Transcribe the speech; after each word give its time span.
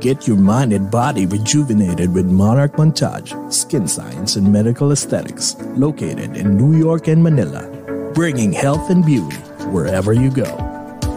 Get 0.00 0.26
your 0.26 0.38
mind 0.38 0.72
and 0.72 0.90
body 0.90 1.26
rejuvenated 1.26 2.14
with 2.14 2.24
Monarch 2.24 2.72
Montage, 2.72 3.34
Skin 3.52 3.86
Science 3.86 4.36
and 4.36 4.50
Medical 4.50 4.92
Aesthetics, 4.92 5.56
located 5.76 6.38
in 6.38 6.56
New 6.56 6.78
York 6.78 7.06
and 7.08 7.22
Manila, 7.22 7.68
bringing 8.14 8.50
health 8.50 8.88
and 8.88 9.04
beauty 9.04 9.36
wherever 9.74 10.14
you 10.14 10.30
go. 10.30 10.46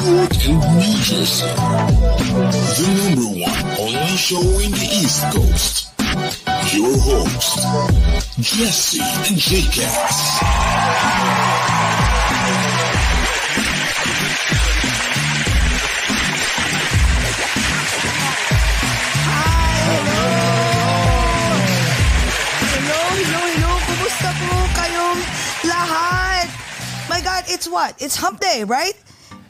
what? 27.71 27.95
It's 28.03 28.17
hump 28.17 28.41
day, 28.41 28.65
right? 28.65 28.95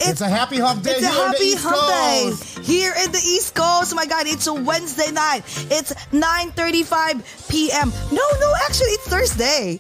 It's 0.01 0.23
a 0.23 0.29
happy 0.29 0.57
hump 0.57 0.83
day 0.83 0.93
It's 0.97 1.05
a 1.05 1.11
here 1.13 1.13
in 1.13 1.17
the 1.21 1.37
happy 1.37 1.45
East 1.53 1.65
hump 1.65 1.89
day 1.93 2.21
Coast. 2.31 2.59
here 2.65 2.95
in 3.05 3.13
the 3.13 3.19
East 3.21 3.55
Coast. 3.55 3.95
My 3.95 4.07
God, 4.07 4.27
it's 4.27 4.47
a 4.47 4.55
Wednesday 4.55 5.11
night. 5.13 5.45
It's 5.69 5.93
9.35 6.13 7.21
p.m. 7.51 7.93
No, 8.11 8.25
no, 8.41 8.49
actually, 8.65 8.97
it's 8.97 9.09
Thursday. 9.09 9.79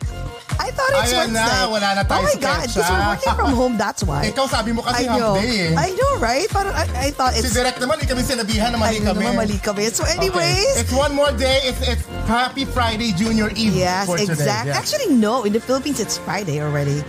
I 0.60 0.68
thought 0.76 0.92
it's 1.00 1.12
Ayan 1.16 1.32
na, 1.32 1.40
Wednesday. 1.40 1.66
wala 1.72 1.88
na 1.96 2.02
tayo 2.04 2.20
Oh 2.20 2.22
my 2.28 2.36
God, 2.36 2.60
because 2.68 2.84
we're 2.84 3.08
working 3.08 3.32
from 3.32 3.52
home, 3.56 3.74
that's 3.80 4.04
why. 4.04 4.28
Ikaw 4.28 4.44
sabi 4.44 4.76
mo 4.76 4.84
I 4.84 4.92
kasi 4.92 5.04
hump 5.08 5.20
know. 5.24 5.34
day 5.40 5.72
eh. 5.72 5.80
I 5.80 5.88
know, 5.96 6.12
right? 6.20 6.44
Parang 6.52 6.76
I, 6.76 6.84
I 7.08 7.10
thought 7.16 7.32
Si 7.32 7.40
it's... 7.48 7.56
Direk 7.56 7.80
naman, 7.80 7.96
kami 8.04 8.20
sinabihan 8.20 8.68
na 8.72 8.76
mali 8.76 9.00
kami. 9.00 9.24
naman, 9.24 9.40
mali 9.40 9.56
kami. 9.56 9.88
So 9.88 10.04
Okay. 10.04 10.20
anyways, 10.20 10.84
It's 10.84 10.92
one 10.92 11.16
more 11.16 11.32
day. 11.32 11.64
It's 11.64 11.80
it's 11.80 12.04
Happy 12.28 12.68
Friday 12.68 13.16
Junior 13.16 13.48
Eve 13.56 13.72
Yes, 13.72 14.04
for 14.04 14.20
today. 14.20 14.36
exact. 14.36 14.68
Yeah. 14.68 14.76
Actually, 14.76 15.16
no. 15.16 15.48
In 15.48 15.56
the 15.56 15.64
Philippines, 15.64 15.96
it's 15.96 16.20
Friday 16.20 16.60
already. 16.60 17.00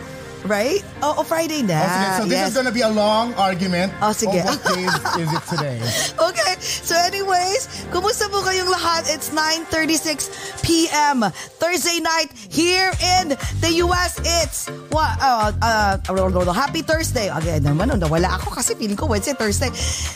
Right? 0.45 0.81
Oh, 1.01 1.21
oh 1.21 1.23
Friday 1.23 1.61
na. 1.61 1.77
Oh, 1.77 1.85
sige. 1.85 2.07
So 2.17 2.23
this 2.25 2.39
yes. 2.41 2.49
is 2.49 2.55
gonna 2.57 2.73
be 2.73 2.81
a 2.81 2.89
long 2.89 3.33
argument 3.35 3.93
Oh, 4.01 4.09
sige. 4.09 4.41
of 4.41 4.45
what 4.45 4.61
day 4.65 4.85
is 5.21 5.29
it 5.29 5.43
today. 5.49 5.79
Okay. 6.31 6.53
So 6.61 6.95
anyways, 6.95 7.67
kumusta 7.89 8.29
po 8.29 8.41
kayong 8.45 8.69
lahat? 8.69 9.09
It's 9.09 9.29
9.36 9.33 10.61
p.m. 10.63 11.25
Thursday 11.59 11.99
night 11.99 12.29
here 12.49 12.93
in 13.19 13.35
the 13.59 13.81
US. 13.85 14.21
It's 14.21 14.69
what? 14.93 15.17
Uh, 15.19 15.51
uh, 15.61 16.53
happy 16.53 16.81
Thursday. 16.81 17.29
Again 17.29 17.65
naman, 17.65 17.89
no, 17.91 17.97
nawala 17.97 18.37
ako 18.39 18.53
kasi 18.55 18.73
feeling 18.77 18.97
ko 18.97 19.09
Wednesday, 19.09 19.33
Thursday. 19.33 19.69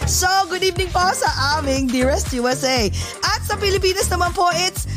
So, 0.07 0.27
good 0.47 0.63
evening 0.63 0.89
po 0.93 1.03
sa 1.11 1.59
aming 1.59 1.91
Dearest 1.91 2.31
USA. 2.33 2.87
At 3.25 3.41
sa 3.43 3.59
Pilipinas 3.59 4.07
naman 4.07 4.31
po, 4.31 4.47
it's 4.53 4.87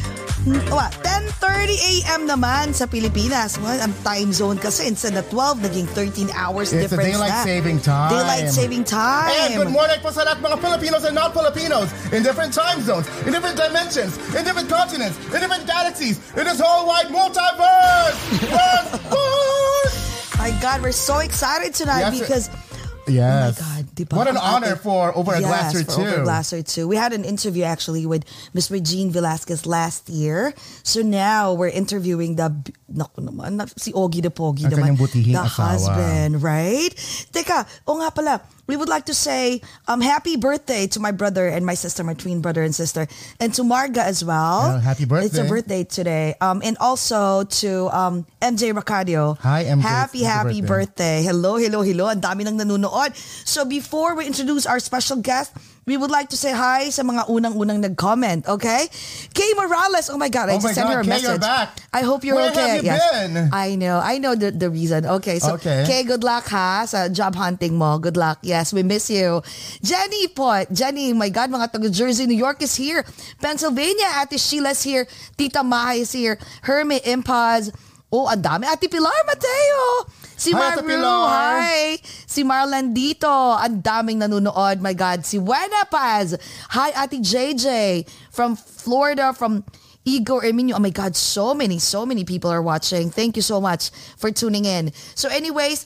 what, 0.71 0.95
10.30 1.03 1.75
a.m. 1.75 2.21
naman 2.31 2.71
sa 2.71 2.87
Pilipinas. 2.87 3.59
Well, 3.59 3.81
ang 3.83 3.93
time 4.07 4.31
zone 4.31 4.57
kasi 4.57 4.87
instead 4.87 5.18
of 5.19 5.29
12, 5.31 5.59
naging 5.59 5.87
13 5.89 6.31
hours 6.35 6.73
It's 6.73 6.79
a 6.79 6.89
difference 6.89 7.11
daylight 7.11 7.31
na. 7.31 7.45
saving 7.45 7.79
time. 7.81 8.11
Daylight 8.11 8.49
saving 8.51 8.85
time. 8.85 9.31
And 9.35 9.55
good 9.55 9.73
morning 9.75 9.99
po 10.01 10.11
sa 10.11 10.25
lahat 10.25 10.39
mga 10.41 10.57
Filipinos 10.63 11.03
and 11.05 11.15
non-Filipinos 11.15 11.89
in 12.13 12.23
different 12.23 12.55
time 12.55 12.81
zones, 12.83 13.07
in 13.27 13.33
different 13.35 13.59
dimensions, 13.59 14.17
in 14.35 14.45
different 14.47 14.71
continents, 14.71 15.19
in 15.35 15.39
different 15.43 15.67
galaxies, 15.67 16.19
in 16.39 16.45
this 16.47 16.61
whole 16.63 16.87
wide 16.87 17.11
multiverse. 17.11 18.17
Verse, 18.49 18.91
verse. 19.11 19.97
My 20.39 20.51
God, 20.63 20.83
we're 20.83 20.93
so 20.95 21.19
excited 21.19 21.75
tonight 21.75 22.15
Yes, 22.15 22.47
sir. 22.47 22.68
Yes. 23.09 23.59
Oh 23.61 23.65
my 23.65 23.83
God? 23.83 24.13
What 24.17 24.29
an 24.29 24.37
honor 24.37 24.77
for 24.77 25.17
Over 25.17 25.35
a 25.35 25.41
yes, 25.41 25.49
Glass 25.49 25.75
or 25.75 25.85
Two. 25.85 26.01
Over 26.03 26.21
a 26.21 26.25
Glass 26.25 26.53
or 26.53 26.63
Two. 26.63 26.87
We 26.89 26.97
had 26.97 27.13
an 27.13 27.25
interview 27.25 27.65
actually 27.65 28.07
with 28.07 28.25
Miss 28.55 28.71
Regine 28.71 29.11
Velasquez 29.11 29.67
last 29.67 30.09
year. 30.09 30.55
So 30.83 31.03
now 31.03 31.53
we're 31.55 31.69
interviewing 31.73 32.37
the, 32.37 32.55
naku 32.89 33.23
naman, 33.23 33.57
na- 33.57 33.67
si 33.77 33.93
Ogie 33.93 34.23
the 34.23 34.31
Pogie 34.31 34.65
Ang 34.67 34.73
naman. 34.73 34.99
the 34.99 35.35
asawa. 35.35 35.49
husband, 35.75 36.43
right? 36.43 36.93
Teka, 37.33 37.67
o 37.87 37.99
nga 38.01 38.11
pala, 38.11 38.41
we 38.69 38.77
would 38.77 38.89
like 38.89 39.07
to 39.07 39.15
say 39.17 39.61
um, 39.89 40.01
happy 40.01 40.37
birthday 40.37 40.87
to 40.89 41.01
my 41.01 41.11
brother 41.11 41.49
and 41.49 41.65
my 41.65 41.73
sister, 41.75 42.05
my 42.05 42.13
twin 42.13 42.41
brother 42.45 42.63
and 42.63 42.75
sister, 42.75 43.09
and 43.41 43.53
to 43.55 43.63
Marga 43.65 44.05
as 44.05 44.23
well. 44.23 44.79
Happy 44.79 45.07
birthday! 45.09 45.27
It's 45.27 45.39
a 45.41 45.49
birthday. 45.49 45.83
today. 45.85 46.35
Um, 46.41 46.61
and 46.63 46.77
also 46.79 47.45
to 47.65 47.89
um, 47.97 48.27
MJ 48.45 48.77
Racadio. 48.77 49.39
Hi, 49.41 49.65
MJ. 49.65 49.81
Happy, 49.81 50.23
happy 50.23 50.49
Happy 50.49 50.61
birthday. 50.61 50.69
birthday. 50.69 51.23
Hello, 51.25 51.57
hello, 51.57 51.81
hello. 51.81 52.07
Ang 52.13 52.21
dami 52.21 52.45
nang 52.45 52.61
nanonood. 52.61 53.17
So 53.49 53.65
before 53.65 54.15
we 54.15 54.27
introduce 54.29 54.67
our 54.69 54.79
special 54.79 55.17
guest, 55.25 55.57
we 55.89 55.97
would 55.97 56.13
like 56.13 56.29
to 56.29 56.37
say 56.37 56.53
hi 56.53 56.93
sa 56.93 57.01
mga 57.01 57.33
unang-unang 57.33 57.81
nag-comment, 57.81 58.45
okay? 58.45 58.93
Kay 59.33 59.51
Morales, 59.57 60.13
oh 60.13 60.21
my 60.21 60.29
God, 60.29 60.53
I 60.53 60.57
Oh 60.57 60.61
just 60.61 60.77
sent 60.77 60.85
her 60.85 61.01
a 61.01 61.03
Kay, 61.03 61.17
message. 61.17 61.25
you're 61.25 61.41
back. 61.41 61.81
I 61.97 62.05
hope 62.05 62.29
you're 62.29 62.37
Where 62.37 62.53
okay. 62.53 62.77
have 62.77 62.85
you 62.85 62.93
yes. 62.93 63.01
been? 63.33 63.49
I 63.49 63.73
know. 63.81 63.97
I 63.97 64.21
know 64.21 64.37
the, 64.37 64.53
the 64.53 64.69
reason. 64.69 65.09
Okay, 65.09 65.41
so 65.41 65.57
Okay. 65.57 65.89
Kay, 65.89 66.05
good 66.05 66.21
luck 66.23 66.45
ha 66.53 66.85
sa 66.85 67.09
job 67.09 67.33
hunting 67.35 67.81
mo. 67.81 67.97
Good 67.97 68.21
luck. 68.21 68.39
Yes, 68.45 68.71
we 68.77 68.85
miss 68.85 69.09
you. 69.09 69.41
Jenny 69.81 70.29
po. 70.29 70.53
Jenny, 70.69 71.17
my 71.17 71.33
God, 71.33 71.49
mga 71.49 71.73
taga 71.73 71.89
Jersey, 71.89 72.29
New 72.29 72.37
York 72.37 72.61
is 72.61 72.77
here. 72.77 73.01
Pennsylvania, 73.41 74.13
Ate 74.21 74.37
Sheila's 74.37 74.85
here. 74.85 75.09
Tita 75.41 75.65
Mahay 75.65 76.05
is 76.05 76.13
here. 76.13 76.37
Hermie 76.69 77.01
Impaz. 77.01 77.73
Oh, 78.13 78.29
ang 78.29 78.45
dami. 78.45 78.69
Ate 78.69 78.93
Pilar 78.93 79.25
Mateo. 79.25 80.09
Si 80.39 80.55
Hi, 80.55 80.79
Maru, 80.79 81.27
hi. 81.27 81.99
Si 82.03 82.47
Marlan 82.47 82.95
dito. 82.95 83.27
Ang 83.29 83.83
daming 83.83 84.23
nanonood. 84.23 84.79
My 84.79 84.95
God. 84.95 85.27
Si 85.27 85.35
Wena 85.37 85.83
Paz. 85.91 86.39
Hi, 86.71 86.95
Ate 86.95 87.19
JJ. 87.19 88.07
From 88.31 88.55
Florida, 88.55 89.35
from 89.35 89.67
Igor 90.07 90.43
Erminio. 90.43 90.77
Oh 90.77 90.79
my 90.79 90.95
God, 90.95 91.17
so 91.17 91.53
many, 91.53 91.79
so 91.79 92.07
many 92.07 92.25
people 92.25 92.51
are 92.51 92.63
watching. 92.63 93.11
Thank 93.11 93.37
you 93.37 93.43
so 93.43 93.61
much 93.61 93.91
for 94.17 94.31
tuning 94.31 94.65
in. 94.65 94.93
So 95.15 95.29
anyways, 95.29 95.85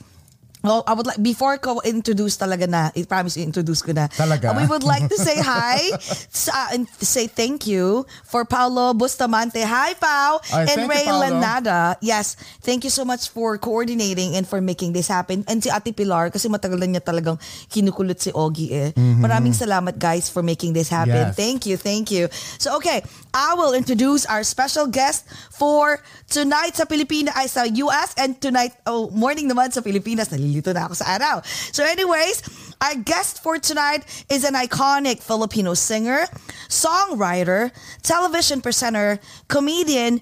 well, 0.63 0.83
I 0.87 0.95
would 0.95 1.07
like, 1.07 1.23
before 1.23 1.59
ko 1.59 1.83
introduce 1.85 2.39
talaga 2.39 2.69
na, 2.69 2.91
I 2.95 3.03
promise 3.05 3.37
introduce 3.37 3.83
ko 3.83 3.93
na. 3.93 4.07
Talaga? 4.09 4.55
Uh, 4.55 4.63
we 4.63 4.67
would 4.67 4.83
like 4.83 5.09
to 5.09 5.19
say 5.19 5.39
hi 5.45 5.91
sa, 6.31 6.75
and 6.75 6.87
say 7.03 7.27
thank 7.27 7.67
you 7.67 8.07
for 8.25 8.45
Paulo 8.45 8.95
Bustamante. 8.95 9.63
Hi, 9.63 9.95
Pau. 9.95 10.41
Ay, 10.53 10.67
and 10.71 10.87
you, 10.87 10.89
Ray 10.89 11.07
Paulo. 11.07 11.27
Lanada. 11.27 11.97
Yes, 12.01 12.37
thank 12.63 12.85
you 12.85 12.91
so 12.91 13.05
much 13.05 13.31
for 13.31 13.59
coordinating 13.59 14.37
and 14.37 14.47
for 14.47 14.61
making 14.61 14.93
this 14.93 15.09
happen. 15.09 15.45
And 15.49 15.63
si 15.63 15.71
Ate 15.71 15.95
Pilar, 15.97 16.31
kasi 16.31 16.47
matagal 16.47 16.79
na 16.79 16.99
niya 16.99 17.03
talagang 17.03 17.41
kinukulot 17.73 18.21
si 18.21 18.31
Ogie 18.31 18.71
eh. 18.71 18.91
Maraming 18.97 19.57
salamat 19.57 19.99
guys 19.99 20.29
for 20.29 20.43
making 20.43 20.73
this 20.77 20.93
happen. 20.93 21.33
Yes. 21.33 21.37
Thank 21.37 21.67
you, 21.67 21.77
thank 21.77 22.11
you. 22.11 22.29
So 22.59 22.77
okay, 22.77 23.03
I 23.33 23.57
will 23.57 23.73
introduce 23.73 24.29
our 24.29 24.45
special 24.45 24.87
guest 24.87 25.25
for 25.51 26.05
tonight 26.29 26.77
sa 26.77 26.85
Pilipinas, 26.85 27.33
ay 27.33 27.49
sa 27.49 27.65
US 27.89 28.13
and 28.21 28.37
tonight, 28.37 28.77
oh, 28.85 29.09
morning 29.13 29.49
naman 29.49 29.73
sa 29.73 29.81
Pilipinas. 29.81 30.29
Nalilito 30.29 30.52
na 30.77 30.85
ako 30.91 30.95
sa 31.01 31.17
araw. 31.17 31.41
So 31.73 31.87
anyways, 31.87 32.45
our 32.85 32.99
guest 33.01 33.41
for 33.41 33.57
tonight 33.57 34.05
is 34.29 34.45
an 34.45 34.53
iconic 34.53 35.23
Filipino 35.23 35.73
singer, 35.73 36.29
songwriter, 36.69 37.73
television 38.03 38.61
presenter, 38.61 39.17
comedian, 39.49 40.21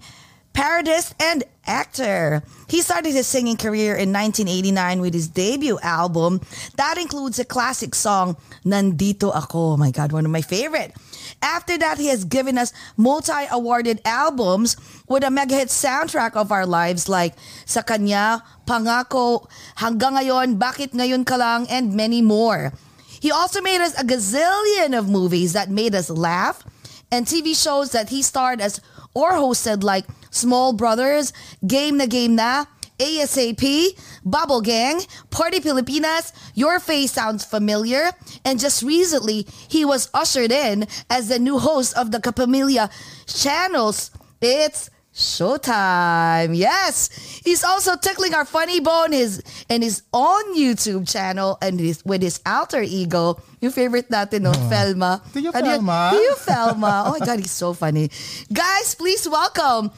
parodist, 0.53 1.15
and 1.21 1.45
actor. 1.67 2.43
He 2.69 2.83
started 2.83 3.13
his 3.13 3.27
singing 3.27 3.57
career 3.57 3.95
in 3.95 4.13
1989 4.13 5.01
with 5.01 5.15
his 5.15 5.29
debut 5.29 5.79
album. 5.83 6.41
That 6.77 6.99
includes 6.99 7.39
a 7.39 7.45
classic 7.45 7.95
song, 7.95 8.37
Nandito 8.65 9.35
Ako. 9.35 9.75
Oh 9.75 9.77
my 9.77 9.91
God, 9.91 10.13
one 10.13 10.25
of 10.25 10.33
my 10.33 10.43
favorite. 10.43 10.95
After 11.43 11.79
that, 11.79 11.99
he 11.99 12.09
has 12.09 12.25
given 12.25 12.59
us 12.59 12.73
multi-awarded 12.97 14.01
albums 14.05 14.77
with 15.09 15.25
a 15.25 15.31
mega 15.31 15.55
hit 15.55 15.69
soundtrack 15.69 16.37
of 16.37 16.53
our 16.53 16.67
lives 16.67 17.09
like 17.09 17.35
Sa 17.65 17.83
Kanya, 17.83 18.43
Pangako, 18.67 19.49
Hanggang 19.79 20.21
Ngayon, 20.21 20.59
Bakit 20.59 20.93
Ngayon 20.93 21.25
Ka 21.25 21.37
Lang, 21.37 21.67
and 21.71 21.95
many 21.95 22.21
more. 22.21 22.73
He 23.21 23.31
also 23.31 23.61
made 23.61 23.81
us 23.81 23.99
a 24.01 24.05
gazillion 24.05 24.97
of 24.97 25.09
movies 25.09 25.53
that 25.53 25.71
made 25.71 25.95
us 25.95 26.09
laugh 26.11 26.65
and 27.11 27.27
TV 27.27 27.53
shows 27.61 27.93
that 27.93 28.09
he 28.09 28.23
starred 28.23 28.61
as 28.61 28.81
or 29.15 29.33
hosted 29.33 29.83
like 29.83 30.07
Small 30.31 30.73
Brothers, 30.73 31.33
Game 31.67 31.97
na 31.97 32.07
Game 32.07 32.37
na, 32.37 32.67
ASAP, 32.99 33.99
Bubble 34.25 34.61
Gang, 34.61 35.01
Party 35.31 35.61
Pilipinas, 35.61 36.33
Your 36.55 36.79
Face 36.79 37.13
Sounds 37.13 37.45
Familiar, 37.45 38.11
and 38.45 38.61
just 38.61 38.83
recently 38.83 39.47
he 39.69 39.85
was 39.85 40.11
ushered 40.13 40.53
in 40.53 40.87
as 41.09 41.29
the 41.29 41.39
new 41.39 41.59
host 41.59 41.97
of 41.97 42.13
the 42.13 42.19
Kapamilya 42.19 42.91
channels. 43.27 44.11
It's 44.41 44.91
Showtime. 45.21 46.57
Yes. 46.57 47.13
He's 47.45 47.63
also 47.63 47.97
tickling 47.97 48.33
our 48.35 48.45
funny 48.45 48.81
bone 48.81 49.13
his 49.13 49.43
in 49.69 49.83
his 49.83 50.03
own 50.13 50.57
YouTube 50.57 51.05
channel 51.11 51.59
and 51.61 51.79
his 51.79 52.03
with 52.05 52.23
his 52.23 52.41
alter 52.47 52.81
ego. 52.81 53.37
Your 53.61 53.71
favorite 53.71 54.09
natin, 54.09 54.49
no? 54.49 54.53
Felma. 54.73 55.21
Tiyo 55.37 55.53
Ano 55.53 55.77
yun? 55.77 55.81
Felma. 55.85 56.01
Tiyo 56.17 56.35
Felma. 56.41 56.95
Oh 57.07 57.17
my 57.19 57.21
God, 57.21 57.39
he's 57.39 57.53
so 57.53 57.73
funny. 57.77 58.09
Guys, 58.53 58.95
please 58.97 59.29
welcome 59.29 59.93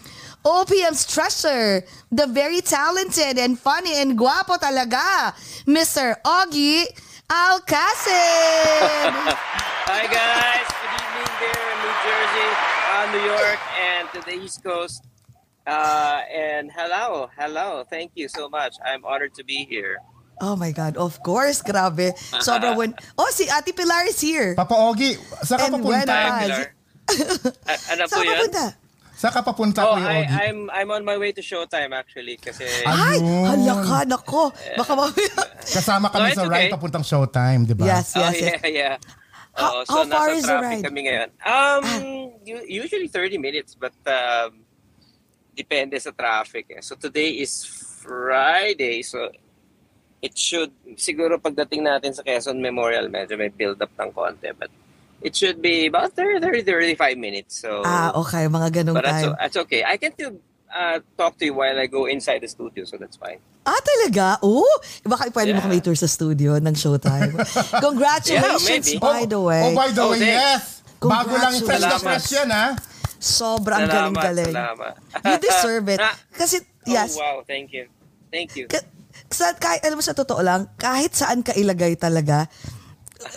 OPM's 0.44 1.06
treasure, 1.06 1.86
the 2.10 2.26
very 2.26 2.60
talented 2.60 3.38
and 3.38 3.54
funny 3.58 3.94
and 4.02 4.18
guapo 4.18 4.58
talaga, 4.58 5.30
Mr. 5.70 6.18
Augie 6.26 6.82
Alcacid. 7.30 9.14
Hi 9.86 10.02
guys, 10.10 10.66
good 10.66 10.94
evening 10.98 11.30
there 11.38 11.62
in 11.62 11.78
New 11.78 11.94
Jersey, 12.02 12.50
uh, 12.90 13.06
New 13.14 13.22
York, 13.22 13.60
and 13.78 14.04
to 14.10 14.18
the 14.26 14.34
East 14.42 14.62
Coast. 14.64 15.06
Uh, 15.62 16.20
and 16.26 16.70
hello, 16.74 17.30
hello, 17.38 17.84
thank 17.88 18.10
you 18.14 18.26
so 18.26 18.48
much. 18.48 18.74
I'm 18.84 19.04
honored 19.04 19.34
to 19.38 19.44
be 19.44 19.62
here. 19.64 19.98
Oh 20.42 20.56
my 20.56 20.72
God, 20.74 20.96
of 20.98 21.22
course, 21.22 21.62
grabe. 21.62 22.10
Sobrang 22.42 22.74
win. 22.80 22.94
Oh, 23.14 23.30
si 23.30 23.46
Ate 23.46 23.70
Pilar 23.70 24.10
is 24.10 24.18
here. 24.18 24.58
Papa 24.58 24.74
Ogie, 24.74 25.14
saan 25.46 25.58
ka 25.62 25.66
And 25.70 25.74
papunta? 25.78 25.86
when 25.86 26.06
Hi, 26.08 26.18
Ah, 26.18 26.38
Pilar. 26.42 26.62
A- 27.70 27.82
ano 27.94 28.02
po 28.10 28.10
Saan 28.10 28.24
ka 28.26 28.26
yun? 28.26 28.40
punta? 28.42 28.64
Saan 29.14 29.30
ka 29.30 29.40
papunta, 29.46 29.80
Oh, 29.86 29.94
Kuya 29.94 30.02
I, 30.02 30.18
Ogie? 30.18 30.34
I'm 30.34 30.58
I'm 30.74 30.90
on 30.90 31.06
my 31.06 31.14
way 31.14 31.30
to 31.30 31.38
Showtime 31.38 31.94
actually 31.94 32.42
kasi 32.42 32.66
Ay, 32.82 33.22
Ayun. 33.22 33.46
hala 33.46 33.74
ka, 33.86 33.98
nako. 34.02 34.50
Baka 34.74 34.92
mamaya. 34.98 35.34
Kasama 35.62 36.10
kami 36.10 36.26
No, 36.26 36.30
it's 36.34 36.40
sa 36.42 36.50
ride 36.50 36.66
okay. 36.66 36.74
papuntang 36.74 37.06
Showtime, 37.06 37.62
di 37.70 37.74
ba? 37.78 37.86
Yes, 37.86 38.18
Oh 38.18 38.26
yes, 38.26 38.34
yes. 38.34 38.42
yeah, 38.42 38.66
yeah. 38.66 38.94
How- 39.54 39.78
Oo, 39.78 39.86
so 39.86 39.94
how 39.94 40.10
far 40.10 40.26
nasa 40.26 40.34
is 40.34 40.42
the 40.42 40.48
traffic 40.58 40.66
ride? 40.74 40.84
kami 40.90 41.00
ngayon. 41.06 41.28
Um, 41.46 41.84
u- 42.42 42.66
usually 42.66 43.06
30 43.06 43.38
minutes, 43.38 43.78
but 43.78 43.94
um, 44.10 44.61
depende 45.52 46.00
sa 46.00 46.10
traffic. 46.10 46.66
Eh. 46.70 46.80
So 46.80 46.96
today 46.96 47.40
is 47.40 47.64
Friday, 48.02 49.02
so 49.02 49.28
it 50.20 50.34
should, 50.34 50.70
siguro 50.96 51.38
pagdating 51.38 51.82
natin 51.82 52.12
sa 52.12 52.22
Quezon 52.22 52.58
Memorial, 52.58 53.08
medyo 53.08 53.36
may 53.36 53.48
build 53.48 53.80
up 53.80 53.90
ng 53.94 54.10
konti, 54.12 54.50
but 54.56 54.70
it 55.20 55.34
should 55.34 55.60
be 55.60 55.86
about 55.86 56.12
30, 56.14 56.40
30 56.40 56.62
35 56.98 57.18
minutes. 57.18 57.60
So, 57.60 57.82
Ah, 57.84 58.10
okay, 58.16 58.46
mga 58.46 58.82
ganong 58.82 58.96
but 58.98 59.04
that's, 59.04 59.22
time. 59.22 59.36
that's 59.38 59.58
okay. 59.66 59.82
I 59.84 59.96
can 59.96 60.12
still 60.14 60.34
uh, 60.66 60.98
talk 61.16 61.38
to 61.38 61.44
you 61.44 61.54
while 61.54 61.78
I 61.78 61.86
go 61.86 62.06
inside 62.06 62.40
the 62.42 62.48
studio, 62.48 62.82
so 62.84 62.96
that's 62.96 63.16
fine. 63.16 63.38
Ah, 63.62 63.78
talaga? 63.78 64.42
Oh, 64.42 64.66
baka 65.06 65.30
pwede 65.30 65.54
mo 65.54 65.62
Yeah. 65.62 65.66
kami 65.70 65.78
tour 65.78 65.94
sa 65.94 66.10
studio 66.10 66.58
ng 66.58 66.74
Showtime. 66.74 67.38
Congratulations, 67.86 68.86
maybe. 68.90 68.98
by 68.98 69.22
the 69.26 69.38
way. 69.38 69.62
Oh, 69.70 69.74
by 69.76 69.90
the 69.90 70.02
Oh, 70.02 70.10
way, 70.10 70.18
thanks. 70.18 70.34
yes. 70.34 70.62
Bago 70.98 71.34
lang 71.34 71.54
fresh 71.60 71.82
na 71.82 71.98
fresh 71.98 72.28
yan, 72.30 72.50
ha? 72.50 72.66
Sobrang 73.22 73.86
Salamat, 73.86 74.18
galing-galing. 74.18 74.50
salamat. 74.50 74.92
You 75.22 75.36
deserve 75.38 75.86
it. 75.88 76.00
Ah. 76.02 76.14
Kasi, 76.34 76.58
yes. 76.82 77.14
Oh, 77.14 77.22
wow, 77.22 77.36
thank 77.46 77.70
you. 77.70 77.86
Thank 78.28 78.58
you. 78.58 78.66
Ka- 78.66 78.82
sa, 79.30 79.54
kahit, 79.54 79.86
alam 79.86 79.94
mo, 79.94 80.02
sa 80.02 80.10
totoo 80.12 80.42
lang, 80.42 80.66
kahit 80.74 81.14
saan 81.14 81.40
ka 81.40 81.54
ilagay 81.54 81.94
talaga, 81.94 82.50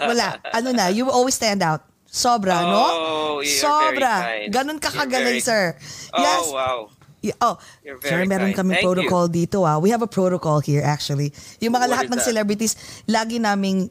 wala. 0.01 0.41
Ano 0.57 0.73
na, 0.73 0.89
you 0.89 1.05
always 1.05 1.37
stand 1.37 1.61
out. 1.61 1.85
Sobra, 2.05 2.63
no? 2.63 2.81
Oh, 2.81 3.35
you're 3.39 3.51
Sobra. 3.51 4.13
very 4.25 4.47
kind. 4.47 4.49
Ganon 4.49 4.79
ka 4.79 4.89
kagaling, 4.89 5.37
very- 5.37 5.45
sir. 5.45 5.77
Oh, 6.09 6.17
Yes. 6.17 6.43
wow. 6.49 6.77
Y- 7.25 7.33
Oh, 7.41 7.57
You're 7.81 7.97
sir, 7.97 8.21
very 8.21 8.29
meron 8.29 8.53
kind. 8.53 8.61
kami 8.61 8.71
Thank 8.77 8.85
protocol 8.85 9.25
dito 9.27 9.65
ah. 9.65 9.81
We 9.81 9.89
have 9.89 9.99
a 9.99 10.07
protocol 10.07 10.61
here 10.61 10.79
actually. 10.79 11.33
Yung 11.57 11.73
mga 11.73 11.89
What 11.89 11.93
lahat 11.97 12.05
ng 12.07 12.21
that? 12.21 12.27
celebrities, 12.27 12.77
lagi 13.05 13.41
naming 13.41 13.89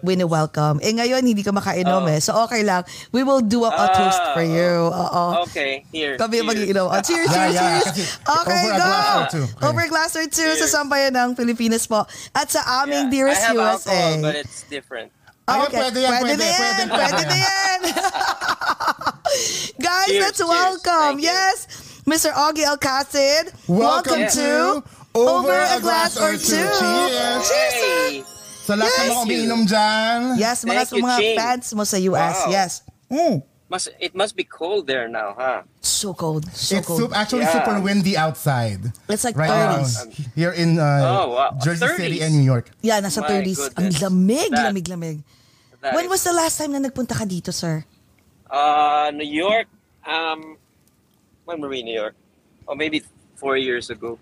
wini-welcome. 0.00 0.78
Eh 0.78 0.92
ngayon, 0.92 1.24
hindi 1.24 1.40
ka 1.40 1.48
makainom 1.48 2.04
Oh. 2.04 2.12
eh. 2.12 2.20
So 2.20 2.36
okay 2.44 2.60
lang. 2.60 2.84
We 3.08 3.24
will 3.24 3.40
do 3.40 3.64
a, 3.64 3.72
a 3.72 3.86
toast 3.90 4.20
for 4.32 4.44
Ah, 4.44 4.52
you. 4.52 4.72
Oo. 4.84 5.24
Okay, 5.44 5.88
here. 5.88 6.14
Kami 6.14 6.38
cheers. 6.38 6.46
mag-iinom. 6.46 6.86
Oh, 6.86 7.00
cheers, 7.08 7.24
Yeah, 7.26 7.48
cheers, 7.48 7.56
yeah, 7.56 7.80
cheers. 7.88 8.10
Okay, 8.20 8.60
over 8.60 8.68
a 8.68 8.76
go! 8.76 8.84
glass 8.84 9.08
or 9.08 9.24
two. 9.32 9.44
Okay. 9.48 9.64
Over 9.64 9.80
a 9.80 9.88
glass 9.88 10.12
or 10.12 10.26
two 10.26 10.44
sa 10.52 10.60
Cheers. 10.60 10.68
sambayan 10.70 11.12
ng 11.12 11.28
Pilipinas 11.32 11.88
po. 11.88 12.04
At 12.30 12.52
sa 12.52 12.84
aming 12.84 13.08
Yeah, 13.08 13.32
dearest 13.32 13.40
I 13.40 13.46
have 13.46 13.56
USA. 13.56 13.72
alcohol, 13.88 14.12
but 14.20 14.34
it's 14.36 14.68
different. 14.68 15.08
Ayun, 15.44 15.68
pwede 15.70 15.98
yan, 16.00 16.12
pwede, 16.14 16.24
pwede, 16.24 16.40
na 16.40 16.46
yan, 16.46 16.56
pwede, 16.56 16.82
pwede, 16.88 17.12
pwede. 17.14 17.24
na 17.26 17.36
yan. 17.36 17.80
Guys, 19.76 20.08
Cheers, 20.08 20.22
let's 20.22 20.38
cheers. 20.38 20.48
welcome, 20.48 21.14
Thank 21.18 21.22
you. 21.22 21.28
yes, 21.28 21.58
Mr. 22.06 22.32
Augie 22.32 22.64
Alcacid. 22.66 23.52
Welcome 23.66 24.26
to 24.28 24.82
Over 25.14 25.56
a 25.56 25.80
Glass 25.80 26.16
or 26.20 26.36
Two. 26.36 26.60
Cheers! 26.60 27.46
Hey! 27.48 28.22
Sa 28.64 28.74
lahat 28.76 28.88
ng 28.88 29.04
mga 29.04 29.08
Yes. 29.08 29.24
umiinom 29.24 29.60
dyan. 29.68 30.18
Yes, 30.36 30.56
mga, 30.64 30.72
Thank 30.84 30.92
you, 30.96 31.04
mga 31.04 31.18
fans 31.36 31.66
mo 31.72 31.84
sa 31.84 31.96
US. 32.00 32.36
Wow. 32.44 32.50
Yes. 32.50 32.70
Mm. 33.12 33.44
Must, 33.68 33.88
it 33.98 34.12
must 34.14 34.36
be 34.36 34.44
cold 34.44 34.86
there 34.86 35.08
now, 35.08 35.32
huh? 35.36 35.64
So 35.80 36.12
cold. 36.12 36.44
So 36.52 36.76
It's 36.76 36.86
cold. 36.86 37.00
sup- 37.08 37.16
actually 37.16 37.44
Yeah. 37.48 37.56
super 37.56 37.80
windy 37.80 38.16
outside. 38.16 38.92
It's 39.08 39.24
like 39.24 39.36
Right 39.36 39.48
now, 39.48 39.84
30s. 39.84 40.32
here 40.36 40.52
in 40.52 40.76
uh, 40.76 40.84
Oh, 41.24 41.24
wow. 41.32 41.50
Jersey 41.60 41.84
30s. 41.84 41.96
City 41.96 42.18
and 42.20 42.36
New 42.36 42.44
York. 42.44 42.68
Yeah, 42.80 43.00
nasa 43.00 43.20
My 43.20 43.28
30s. 43.30 43.60
Ang 43.76 43.88
goodness. 43.92 44.00
lamig, 44.00 44.48
That- 44.52 44.64
lamig, 44.68 44.86
lamig. 44.88 45.16
That 45.80 45.92
When 45.96 46.04
is- 46.08 46.12
was 46.12 46.22
the 46.24 46.32
last 46.32 46.56
time 46.56 46.72
na 46.72 46.80
nagpunta 46.80 47.16
ka 47.16 47.24
dito, 47.24 47.52
sir? 47.52 47.84
Uh, 48.48 49.08
New 49.12 49.28
York, 49.28 49.68
um, 50.04 50.56
when 51.44 51.60
were 51.60 51.68
we 51.68 51.80
in 51.80 51.86
New 51.86 51.94
York? 51.94 52.14
Oh, 52.66 52.74
maybe 52.74 53.02
four 53.36 53.56
years 53.56 53.90
ago. 53.90 54.18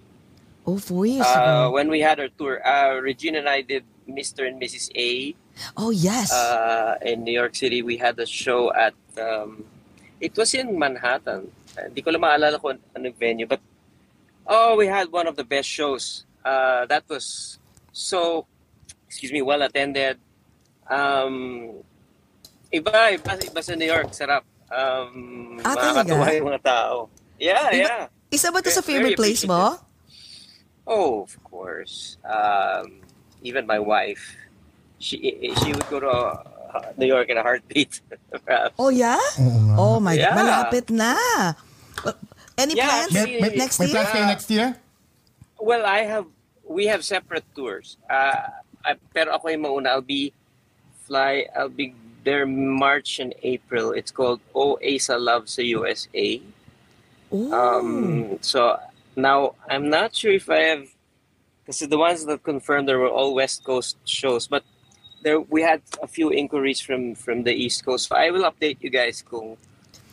Oh, 0.67 0.79
four 0.79 1.07
years 1.07 1.27
Uh, 1.27 1.39
ago. 1.67 1.71
when 1.73 1.89
we 1.91 2.01
had 2.01 2.21
our 2.21 2.29
tour, 2.29 2.63
uh, 2.67 2.99
Regina 3.01 3.39
and 3.39 3.49
I 3.49 3.63
did 3.63 3.85
Mr. 4.09 4.47
and 4.47 4.61
Mrs. 4.61 4.91
A. 4.95 5.35
Oh, 5.77 5.91
yes. 5.91 6.33
uh, 6.33 6.99
in 7.03 7.25
New 7.25 7.33
York 7.33 7.55
City. 7.55 7.83
We 7.83 7.97
had 7.97 8.19
a 8.19 8.27
show 8.27 8.73
at, 8.75 8.95
um, 9.21 9.65
it 10.21 10.37
was 10.37 10.55
in 10.55 10.79
Manhattan. 10.79 11.51
Uh, 11.79 11.83
Hindi 11.91 12.03
ko 12.03 12.11
lang 12.11 12.23
maalala 12.23 12.61
kung 12.61 12.79
anong 12.95 13.15
venue, 13.19 13.47
but 13.47 13.61
oh, 14.47 14.77
we 14.77 14.87
had 14.87 15.11
one 15.11 15.27
of 15.27 15.37
the 15.37 15.45
best 15.45 15.69
shows. 15.69 16.25
Uh, 16.45 16.87
that 16.87 17.05
was 17.09 17.59
so, 17.93 18.47
excuse 19.07 19.33
me, 19.33 19.43
well 19.43 19.63
attended. 19.63 20.19
Um, 20.91 21.79
iba, 22.73 23.15
iba, 23.19 23.33
iba 23.39 23.61
sa 23.63 23.75
New 23.75 23.87
York, 23.87 24.11
sarap. 24.13 24.43
Um, 24.73 25.61
Ah, 25.61 25.77
makakatuwa 25.77 26.27
yung 26.33 26.49
mga 26.49 26.63
tao. 26.65 26.97
Yeah, 27.37 27.69
Iba- 27.69 27.77
yeah. 27.77 28.03
Isa 28.33 28.49
ba 28.49 28.65
ito 28.65 28.73
sa 28.73 28.81
favorite 28.81 29.21
place 29.21 29.45
mo? 29.45 29.77
Oh, 30.89 31.23
of 31.23 31.37
course. 31.45 32.17
Um, 32.25 33.05
even 33.45 33.69
my 33.69 33.79
wife, 33.79 34.35
she 34.97 35.21
she 35.61 35.69
would 35.71 35.85
go 35.93 36.01
to 36.01 36.09
uh, 36.09 36.89
New 36.97 37.07
York 37.07 37.29
in 37.29 37.37
a 37.37 37.45
heartbeat. 37.45 38.01
Oh, 38.81 38.89
yeah? 38.89 39.21
Oh, 39.77 40.01
my 40.01 40.17
God. 40.17 40.25
Yeah. 40.25 40.35
Malapit 40.35 40.87
na. 40.89 41.13
Any 42.57 42.75
Yeah, 42.75 42.89
plans 42.89 43.13
May, 43.13 43.41
may, 43.41 43.51
next 43.55 43.77
may 43.79 43.87
year? 43.87 43.95
plans 43.95 44.11
kayo 44.11 44.27
next 44.27 44.49
year? 44.51 44.69
Well, 45.61 45.85
I 45.85 46.03
have 46.05 46.27
we 46.65 46.89
have 46.89 47.05
separate 47.05 47.45
tours. 47.55 47.97
Uh, 48.09 48.49
I, 48.83 48.97
pero 49.13 49.37
ako 49.37 49.49
yung 49.49 49.63
mauna. 49.63 49.95
I'll 49.95 50.05
be 50.05 50.33
fly. 51.07 51.47
I'll 51.55 51.71
be 51.73 51.93
there 52.25 52.47
March 52.47 53.19
and 53.19 53.35
April. 53.43 53.93
It's 53.93 54.11
called 54.11 54.41
OASA 54.55 55.19
Loves 55.21 55.57
the 55.57 55.65
USA. 55.67 56.41
Ooh. 57.33 57.53
Um, 57.53 58.39
so 58.41 58.79
now 59.17 59.55
I'm 59.69 59.89
not 59.89 60.15
sure 60.15 60.33
if 60.33 60.49
I 60.51 60.61
have 60.77 60.85
because 61.65 61.81
the 61.81 61.99
ones 61.99 62.25
that 62.27 62.43
confirmed 62.43 62.89
there 62.89 62.99
were 62.99 63.11
all 63.11 63.35
West 63.35 63.65
Coast 63.65 63.97
shows, 64.05 64.47
but 64.47 64.65
there 65.23 65.41
we 65.41 65.63
had 65.63 65.81
a 66.03 66.07
few 66.07 66.31
inquiries 66.31 66.81
from 66.81 67.15
from 67.15 67.43
the 67.45 67.53
East 67.55 67.85
Coast. 67.85 68.09
So 68.09 68.17
I 68.17 68.31
will 68.31 68.45
update 68.45 68.79
you 68.81 68.91
guys 68.91 69.23
kung 69.23 69.57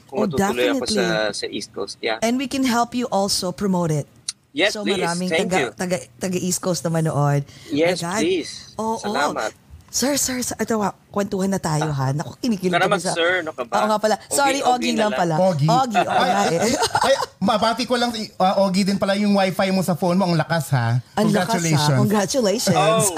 Oh, 0.09 0.25
kung 0.25 0.33
ako 0.33 0.37
definitely. 0.41 1.05
sa 1.05 1.29
sa 1.29 1.45
East 1.45 1.69
Coast. 1.69 2.01
Yeah. 2.01 2.17
And 2.25 2.41
we 2.41 2.49
can 2.49 2.65
help 2.65 2.97
you 2.97 3.05
also 3.13 3.53
promote 3.53 3.93
it. 3.93 4.09
Yes, 4.57 4.73
so 4.73 4.81
please. 4.81 4.97
maraming 4.97 5.29
Thank 5.29 5.53
taga, 5.53 5.59
you. 5.61 5.69
taga, 5.77 5.97
taga 6.17 6.37
East 6.41 6.65
Coast 6.65 6.81
na 6.81 6.89
manood. 6.89 7.45
Yes, 7.69 8.01
please. 8.01 8.73
Oo. 8.81 8.97
Salamat. 8.97 9.53
Sir, 9.89 10.15
sir, 10.15 10.37
sir, 10.39 10.53
ito, 10.55 10.77
wa- 10.77 10.93
kwentuhan 11.09 11.49
na 11.49 11.57
tayo 11.57 11.89
ha. 11.89 12.13
Naku, 12.13 12.37
kinikilig 12.37 12.69
Tara 12.71 12.85
kami 12.85 12.93
mag 12.95 13.01
sir, 13.01 13.41
no 13.41 13.49
ka 13.51 13.65
ba? 13.65 13.73
Oo 13.75 13.87
nga 13.89 13.97
pala. 13.97 14.15
Sorry, 14.29 14.61
Ogie 14.61 14.93
Ogie 14.93 14.93
lang 14.93 15.09
lang. 15.09 15.17
pala. 15.17 15.35
Ogie. 15.41 15.65
Ogie, 15.65 15.97
oo 15.99 16.23
nga 16.23 16.41
ay, 16.45 16.55
eh. 16.61 16.77
ay, 17.09 17.13
mabati 17.41 17.83
ko 17.83 17.97
lang, 17.97 18.13
uh, 18.13 18.63
Ogie 18.63 18.85
din 18.85 18.95
pala 18.95 19.17
yung 19.17 19.33
wifi 19.33 19.69
mo 19.69 19.81
sa 19.81 19.97
phone 19.97 20.15
mo. 20.15 20.29
Ang 20.29 20.37
lakas 20.37 20.69
ha. 20.71 21.01
Ang 21.15 21.33
lakas 21.33 21.57
ha. 21.57 21.97
Congratulations. 21.97 21.97
Congratulations. 21.97 23.03
Oh, 23.09 23.17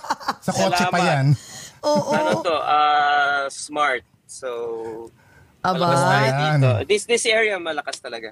Sa 0.46 0.50
kotse 0.50 0.84
pa 0.86 0.98
yan. 0.98 1.26
Oo. 1.82 2.10
ano 2.10 2.30
to? 2.38 2.54
Uh, 2.54 3.44
smart. 3.50 4.02
So, 4.24 4.48
Aba. 5.60 5.74
malakas 5.76 6.00
tayo 6.00 6.22
Ayan. 6.24 6.38
dito. 6.56 6.70
This, 6.86 7.02
this 7.04 7.26
area, 7.26 7.58
malakas 7.58 7.98
talaga. 7.98 8.30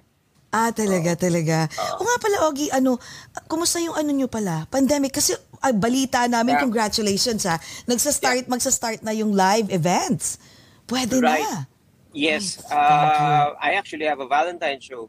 Ah, 0.51 0.75
talaga, 0.75 1.15
talaga. 1.15 1.71
O 1.95 2.03
nga 2.03 2.17
pala, 2.19 2.37
Ogie, 2.51 2.75
ano, 2.75 2.99
kumusta 3.47 3.79
yung 3.79 3.95
ano 3.95 4.11
nyo 4.11 4.27
pala? 4.27 4.67
Pandemic, 4.67 5.15
kasi 5.15 5.31
ah, 5.63 5.71
balita 5.71 6.27
namin, 6.27 6.59
Yeah. 6.59 6.65
congratulations 6.67 7.47
ha. 7.47 7.55
Nagsa-start, 7.87 8.51
magsa-start 8.51 8.99
na 9.07 9.15
yung 9.15 9.31
live 9.31 9.71
events. 9.71 10.43
Pwede 10.91 11.23
Right. 11.23 11.47
na. 11.47 11.71
Yes, 12.11 12.59
uh, 12.67 13.55
I 13.63 13.79
actually 13.79 14.11
have 14.11 14.19
a 14.19 14.27
Valentine 14.27 14.83
show, 14.83 15.07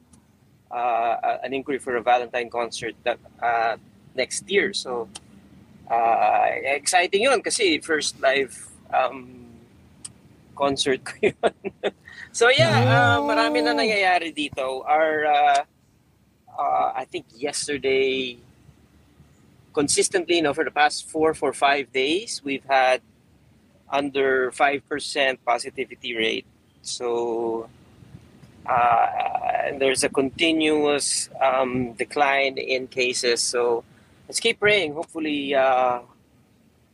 uh, 0.70 1.42
an 1.42 1.50
inquiry 1.50 1.82
for 1.82 1.98
a 1.98 2.04
Valentine 2.06 2.46
concert 2.46 2.94
that 3.02 3.18
uh, 3.42 3.82
next 4.14 4.46
year. 4.46 4.70
So, 4.78 5.10
uh, 5.90 6.46
exciting 6.78 7.26
yun 7.26 7.42
kasi 7.42 7.82
first 7.82 8.22
live 8.22 8.54
um, 8.94 9.50
concert 10.54 11.02
ko 11.02 11.18
yun. 11.34 11.52
So 12.32 12.50
yeah, 12.50 12.72
uh, 12.88 13.18
marami 13.22 13.64
na 13.64 13.76
nangyayari 13.76 14.32
dito. 14.32 14.84
Our, 14.88 15.26
uh, 15.26 15.60
uh, 16.58 16.88
I 16.96 17.06
think 17.06 17.26
yesterday, 17.36 18.38
consistently, 19.74 20.38
you 20.38 20.44
know, 20.44 20.54
for 20.54 20.64
the 20.64 20.72
past 20.72 21.10
four, 21.10 21.34
four, 21.34 21.54
five 21.54 21.92
days, 21.92 22.42
we've 22.44 22.66
had 22.68 23.02
under 23.92 24.52
5% 24.52 25.38
positivity 25.46 26.16
rate. 26.16 26.46
So 26.82 27.70
uh, 28.66 29.76
there's 29.78 30.04
a 30.04 30.10
continuous 30.10 31.30
um, 31.40 31.94
decline 31.94 32.58
in 32.58 32.88
cases. 32.88 33.42
So 33.42 33.84
let's 34.28 34.40
keep 34.40 34.60
praying. 34.60 34.94
Hopefully, 34.94 35.54
uh, 35.54 36.00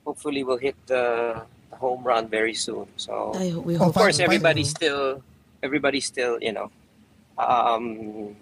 hopefully 0.06 0.44
we'll 0.44 0.58
hit 0.58 0.75
the 0.88 1.44
home 1.77 2.03
run 2.03 2.27
very 2.27 2.53
soon. 2.53 2.86
So 2.98 3.34
Ay, 3.38 3.53
we 3.53 3.75
Oh, 3.77 3.89
hope. 3.89 3.96
of 3.96 4.01
course, 4.01 4.19
everybody's 4.19 4.69
still 4.69 5.22
everybody's 5.62 6.05
still 6.05 6.38
you 6.41 6.53
know 6.53 6.69
um, 7.38 8.36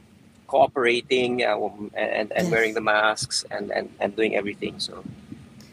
cooperating 0.47 1.43
uh, 1.43 1.57
and 1.95 2.31
and 2.31 2.45
Yes. 2.47 2.51
wearing 2.51 2.73
the 2.73 2.81
masks 2.83 3.43
and, 3.51 3.71
and 3.71 3.89
and 3.99 4.15
doing 4.15 4.35
everything. 4.35 4.79
So 4.79 5.03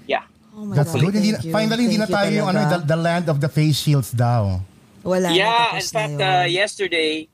yeah. 0.06 0.24
Oh 0.52 0.64
my 0.68 0.76
That's 0.76 0.92
God, 0.92 1.00
good. 1.00 1.14
Hindi, 1.16 1.32
finally, 1.48 1.82
hindi 1.88 1.96
na 1.96 2.06
tayo 2.06 2.28
yung 2.28 2.48
ano, 2.52 2.60
the, 2.68 2.78
the 2.84 2.98
land 2.98 3.26
of 3.32 3.40
the 3.40 3.48
face 3.48 3.80
shields 3.80 4.12
daw. 4.12 4.60
Wala 5.02 5.32
Yeah, 5.34 5.74
in 5.74 5.82
fact, 5.88 6.20
uh, 6.20 6.46
yesterday, 6.46 7.26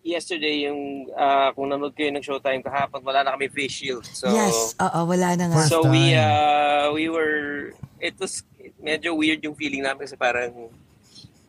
yesterday 0.00 0.64
yung 0.64 1.10
uh, 1.12 1.52
kung 1.52 1.68
nanood 1.68 1.92
kayo 1.92 2.08
ng 2.14 2.24
Showtime 2.24 2.64
kahapon, 2.64 3.04
wala 3.04 3.20
na 3.26 3.36
kami 3.36 3.50
face 3.52 3.82
shield. 3.84 4.06
So 4.06 4.32
yes, 4.32 4.72
oo, 4.80 5.00
wala 5.04 5.36
na 5.36 5.44
nga. 5.52 5.56
First 5.60 5.70
so 5.74 5.84
we 5.84 6.14
time. 6.14 6.24
uh, 6.24 6.86
we 6.94 7.10
were 7.12 7.74
it 8.00 8.16
was 8.16 8.40
medyo 8.80 9.14
weird 9.16 9.44
yung 9.44 9.54
feeling 9.54 9.84
namin 9.84 10.08
kasi 10.08 10.16
parang 10.16 10.72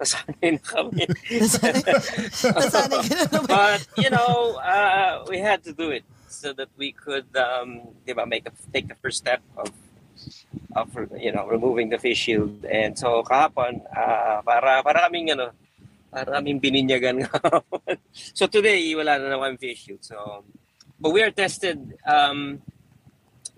nasanay 0.01 0.57
na 0.57 0.61
kami. 0.61 1.03
Nasanay, 1.41 1.83
nasanay 2.57 3.01
ka 3.05 3.13
na 3.15 3.25
naman. 3.29 3.47
But 3.47 3.81
you 3.97 4.09
know, 4.09 4.57
uh, 4.57 5.25
we 5.29 5.37
had 5.39 5.63
to 5.69 5.73
do 5.73 5.93
it 5.93 6.03
so 6.31 6.53
that 6.53 6.69
we 6.75 6.91
could 6.91 7.27
um, 7.37 7.93
di 8.05 8.13
ba, 8.13 8.25
make 8.25 8.43
the, 8.47 8.53
take 8.73 8.87
the 8.87 8.97
first 8.97 9.21
step 9.21 9.41
of 9.57 9.69
of 10.75 10.87
you 11.19 11.31
know 11.31 11.47
removing 11.47 11.89
the 11.89 11.99
face 11.99 12.17
shield 12.17 12.63
and 12.65 12.95
so 12.95 13.23
kahapon 13.23 13.81
uh, 13.91 14.39
para 14.45 14.79
para 14.83 15.07
kaming 15.07 15.33
ano 15.33 15.51
para 16.07 16.39
kaming 16.39 16.61
bininyagan 16.61 17.23
kahapon. 17.27 17.97
so 18.13 18.47
today 18.47 18.79
wala 18.95 19.19
na 19.19 19.35
naman 19.35 19.59
face 19.59 19.87
shield 19.87 20.03
so 20.03 20.45
but 20.99 21.11
we 21.11 21.19
are 21.19 21.33
tested 21.33 21.97
um 22.07 22.61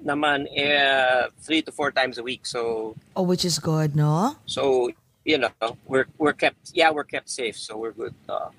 naman 0.03 0.45
uh, 0.51 1.31
three 1.39 1.63
to 1.63 1.71
four 1.71 1.91
times 1.91 2.19
a 2.19 2.23
week 2.23 2.43
so 2.45 2.91
Oh, 3.15 3.23
which 3.23 3.43
is 3.43 3.57
good, 3.57 3.95
no? 3.95 4.35
so 4.45 4.91
you 5.23 5.39
know 5.39 5.51
we're 5.87 6.05
we're 6.19 6.35
kept 6.35 6.75
yeah 6.75 6.91
we're 6.91 7.07
kept 7.07 7.31
safe 7.31 7.55
so 7.55 7.79
we're 7.79 7.95
good 7.95 8.13
uh, 8.27 8.51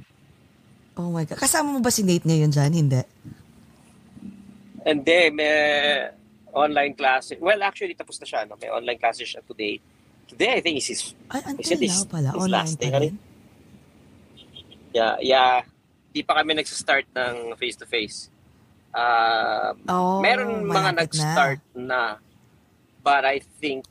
Oh 0.95 1.11
my 1.11 1.27
God. 1.27 1.43
Kasama 1.43 1.75
mo 1.75 1.83
ba 1.83 1.91
si 1.91 2.07
Nate 2.07 2.23
ngayon 2.23 2.55
dyan? 2.55 2.71
Hindi. 2.71 3.03
And 4.87 5.03
then, 5.03 5.35
may 5.35 6.07
online 6.55 6.95
class. 6.95 7.35
Well, 7.35 7.59
actually, 7.67 7.99
tapos 7.99 8.23
na 8.23 8.27
siya. 8.31 8.47
No? 8.47 8.55
May 8.55 8.71
online 8.71 9.03
classes 9.03 9.27
siya 9.27 9.43
today. 9.43 9.83
Today, 10.31 10.55
I 10.55 10.61
think 10.63 10.79
is 10.79 10.87
his, 10.87 11.03
Ay, 11.35 11.43
until 11.51 11.83
now 11.83 11.99
pala. 12.07 12.31
his 12.31 12.39
Online 12.47 12.55
last 12.63 12.79
day. 12.79 12.95
Rin. 12.95 13.19
Yeah, 14.95 15.19
yeah. 15.19 15.67
Di 16.15 16.23
pa 16.23 16.39
kami 16.39 16.55
nagsa-start 16.55 17.11
ng 17.11 17.59
face-to-face. 17.59 18.31
Uh, 18.95 19.75
Oh, 19.91 20.23
meron 20.23 20.63
mga 20.63 20.71
malapit 20.71 20.95
na. 20.95 21.03
nag-start 21.03 21.61
na. 21.75 22.03
But 23.03 23.27
I 23.27 23.43
think 23.59 23.85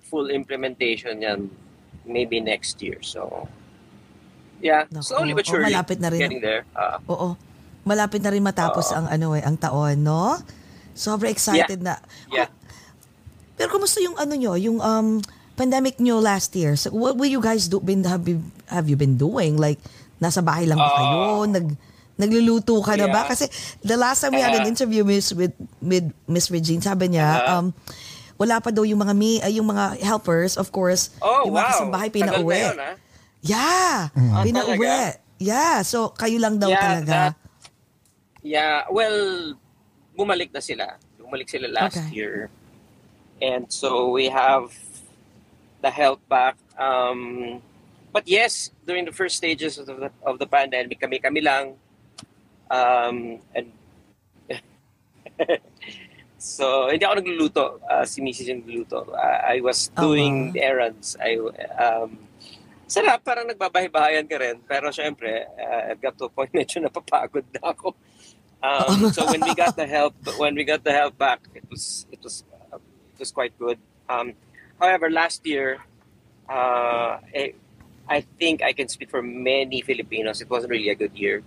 full 0.00 0.30
implementation 0.30 1.20
yan 1.20 1.50
maybe 2.06 2.40
next 2.40 2.80
year. 2.80 2.96
So, 3.02 3.44
yeah. 4.58 4.88
Naku. 4.88 5.04
Slowly 5.04 5.34
but 5.34 5.44
Oh, 5.44 5.50
surely. 5.52 5.74
malapit 5.74 5.98
na 6.00 6.08
rin. 6.08 6.22
Getting 6.22 6.40
there. 6.40 6.64
Uh, 6.72 6.96
Oo. 7.04 7.28
Malapit 7.84 8.22
na 8.22 8.30
rin 8.30 8.40
matapos 8.40 8.88
ang 8.94 9.04
ano 9.04 9.36
eh, 9.36 9.42
ang 9.42 9.58
taon, 9.58 10.00
no? 10.00 10.38
Sobrang 10.94 11.30
excited 11.30 11.80
na. 11.80 12.00
yeah. 12.32 12.48
Pero 13.54 13.74
kumusta 13.74 13.98
yung 13.98 14.14
ano 14.14 14.32
nyo, 14.32 14.54
yung 14.54 14.78
um, 14.78 15.18
pandemic 15.54 15.98
nyo 15.98 16.22
last 16.22 16.54
year? 16.54 16.78
So, 16.78 16.94
what 16.94 17.18
will 17.18 17.28
you 17.28 17.42
guys 17.42 17.66
do, 17.66 17.82
been, 17.82 18.06
have, 18.06 18.22
you, 18.28 18.38
have 18.70 18.86
you 18.86 18.94
been 18.94 19.18
doing? 19.18 19.58
Like, 19.58 19.82
nasa 20.22 20.38
bahay 20.38 20.64
lang 20.64 20.78
ba 20.78 20.88
kayo? 20.88 21.42
Nag, 21.48 21.66
nagluluto 22.18 22.82
ka 22.82 22.98
na 22.98 23.06
ba? 23.06 23.22
Uh, 23.22 23.24
Yeah. 23.24 23.30
Kasi 23.30 23.44
the 23.80 23.96
last 23.96 24.20
time 24.20 24.34
we 24.34 24.42
had 24.42 24.52
an 24.52 24.66
Uh, 24.66 24.70
interview 24.70 25.06
miss, 25.06 25.30
with, 25.30 25.54
with 25.80 26.10
Miss 26.26 26.50
Regine, 26.50 26.82
sabi 26.82 27.14
niya, 27.14 27.24
Uh-huh. 27.24 27.54
um, 27.62 27.66
wala 28.34 28.58
pa 28.58 28.70
daw 28.70 28.82
yung 28.82 28.98
mga 28.98 29.14
mi, 29.14 29.38
ay, 29.38 29.56
yung 29.56 29.66
mga 29.66 29.98
helpers, 29.98 30.54
of 30.54 30.70
course, 30.70 31.10
Oh, 31.18 31.46
yung 31.46 31.54
mga 31.54 31.62
wow. 31.62 31.70
kasambahay 31.72 32.08
pinauwi. 32.10 32.58
yun, 32.60 32.78
ah. 32.78 32.94
Yeah, 33.38 34.10
Ah, 34.10 34.42
pinauwi. 34.42 35.14
Yeah, 35.38 35.86
so 35.86 36.10
kayo 36.10 36.42
lang 36.42 36.58
daw 36.58 36.66
Yeah, 36.68 36.82
talaga. 36.82 37.06
that- 37.06 37.38
Yeah, 38.42 38.86
well, 38.90 39.54
bumalik 40.14 40.50
na 40.50 40.58
sila. 40.58 40.98
Bumalik 41.16 41.46
sila 41.46 41.70
last 41.70 41.98
Okay. 41.98 42.10
year. 42.14 42.50
And 43.38 43.70
so 43.70 44.10
we 44.10 44.26
have 44.26 44.74
the 45.78 45.90
help 45.90 46.18
back. 46.26 46.58
Um, 46.74 47.62
but 48.10 48.26
yes, 48.26 48.70
during 48.82 49.06
the 49.06 49.14
first 49.14 49.38
stages 49.38 49.78
of 49.78 49.86
the, 49.86 50.10
of 50.22 50.38
the 50.38 50.46
pandemic, 50.46 50.98
kami-kami 50.98 51.38
lang. 51.38 51.78
Um, 52.70 53.40
and 53.54 53.72
so, 56.38 56.88
hindi 56.88 57.04
ako 57.04 57.14
nagluluto. 57.20 57.64
Uh, 57.84 58.04
si 58.04 58.20
Mrs. 58.20 58.52
yung 58.52 58.60
nagluluto. 58.64 59.08
Uh, 59.12 59.38
I 59.44 59.60
was 59.60 59.88
doing 59.96 60.52
wow. 60.52 60.62
errands. 60.62 61.16
I, 61.20 61.38
um, 61.78 62.18
sarap, 62.88 63.22
parang 63.22 63.46
nagbabahay-bahayan 63.48 64.26
ka 64.26 64.36
rin. 64.40 64.60
Pero 64.64 64.90
syempre, 64.90 65.46
uh, 65.46 65.92
it 65.92 66.00
got 66.00 66.16
to 66.18 66.26
a 66.26 66.32
point 66.32 66.52
medyo 66.56 66.82
napapagod 66.82 67.44
na 67.54 67.72
ako. 67.72 67.94
Um, 68.58 69.12
so 69.12 69.24
when 69.30 69.40
we 69.40 69.54
got 69.54 69.76
the 69.76 69.86
help, 69.86 70.14
when 70.36 70.54
we 70.54 70.64
got 70.64 70.82
the 70.82 70.90
help 70.90 71.16
back, 71.16 71.46
it 71.54 71.62
was 71.70 72.06
it 72.10 72.18
was 72.18 72.42
uh, 72.72 72.82
it 73.14 73.18
was 73.18 73.30
quite 73.30 73.54
good. 73.54 73.78
Um, 74.08 74.34
however, 74.80 75.10
last 75.10 75.46
year, 75.46 75.78
uh, 76.48 77.22
eh, 77.32 77.52
I 78.08 78.20
think 78.40 78.62
I 78.62 78.72
can 78.72 78.88
speak 78.88 79.10
for 79.10 79.22
many 79.22 79.80
Filipinos. 79.82 80.40
It 80.40 80.50
wasn't 80.50 80.72
really 80.72 80.88
a 80.88 80.96
good 80.96 81.14
year. 81.14 81.44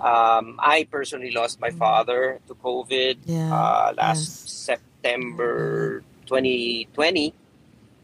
Um, 0.00 0.58
I 0.58 0.86
personally 0.90 1.30
lost 1.30 1.60
my 1.60 1.70
father 1.70 2.40
to 2.48 2.54
COVID 2.54 3.18
Yeah, 3.26 3.52
uh, 3.52 3.92
last 3.96 4.24
yes. 4.46 4.50
September 4.72 6.02
2020. 6.26 7.34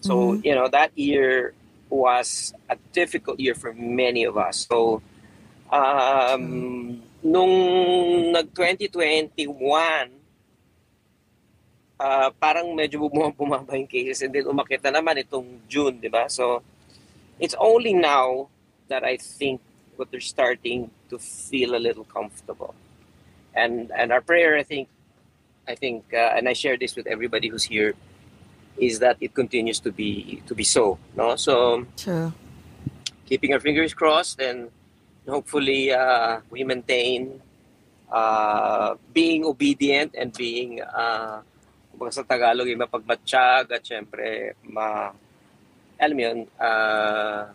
So 0.00 0.38
Mhm. 0.38 0.44
you 0.44 0.54
know 0.54 0.68
that 0.68 0.94
year 0.94 1.54
was 1.90 2.54
a 2.68 2.76
difficult 2.92 3.40
year 3.40 3.54
for 3.54 3.72
many 3.72 4.22
of 4.24 4.36
us. 4.36 4.68
So 4.68 5.02
um, 5.72 7.02
nung 7.24 7.54
nag 8.32 8.54
2021 8.54 10.18
uh, 11.98 12.30
parang 12.38 12.70
medyo 12.72 13.02
bumaba, 13.02 13.34
bumaba 13.38 13.74
yung 13.74 13.90
cases 13.90 14.22
and 14.22 14.32
then 14.32 14.46
umakit 14.46 14.80
na 14.86 15.02
naman 15.02 15.18
itong 15.20 15.60
June, 15.66 15.98
di 15.98 16.08
ba? 16.08 16.30
So, 16.30 16.62
it's 17.42 17.58
only 17.58 17.92
now 17.92 18.48
that 18.86 19.04
I 19.04 19.18
think 19.18 19.60
what 19.98 20.10
they're 20.10 20.20
starting 20.20 20.90
to 21.10 21.18
feel 21.18 21.74
a 21.74 21.80
little 21.80 22.04
comfortable. 22.04 22.74
And 23.54 23.90
and 23.90 24.12
our 24.12 24.20
prayer, 24.20 24.56
I 24.56 24.62
think, 24.62 24.88
I 25.66 25.74
think, 25.74 26.04
uh, 26.14 26.36
and 26.36 26.48
I 26.48 26.52
share 26.52 26.76
this 26.78 26.94
with 26.94 27.06
everybody 27.06 27.48
who's 27.48 27.64
here, 27.64 27.94
is 28.78 29.00
that 29.00 29.16
it 29.20 29.34
continues 29.34 29.80
to 29.80 29.90
be 29.90 30.42
to 30.46 30.54
be 30.54 30.64
so. 30.64 30.98
No, 31.16 31.36
so 31.36 31.86
True. 31.96 32.32
keeping 33.26 33.52
our 33.52 33.60
fingers 33.60 33.92
crossed 33.92 34.40
and 34.40 34.70
hopefully 35.28 35.92
uh, 35.92 36.40
we 36.48 36.64
maintain 36.64 37.42
uh, 38.10 38.94
being 39.12 39.44
obedient 39.44 40.14
and 40.16 40.32
being 40.32 40.80
uh, 40.80 41.42
sa 42.06 42.22
Tagalog, 42.22 42.70
yung 42.70 42.78
mapagmatsyag 42.78 43.74
at 43.74 43.82
syempre, 43.82 44.54
ma, 44.62 45.10
alam 45.98 46.18
yun, 46.18 46.38
ah, 46.62 47.50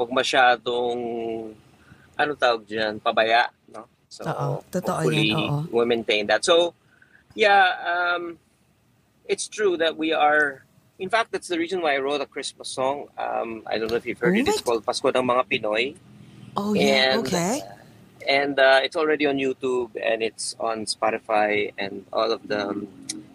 huwag 0.00 0.08
masyadong, 0.16 0.96
ano 2.16 2.32
tawag 2.32 2.64
dyan, 2.64 2.96
pabaya, 2.96 3.52
no? 3.68 3.84
So, 4.08 4.24
Oo, 4.24 4.64
totoo 4.72 5.04
hopefully, 5.04 5.28
yan, 5.36 5.68
oo. 5.68 5.68
we 5.68 5.84
maintain 5.84 6.24
that. 6.32 6.40
So, 6.40 6.72
yeah, 7.36 7.76
um, 7.84 8.40
it's 9.28 9.44
true 9.46 9.76
that 9.76 10.00
we 10.00 10.16
are, 10.16 10.64
in 10.98 11.12
fact, 11.12 11.30
that's 11.36 11.48
the 11.52 11.60
reason 11.60 11.84
why 11.84 11.94
I 11.94 11.98
wrote 12.00 12.24
a 12.24 12.26
Christmas 12.26 12.72
song. 12.72 13.12
Um, 13.20 13.62
I 13.68 13.76
don't 13.76 13.92
know 13.92 14.00
if 14.00 14.06
you've 14.08 14.18
heard 14.18 14.34
Oh 14.34 14.40
it. 14.40 14.48
It's 14.48 14.64
called 14.64 14.84
Pasko 14.88 15.12
ng 15.12 15.20
Mga 15.20 15.44
Pinoy. 15.52 15.96
Oh, 16.56 16.72
yeah. 16.72 17.20
And, 17.20 17.26
Okay. 17.28 17.60
And 18.28 18.58
uh, 18.58 18.80
it's 18.82 18.96
already 18.96 19.24
on 19.24 19.36
YouTube 19.36 19.96
and 19.96 20.22
it's 20.22 20.54
on 20.60 20.84
Spotify 20.84 21.72
and 21.78 22.04
all 22.12 22.32
of 22.32 22.44
the 22.48 22.68
um, 22.68 22.88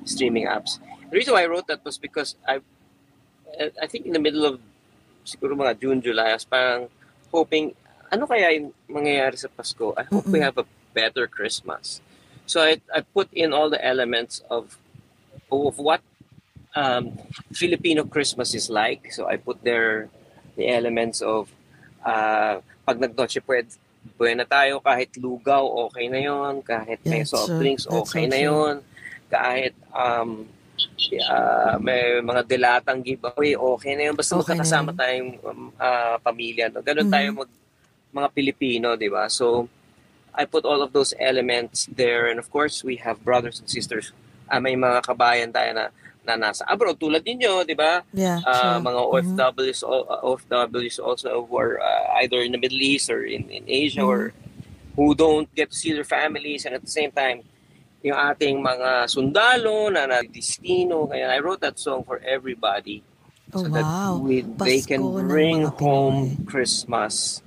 streaming 0.05 0.45
apps. 0.45 0.77
The 1.09 1.17
reason 1.17 1.33
why 1.33 1.43
I 1.43 1.47
wrote 1.47 1.65
that 1.67 1.83
was 1.83 1.97
because 1.97 2.35
I, 2.47 2.61
I 3.81 3.87
think 3.87 4.05
in 4.05 4.13
the 4.13 4.19
middle 4.19 4.45
of 4.45 4.59
siguro 5.25 5.57
mga 5.57 5.75
June, 5.81 5.99
July, 5.99 6.31
I 6.31 6.37
was 6.37 6.45
parang 6.45 6.87
hoping, 7.33 7.73
ano 8.13 8.23
kaya 8.29 8.53
yung 8.55 8.71
mangyayari 8.87 9.35
sa 9.35 9.49
Pasko? 9.49 9.91
I 9.97 10.05
hope 10.07 10.29
we 10.29 10.39
have 10.39 10.55
a 10.55 10.65
better 10.93 11.27
Christmas. 11.27 11.99
So 12.45 12.61
I, 12.61 12.79
I 12.93 13.01
put 13.01 13.27
in 13.33 13.51
all 13.51 13.73
the 13.73 13.81
elements 13.81 14.45
of, 14.47 14.77
of 15.51 15.75
what 15.81 15.99
um, 16.77 17.17
Filipino 17.51 18.05
Christmas 18.05 18.53
is 18.53 18.69
like. 18.69 19.11
So 19.11 19.27
I 19.27 19.35
put 19.35 19.65
there 19.65 20.07
the 20.55 20.69
elements 20.69 21.19
of 21.19 21.51
uh, 22.05 22.61
pag 22.85 23.01
nag-Noche 23.01 23.41
Bued- 23.41 23.81
Buena 24.05 24.45
tayo, 24.45 24.77
kahit 24.85 25.17
lugaw, 25.17 25.89
okay 25.89 26.05
na 26.05 26.21
yon 26.21 26.61
Kahit 26.61 27.01
may 27.09 27.25
That's 27.25 27.33
soft 27.33 27.57
drinks, 27.57 27.89
okay 27.89 28.29
na 28.29 28.37
yon 28.37 28.85
Kahit 29.33 29.73
um, 29.89 30.45
uh, 31.21 31.75
may 31.79 32.19
mga 32.19 32.41
dilatang 32.43 32.99
giveaway, 33.01 33.55
okay 33.55 33.93
na 33.95 34.03
yun. 34.09 34.15
Basta 34.15 34.35
Okay 34.35 34.55
na 34.55 34.65
yun. 34.65 34.91
tayong 34.93 35.29
um, 35.41 35.61
uh, 35.75 36.15
pamilya. 36.19 36.67
No? 36.69 36.81
Ganun 36.81 37.07
Mhm. 37.07 37.13
tayo 37.13 37.27
mag, 37.33 37.51
mga 38.11 38.29
Pilipino, 38.31 38.87
di 38.95 39.07
ba? 39.07 39.27
So, 39.27 39.67
I 40.35 40.43
put 40.43 40.65
all 40.65 40.81
of 40.81 40.91
those 40.91 41.15
elements 41.15 41.87
there. 41.87 42.27
And 42.27 42.39
of 42.39 42.51
course, 42.51 42.83
we 42.83 42.99
have 42.99 43.23
brothers 43.23 43.59
and 43.59 43.67
sisters. 43.67 44.11
Ah, 44.45 44.59
may 44.59 44.75
mga 44.75 45.01
kabayan 45.01 45.51
tayo 45.51 45.71
na, 45.71 45.85
na 46.25 46.35
nasa 46.35 46.65
abroad 46.67 46.99
tulad 46.99 47.23
ninyo, 47.23 47.63
di 47.63 47.73
ba? 47.73 48.03
Yeah, 48.11 48.43
Uh, 48.43 48.77
sure. 48.77 48.83
mga. 48.83 48.99
OFWs, 49.05 49.79
uh, 49.83 50.25
OFWs 50.27 50.97
also 50.99 51.45
who 51.45 51.53
are 51.55 51.79
uh, 51.79 52.19
either 52.19 52.41
in 52.43 52.51
the 52.51 52.59
Middle 52.59 52.81
East 52.81 53.07
or 53.09 53.23
in, 53.23 53.47
in 53.47 53.63
Asia 53.65 54.03
or 54.03 54.31
Mm-hmm. 54.31 54.43
who 54.95 55.11
don't 55.11 55.51
get 55.51 55.71
to 55.71 55.75
see 55.75 55.91
their 55.91 56.07
families 56.07 56.63
and 56.63 56.71
at 56.71 56.79
the 56.79 56.87
same 56.89 57.11
time 57.11 57.43
yung 58.05 58.13
ating 58.13 58.61
mga 58.61 59.09
sundalo 59.09 59.89
na 59.89 60.05
nagdestino. 60.05 61.09
Kaya 61.09 61.33
I 61.33 61.41
wrote 61.41 61.65
that 61.65 61.81
song 61.81 62.05
for 62.05 62.21
everybody 62.21 63.01
Oh, 63.53 63.63
so 63.63 63.69
wow. 63.69 64.17
that 64.17 64.23
we, 64.25 64.41
they 64.41 64.81
can 64.81 65.01
Pasko 65.01 65.27
bring 65.27 65.63
mga 65.63 65.77
Pinoy. 65.77 65.85
home 65.85 66.19
Christmas 66.49 67.41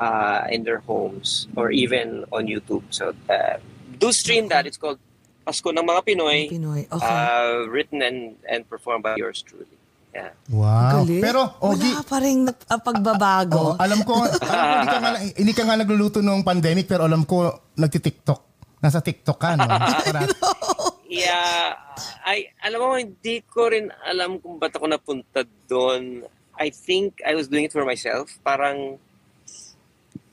uh, 0.00 0.48
in 0.48 0.64
their 0.64 0.80
homes 0.80 1.46
or 1.54 1.70
even 1.70 2.24
on 2.32 2.50
YouTube. 2.50 2.82
So 2.90 3.12
uh, 3.28 3.60
do 3.98 4.12
stream 4.12 4.48
that. 4.48 4.66
It's 4.66 4.80
called 4.80 4.98
Pasko 5.46 5.70
ng 5.70 5.84
mga 5.84 6.00
Pinoy, 6.02 6.50
Pinoy. 6.50 6.88
Okay. 6.90 7.04
uh, 7.04 7.68
written 7.68 8.02
and, 8.02 8.34
and 8.48 8.64
performed 8.68 9.04
by 9.04 9.14
yours 9.16 9.42
truly. 9.42 9.70
Yeah. 10.16 10.32
Wow. 10.48 11.04
Galing. 11.04 11.20
Pero, 11.20 11.40
Ogie, 11.60 11.92
Wala 11.92 12.08
pa 12.08 12.18
rin 12.24 12.48
ah, 12.48 12.80
pagbabago. 12.80 13.60
Oo, 13.60 13.72
alam 13.76 14.00
ko, 14.00 14.16
alam 14.24 14.32
ko 14.32 14.72
hindi, 14.80 14.88
ka 14.88 14.98
nga, 14.98 15.12
hindi 15.20 15.52
ka 15.52 15.62
nga 15.68 15.76
nagluluto 15.76 16.18
nung 16.24 16.40
pandemic 16.40 16.88
pero 16.88 17.04
alam 17.04 17.28
ko 17.28 17.52
nagti-TikTok. 17.76 18.45
Nasa 18.80 19.00
TikTok 19.00 19.38
ka, 19.40 19.56
no? 19.56 19.64
Para, 19.66 20.20
Yeah, 21.06 21.78
I 22.26 22.50
alam 22.60 22.78
mo 22.82 22.98
hindi 22.98 23.40
ko 23.46 23.70
rin 23.70 23.94
alam 24.02 24.42
kung 24.42 24.58
ba't 24.58 24.74
ako 24.74 24.90
napunta 24.90 25.46
doon. 25.70 26.26
I 26.58 26.68
think 26.74 27.22
I 27.22 27.38
was 27.38 27.46
doing 27.46 27.70
it 27.70 27.72
for 27.72 27.86
myself. 27.86 28.34
Parang 28.42 28.98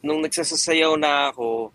nung 0.01 0.19
nagsasasayaw 0.25 0.97
na 0.97 1.29
ako, 1.29 1.69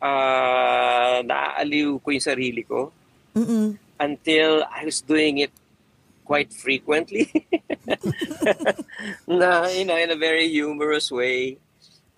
ah 0.00 1.20
naaaliw 1.22 2.00
ko 2.00 2.08
yung 2.08 2.24
sarili 2.24 2.64
ko 2.64 2.90
Mm-mm. 3.36 3.76
until 4.00 4.64
I 4.68 4.88
was 4.88 5.04
doing 5.04 5.44
it 5.44 5.52
quite 6.26 6.50
frequently. 6.50 7.30
na, 9.30 9.70
you 9.70 9.86
know, 9.86 9.96
in 9.96 10.10
a 10.10 10.18
very 10.18 10.50
humorous 10.50 11.12
way. 11.12 11.60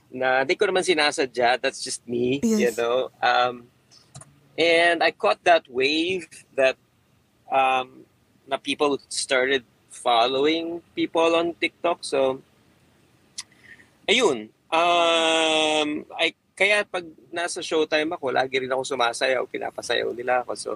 Na 0.09 0.45
di 0.45 0.57
ko 0.57 0.65
naman 0.65 0.85
sinasadya. 0.85 1.61
That's 1.61 1.85
just 1.85 2.01
me, 2.09 2.41
you 2.45 2.73
Yes. 2.73 2.77
know. 2.77 3.13
Um, 3.21 3.69
and 4.57 5.05
I 5.05 5.13
caught 5.13 5.39
that 5.45 5.69
wave 5.69 6.27
that 6.57 6.77
um, 7.53 8.03
na 8.49 8.57
people 8.57 8.97
started 9.09 9.63
following 9.93 10.81
people 10.97 11.37
on 11.37 11.53
TikTok. 11.61 12.01
So, 12.03 12.41
ayun. 14.09 14.49
Um, 14.69 16.05
I, 16.17 16.33
kaya 16.57 16.85
pag 16.85 17.05
nasa 17.33 17.61
showtime 17.63 18.11
ako, 18.13 18.33
lagi 18.35 18.59
rin 18.61 18.73
ako 18.73 18.83
sumasayaw. 18.85 19.45
Pinapasayaw 19.47 20.11
nila 20.17 20.43
ako. 20.45 20.53
So, 20.57 20.71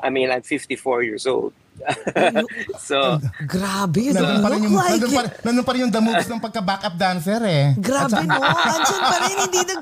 I 0.00 0.10
mean, 0.10 0.30
I'm 0.30 0.42
54 0.44 1.02
years 1.02 1.26
old. 1.26 1.52
so, 2.88 3.18
Grabe, 3.48 3.98
you 3.98 4.12
nandun, 4.14 4.38
pa 4.44 4.48
rin 4.52 4.60
yung, 4.62 4.76
like 4.76 5.00
nandun, 5.00 5.12
pa, 5.12 5.22
it. 5.24 5.30
nandun 5.42 5.64
pa 5.64 5.72
rin 5.72 5.80
yung 5.88 5.94
the 5.94 6.02
moves 6.02 6.28
ng 6.30 6.40
pagka-backup 6.40 6.94
dancer 6.94 7.42
eh. 7.42 7.74
Grabe, 7.80 8.22
no? 8.22 8.38
Andyan 8.76 9.02
pa 9.02 9.16
rin, 9.26 9.36
hindi 9.48 9.60
nag... 9.66 9.80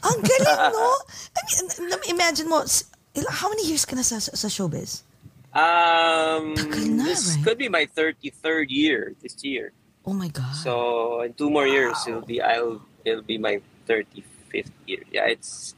Ang 0.00 0.18
galing, 0.24 0.60
no? 0.72 0.86
I 1.36 1.40
mean, 1.44 1.64
imagine 2.08 2.46
mo, 2.48 2.64
how 3.28 3.48
many 3.52 3.68
years 3.68 3.84
ka 3.84 3.92
na 3.92 4.04
sa, 4.06 4.16
sa 4.16 4.48
showbiz? 4.48 5.04
um, 5.54 6.54
na, 6.54 7.04
this 7.04 7.34
right? 7.34 7.44
could 7.44 7.58
be 7.58 7.68
my 7.68 7.86
33rd 7.96 8.66
year 8.68 9.14
this 9.22 9.42
year. 9.42 9.72
Oh 10.06 10.12
my 10.12 10.28
God. 10.28 10.54
So, 10.54 11.22
in 11.22 11.34
two 11.34 11.50
more 11.50 11.66
years, 11.66 11.96
it'll 12.06 12.22
be, 12.22 12.40
I'll, 12.40 12.80
it'll 13.04 13.22
be 13.26 13.38
my 13.38 13.60
35th 13.86 14.70
year. 14.86 15.02
Yeah, 15.10 15.26
it's, 15.26 15.74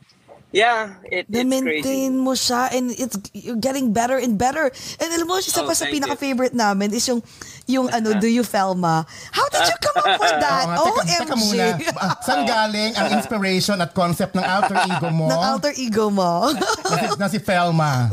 yeah, 0.52 1.00
it, 1.02 1.26
it's 1.26 1.32
crazy. 1.32 1.48
Na-maintain 1.48 2.12
mo 2.14 2.32
siya 2.32 2.70
and 2.70 2.92
it's 2.92 3.16
you're 3.32 3.58
getting 3.58 3.90
better 3.90 4.16
and 4.16 4.36
better. 4.36 4.68
And 5.00 5.08
alam 5.10 5.26
mo, 5.26 5.36
isa 5.36 5.58
Oh, 5.58 5.66
pa 5.66 5.72
sa 5.72 5.88
pinaka-favorite 5.88 6.52
namin 6.52 6.92
is 6.92 7.08
yung, 7.08 7.20
yung 7.66 7.88
ano, 7.88 8.14
Do 8.14 8.26
You 8.26 8.42
Felma? 8.42 9.04
How 9.32 9.46
did 9.48 9.64
you 9.64 9.76
come 9.80 9.98
up 9.98 10.20
with 10.20 10.38
that? 10.44 10.64
Nga, 10.68 10.76
teka, 10.76 11.02
teka 11.02 11.34
OMG! 11.34 11.40
muna. 11.40 11.64
Ah, 12.02 12.14
Saan 12.20 12.42
galing 12.44 12.92
ang 12.92 13.08
inspiration 13.14 13.76
at 13.78 13.90
concept 13.92 14.34
ng 14.34 14.42
alter 14.42 14.76
ego 14.86 15.08
mo? 15.08 15.26
Ng 15.26 15.40
alter 15.40 15.72
ego 15.74 16.10
mo. 16.10 16.50
na, 16.52 16.96
si, 16.96 17.06
na 17.16 17.26
si 17.28 17.38
Felma. 17.38 18.10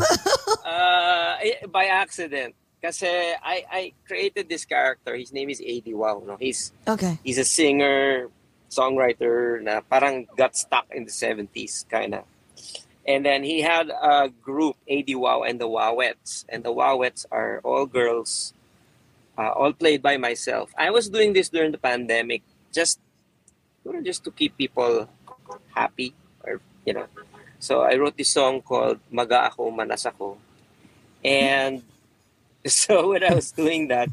Uh, 0.63 1.33
eh, 1.41 1.65
by 1.67 1.85
accident. 1.85 2.53
Kasi 2.79 3.09
I, 3.35 3.57
I 3.67 3.81
created 4.07 4.47
this 4.47 4.63
character. 4.63 5.11
His 5.15 5.33
name 5.33 5.49
is 5.49 5.59
AD 5.59 5.91
Wow. 5.91 6.23
No? 6.23 6.37
He's, 6.39 6.71
okay. 6.87 7.19
he's 7.23 7.35
a 7.37 7.43
singer, 7.43 8.31
songwriter 8.69 9.61
na 9.61 9.81
parang 9.81 10.25
got 10.37 10.55
stuck 10.55 10.85
in 10.93 11.05
the 11.05 11.11
70s, 11.11 11.87
kind 11.89 12.15
of. 12.15 12.23
And 13.09 13.25
then 13.25 13.43
he 13.43 13.61
had 13.61 13.89
a 13.89 14.29
group, 14.29 14.77
AD 14.85 15.09
Wow 15.09 15.41
and 15.41 15.59
the 15.59 15.67
Wowettes. 15.67 16.45
And 16.47 16.63
the 16.63 16.69
Wowettes 16.69 17.25
are 17.31 17.59
all 17.63 17.85
girls, 17.85 18.53
uh, 19.37 19.49
all 19.49 19.73
played 19.73 20.01
by 20.01 20.17
myself. 20.17 20.69
I 20.77 20.91
was 20.91 21.09
doing 21.09 21.33
this 21.33 21.49
during 21.49 21.71
the 21.71 21.81
pandemic, 21.81 22.43
just, 22.71 22.99
just 24.03 24.23
to 24.25 24.31
keep 24.31 24.55
people 24.57 25.09
happy, 25.73 26.13
or 26.43 26.61
you 26.85 26.93
know. 26.93 27.07
So 27.57 27.81
I 27.81 27.97
wrote 27.97 28.15
this 28.15 28.29
song 28.29 28.61
called 28.61 28.99
Maga 29.11 29.49
Ako, 29.49 29.71
Manas 29.71 30.05
Ako. 30.05 30.37
And 31.25 31.81
so 32.67 33.09
when 33.09 33.23
I 33.23 33.33
was 33.33 33.51
doing 33.51 33.87
that, 33.89 34.09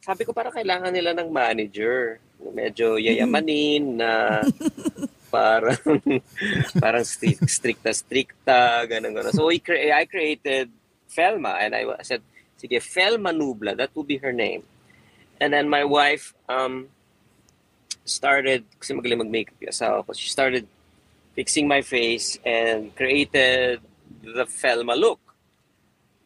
sabi 0.00 0.24
ko 0.24 0.32
parang 0.32 0.52
kailangan 0.52 0.92
nila 0.92 1.16
ng 1.18 1.32
manager. 1.32 2.20
Medyo 2.40 3.00
yayamanin 3.00 3.98
na 3.98 4.42
parang 5.34 5.78
parang 6.82 7.02
strict, 7.02 7.42
stricta 7.50 7.90
stricta 7.90 8.86
ganun 8.86 9.10
ganun. 9.10 9.34
So 9.34 9.50
we 9.50 9.58
cre- 9.58 9.90
I 9.90 10.06
created 10.06 10.70
Felma 11.10 11.58
and 11.58 11.74
I 11.74 11.82
said 12.06 12.22
sige 12.54 12.78
Felma 12.78 13.34
Nubla 13.34 13.74
that 13.74 13.90
would 13.94 14.06
be 14.06 14.22
her 14.22 14.32
name. 14.32 14.62
And 15.42 15.50
then 15.50 15.66
my 15.66 15.82
wife 15.82 16.34
um 16.46 16.86
started 18.06 18.62
kasi 18.78 18.94
magaling 18.94 19.26
mag-makeup 19.26 19.58
yung 19.58 19.74
asawa 19.74 20.06
ko. 20.06 20.14
She 20.14 20.30
started 20.30 20.68
fixing 21.34 21.66
my 21.66 21.82
face 21.82 22.38
and 22.46 22.94
created 22.94 23.82
the 24.22 24.46
Felma 24.46 24.94
look. 24.94 25.18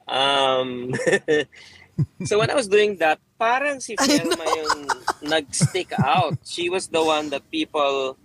Um 0.04 0.92
So 2.28 2.38
when 2.38 2.50
I 2.50 2.54
was 2.54 2.68
doing 2.68 2.96
that, 3.02 3.18
parang 3.38 3.78
si 3.78 3.94
Felma 4.02 4.42
yung 4.44 4.90
nag-stick 5.22 5.94
out. 6.02 6.34
She 6.44 6.68
was 6.68 6.90
the 6.90 7.00
one 7.02 7.30
that 7.30 7.46
people, 7.50 8.18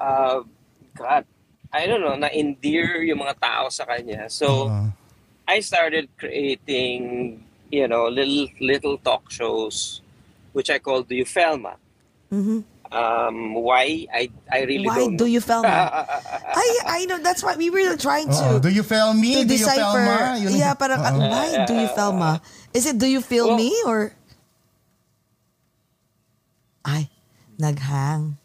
uh, 0.00 0.40
God, 0.94 1.26
I 1.74 1.84
don't 1.84 2.00
know, 2.00 2.14
na-endear 2.16 3.02
yung 3.02 3.18
mga 3.20 3.36
tao 3.42 3.68
sa 3.68 3.84
kanya. 3.84 4.30
So 4.30 4.70
Oo. 4.70 4.86
I 5.46 5.60
started 5.60 6.08
creating, 6.16 7.38
you 7.70 7.86
know, 7.86 8.06
little 8.08 8.46
little 8.62 8.96
talk 8.98 9.30
shows, 9.30 10.00
which 10.54 10.70
I 10.70 10.78
called 10.78 11.06
Do 11.06 11.14
You 11.14 11.26
Felma? 11.26 11.76
Mhm. 12.32 12.64
Um, 12.86 13.54
why? 13.58 14.06
I 14.14 14.30
I 14.46 14.62
really 14.62 14.86
Why 14.86 14.98
don't. 15.06 15.18
do 15.18 15.26
know. 15.26 15.30
you 15.38 15.42
Felma? 15.42 15.66
I 16.54 16.66
I 16.86 17.00
know 17.10 17.18
that's 17.18 17.42
why 17.42 17.58
we 17.58 17.66
were 17.70 17.98
trying 17.98 18.30
to 18.30 18.62
do 18.62 18.70
you 18.70 18.86
feel 18.86 19.10
me? 19.10 19.42
to 19.42 19.46
do 19.46 19.54
you 19.58 19.66
decipher. 19.66 20.02
ma? 20.06 20.34
Yun- 20.38 20.54
yeah, 20.54 20.74
parang 20.78 21.02
uh, 21.02 21.14
why 21.18 21.66
do 21.66 21.74
you 21.74 21.90
Felma? 21.94 22.38
Is 22.74 22.86
it 22.86 22.98
do 22.98 23.06
you 23.10 23.18
feel 23.22 23.54
Well- 23.54 23.58
me 23.58 23.74
or 23.86 24.14
ay 26.86 27.10
naghang. 27.58 28.38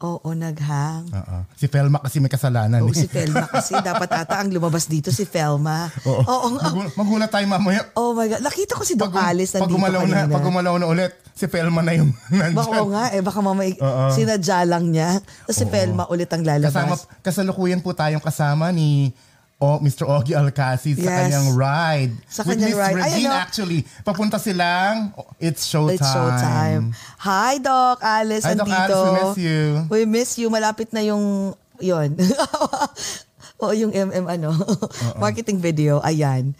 Oo, 0.00 0.32
naghang. 0.32 1.12
Oo. 1.12 1.36
Si 1.52 1.68
Felma 1.68 2.00
kasi 2.00 2.24
may 2.24 2.32
kasalanan. 2.32 2.80
Oo, 2.80 2.88
eh. 2.88 2.96
si 2.96 3.04
Felma 3.04 3.44
kasi 3.44 3.76
dapat 3.84 4.08
ata 4.08 4.40
ang 4.40 4.48
lumabas 4.48 4.88
dito 4.88 5.12
si 5.12 5.28
Felma. 5.28 5.92
Oo. 6.08 6.24
Oo 6.24 6.46
nga. 6.56 6.72
Magul- 6.72 6.92
magulat 6.96 7.28
tayo 7.28 7.44
mamaya. 7.44 7.84
Oh 7.92 8.16
my 8.16 8.24
God. 8.26 8.40
Nakita 8.40 8.80
ko 8.80 8.84
si 8.84 8.96
Doc 8.96 9.12
Alice 9.12 9.52
pag 9.52 9.68
nandito 9.68 9.76
gumalaw 9.76 10.02
na, 10.08 10.24
pag 10.24 10.40
gumalaw 10.40 10.74
na 10.80 10.88
ulit, 10.88 11.12
si 11.36 11.44
Felma 11.44 11.84
na 11.84 11.92
yung 11.92 12.16
nandyan. 12.32 12.56
Baka 12.56 12.80
nga 12.80 13.04
eh, 13.12 13.20
baka 13.20 13.40
mamay 13.44 13.76
Oo. 13.76 14.08
sinadya 14.16 14.64
lang 14.64 14.88
niya. 14.88 15.20
Tapos 15.20 15.56
si 15.56 15.68
Felma 15.68 16.08
ulit 16.08 16.32
ang 16.32 16.48
lalabas. 16.48 16.72
Kasama, 16.72 16.94
kasalukuyan 17.20 17.84
po 17.84 17.92
tayong 17.92 18.24
kasama 18.24 18.72
ni 18.72 19.12
o, 19.60 19.76
Mr. 19.78 20.08
Ogie 20.08 20.32
Alcacid 20.32 20.96
sa 20.96 21.04
Yes. 21.04 21.18
kanyang 21.20 21.48
ride. 21.52 22.12
Sa 22.24 22.40
With 22.48 22.56
kanyang 22.56 22.72
Miss 22.72 22.80
ride. 22.80 22.96
Ay, 22.96 23.00
Regine 23.04 23.28
ano? 23.28 23.44
actually. 23.44 23.80
Papunta 24.00 24.40
silang, 24.40 25.12
it's 25.36 25.68
showtime. 25.68 26.00
It's 26.00 26.08
showtime. 26.08 26.84
Hi, 27.20 27.60
Doc 27.60 28.00
Alice. 28.00 28.48
Hi, 28.48 28.56
Doc. 28.56 28.72
Alice. 28.72 28.96
We 28.96 29.12
miss 29.12 29.36
you. 29.36 29.60
We 29.92 30.00
miss 30.08 30.30
you. 30.40 30.48
Malapit 30.48 30.96
na 30.96 31.04
yung, 31.04 31.52
yon 31.76 32.16
o 33.60 33.76
yung 33.76 33.92
MM 33.92 34.24
ano, 34.24 34.56
marketing 35.20 35.60
video. 35.60 36.00
Ayan. 36.00 36.56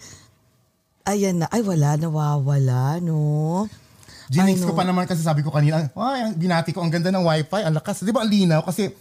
Ayan 1.08 1.40
na. 1.40 1.48
Ay, 1.48 1.64
wala. 1.64 1.96
Nawawala, 1.96 3.00
no? 3.00 3.64
Ginix 4.28 4.60
ko 4.62 4.70
know. 4.70 4.78
pa 4.78 4.84
naman 4.84 5.08
kasi 5.08 5.24
sabi 5.24 5.40
ko 5.40 5.48
kanina, 5.50 5.88
ay, 5.88 6.36
binati 6.36 6.70
ko, 6.70 6.84
ang 6.84 6.92
ganda 6.92 7.08
ng 7.08 7.24
wifi, 7.24 7.64
ang 7.64 7.74
lakas. 7.74 8.04
Di 8.04 8.12
ba 8.12 8.22
ang 8.22 8.30
linaw? 8.30 8.60
Kasi 8.62 8.92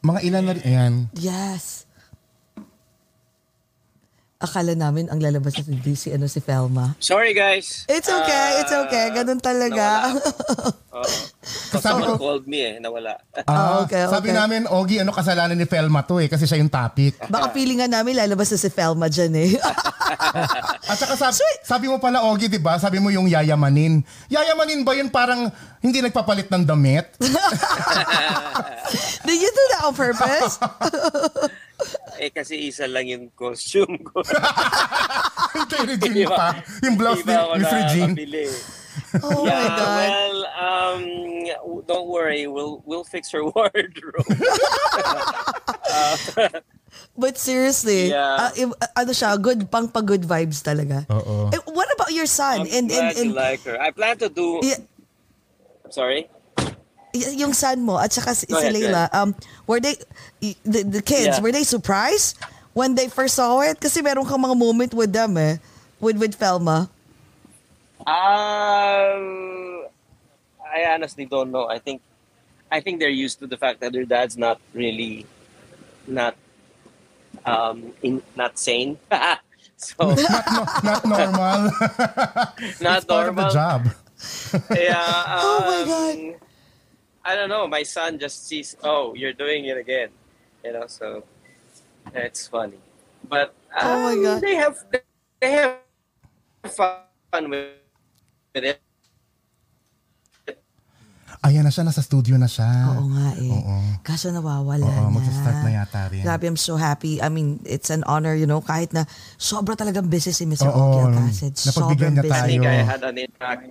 mga 0.00 0.20
ilan 0.24 0.42
na 0.48 0.52
rin, 0.56 0.64
ayan. 0.64 0.94
Yes. 1.14 1.84
Akala 4.44 4.76
namin 4.76 5.08
ang 5.08 5.16
lalabas 5.24 5.56
na 5.56 5.64
si, 5.64 5.96
si, 5.96 6.08
ano, 6.12 6.28
si 6.28 6.44
Felma. 6.44 6.92
Sorry 7.00 7.32
guys. 7.32 7.88
It's 7.88 8.12
okay, 8.12 8.60
it's 8.60 8.74
okay. 8.84 9.08
Ganun 9.16 9.40
talaga. 9.40 10.12
Kasi 10.94 11.82
Sabi 11.82 12.00
ko- 12.06 12.16
called 12.16 12.46
me 12.46 12.58
eh, 12.62 12.74
nawala. 12.78 13.18
Ah, 13.44 13.74
Oh, 13.74 13.82
okay, 13.82 14.06
Sabi 14.06 14.30
okay. 14.30 14.36
namin, 14.36 14.60
Ogie, 14.70 15.02
ano 15.02 15.10
kasalanan 15.10 15.52
ni 15.52 15.64
Felma 15.64 16.00
to 16.00 16.18
eh, 16.18 16.26
kasi 16.26 16.44
siya 16.44 16.56
yung 16.56 16.70
topic. 16.70 17.18
Baka 17.32 17.50
feeling 17.50 17.82
nga 17.82 17.90
namin 17.90 18.14
lalabas 18.14 18.48
na 18.48 18.56
si 18.56 18.68
Felma 18.70 19.06
dyan 19.06 19.32
eh. 19.34 19.50
At 20.90 20.94
saka 20.94 21.14
sabi, 21.16 21.42
sabi 21.60 21.84
mo 21.90 21.98
pala, 21.98 22.22
Ogie, 22.22 22.46
di 22.46 22.58
ba? 22.58 22.78
Sabi 22.78 22.98
mo 22.98 23.08
yung 23.08 23.26
yayamanin. 23.26 24.02
Yayamanin 24.30 24.82
ba 24.82 24.92
yun 24.94 25.08
parang 25.08 25.50
hindi 25.80 25.98
nagpapalit 25.98 26.46
ng 26.46 26.62
damit? 26.62 27.10
Did 29.26 29.36
you 29.36 29.50
do 29.50 29.64
that 29.70 29.80
on 29.84 29.94
purpose? 29.94 30.52
eh 32.16 32.30
kasi 32.30 32.70
isa 32.70 32.86
lang 32.86 33.04
yung 33.04 33.28
costume 33.34 33.98
ko. 34.00 34.22
Kay 35.66 35.82
Regine 35.88 36.24
pa. 36.24 36.56
Yung 36.80 36.94
blouse 36.94 37.20
ni 37.20 37.34
Miss 37.34 37.68
Regine. 37.68 38.12
Oh 39.22 39.44
my 39.44 39.50
yeah, 39.50 39.68
God. 39.78 39.98
well, 40.02 40.38
um, 40.58 41.02
don't 41.86 42.08
worry, 42.10 42.48
we'll 42.50 42.82
we'll 42.84 43.04
fix 43.06 43.30
her 43.30 43.44
wardrobe. 43.46 44.26
But 47.16 47.38
seriously, 47.38 48.10
Yeah. 48.10 48.38
uh, 48.38 48.50
im- 48.58 48.74
uh, 48.78 48.90
ano 48.98 49.12
siya, 49.14 49.34
good, 49.38 49.66
pang 49.70 49.86
pa-good 49.90 50.22
vibes 50.22 50.62
talaga. 50.62 51.06
Oo. 51.10 51.50
Eh, 51.50 51.58
what 51.70 51.86
about 51.94 52.10
your 52.14 52.26
son? 52.26 52.66
I'm 52.66 52.70
and, 52.70 52.86
and, 52.90 52.90
glad 52.90 53.14
and, 53.18 53.26
you 53.30 53.34
like 53.34 53.62
her. 53.66 53.78
I 53.78 53.90
plan 53.90 54.18
to 54.22 54.30
do. 54.30 54.62
y- 54.62 54.82
Sorry. 55.90 56.26
y- 57.14 57.34
yung 57.38 57.54
son 57.54 57.82
mo 57.82 57.98
at 57.98 58.10
saka 58.14 58.34
si, 58.34 58.46
si 58.46 58.54
ahead, 58.54 58.74
go 58.74 58.78
Layla, 58.78 59.04
um, 59.14 59.30
were 59.66 59.78
they, 59.78 59.94
the, 60.66 60.82
the 60.86 61.02
kids, 61.02 61.38
Yeah. 61.38 61.42
were 61.42 61.54
they 61.54 61.66
surprised 61.66 62.38
when 62.74 62.94
they 62.98 63.06
first 63.10 63.38
saw 63.38 63.62
it? 63.62 63.78
Kasi 63.78 64.02
meron 64.02 64.26
kang 64.26 64.42
mga 64.42 64.58
moment 64.58 64.92
with 64.94 65.10
them 65.14 65.38
eh, 65.38 65.58
with, 65.98 66.18
with 66.18 66.34
Felma. 66.38 66.90
Um, 68.06 69.86
I 70.64 70.84
honestly 70.92 71.26
don't 71.26 71.50
know. 71.50 71.68
I 71.68 71.78
think, 71.78 72.02
I 72.70 72.80
think 72.80 73.00
they're 73.00 73.08
used 73.08 73.38
to 73.40 73.46
the 73.46 73.56
fact 73.56 73.80
that 73.80 73.92
their 73.92 74.04
dad's 74.04 74.36
not 74.36 74.60
really, 74.74 75.26
not, 76.06 76.36
um, 77.46 77.92
in 78.02 78.22
not 78.36 78.58
sane. 78.58 78.98
so 79.76 80.14
not, 80.28 80.44
no, 80.50 80.64
not 80.82 81.04
normal. 81.04 81.70
not 82.80 82.98
It's 82.98 83.04
part 83.04 83.28
of 83.28 83.36
the 83.36 83.44
normal. 83.44 83.50
job. 83.50 83.88
yeah. 84.74 85.24
Oh 85.40 85.64
my 85.64 85.80
um, 85.80 85.86
God. 85.86 86.40
I 87.24 87.36
don't 87.36 87.48
know. 87.48 87.66
My 87.66 87.82
son 87.82 88.18
just 88.18 88.46
sees, 88.46 88.76
oh, 88.82 89.14
you're 89.14 89.32
doing 89.32 89.64
it 89.66 89.76
again. 89.76 90.10
You 90.64 90.72
know, 90.74 90.86
so 90.86 91.24
it's 92.14 92.46
funny. 92.48 92.78
But 93.28 93.54
Oh 93.80 93.98
my 94.00 94.14
um, 94.14 94.22
God. 94.22 94.42
they 94.42 94.54
have 94.56 94.84
they 95.40 95.52
have 95.52 95.78
fun 96.66 97.50
with, 97.50 97.68
it. 98.62 98.78
Ayan 101.44 101.60
na 101.60 101.68
siya, 101.68 101.84
nasa 101.84 102.00
studio 102.00 102.40
na 102.40 102.48
siya. 102.48 102.64
Oo 102.96 103.04
nga 103.12 103.28
eh. 103.36 103.52
Oo. 103.52 103.76
Kaso 104.00 104.32
nawawala 104.32 104.80
Oo, 104.80 105.12
na. 105.12 105.12
magsa-start 105.12 105.60
na 105.60 105.70
yata 105.76 106.08
rin. 106.08 106.24
Grabe, 106.24 106.48
I'm 106.48 106.56
so 106.56 106.80
happy. 106.80 107.20
I 107.20 107.28
mean, 107.28 107.60
it's 107.68 107.92
an 107.92 108.00
honor, 108.08 108.32
you 108.32 108.48
know, 108.48 108.64
kahit 108.64 108.96
na 108.96 109.04
sobra 109.36 109.76
talagang 109.76 110.08
busy 110.08 110.32
si 110.32 110.48
Mr. 110.48 110.72
Oo, 110.72 110.72
Oki 110.72 110.98
Alcacid. 111.04 111.52
napagbigyan 111.52 111.68
Sobrang 111.76 112.12
niya 112.16 112.24
I 112.24 112.24
busy. 112.24 112.46
think 112.48 112.62
I 112.64 112.72
Tayo. 112.72 112.84
had 112.88 113.02
an 113.04 113.16
impact. 113.20 113.62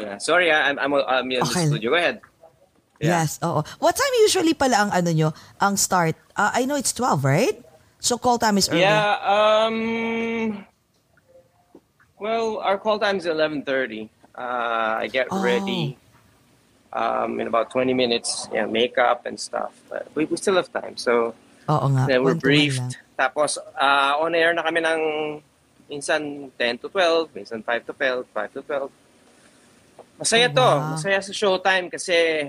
Yeah. 0.00 0.16
Sorry, 0.16 0.48
I'm 0.48 0.80
I'm, 0.80 0.92
I'm 0.96 1.28
in 1.28 1.44
Okay. 1.44 1.68
the 1.68 1.76
studio. 1.76 1.92
Go 1.92 1.98
ahead. 2.00 2.16
Yeah. 2.96 3.20
Yes, 3.20 3.36
oo. 3.44 3.60
What 3.76 3.92
time 3.92 4.14
usually 4.24 4.56
pala 4.56 4.88
ang 4.88 4.90
ano 4.94 5.10
nyo, 5.12 5.28
ang 5.60 5.76
start? 5.76 6.16
Uh, 6.32 6.48
I 6.48 6.64
know 6.64 6.80
it's 6.80 6.96
12, 6.96 7.20
right? 7.20 7.60
So 8.00 8.16
call 8.16 8.40
time 8.40 8.56
is 8.56 8.72
early. 8.72 8.88
Yeah. 8.88 9.20
Um. 9.20 10.64
Well, 12.20 12.58
our 12.60 12.76
call 12.76 13.00
time 13.00 13.16
is 13.16 13.24
eleven 13.24 13.64
thirty. 13.64 14.12
Uh, 14.36 15.00
I 15.00 15.08
get 15.08 15.28
Oh. 15.32 15.40
ready. 15.40 15.96
Um, 16.92 17.40
in 17.40 17.46
about 17.48 17.70
twenty 17.70 17.94
minutes. 17.94 18.46
Yeah, 18.52 18.66
makeup 18.66 19.24
and 19.24 19.40
stuff. 19.40 19.72
But 19.88 20.06
we, 20.14 20.26
we 20.26 20.36
still 20.36 20.56
have 20.60 20.68
time. 20.70 21.00
So 21.00 21.32
Oo 21.64 21.86
nga. 21.96 22.04
then 22.04 22.20
we're 22.20 22.36
briefed. 22.36 23.00
Tapos 23.16 23.56
uh, 23.56 24.20
on 24.20 24.34
air 24.34 24.52
na 24.52 24.60
kami 24.60 24.84
ng 24.84 25.00
minsan 25.88 26.50
10 26.54 26.78
to 26.82 26.88
12, 26.88 27.34
minsan 27.34 27.64
5 27.66 27.86
to 27.88 27.92
12, 27.92 28.22
5 28.30 28.54
to 28.54 28.62
12. 28.62 28.90
Masaya 30.20 30.46
Oh, 30.46 30.54
to. 30.54 30.62
wow. 30.62 30.90
Masaya 30.94 31.18
sa 31.18 31.32
showtime 31.34 31.90
kasi 31.90 32.46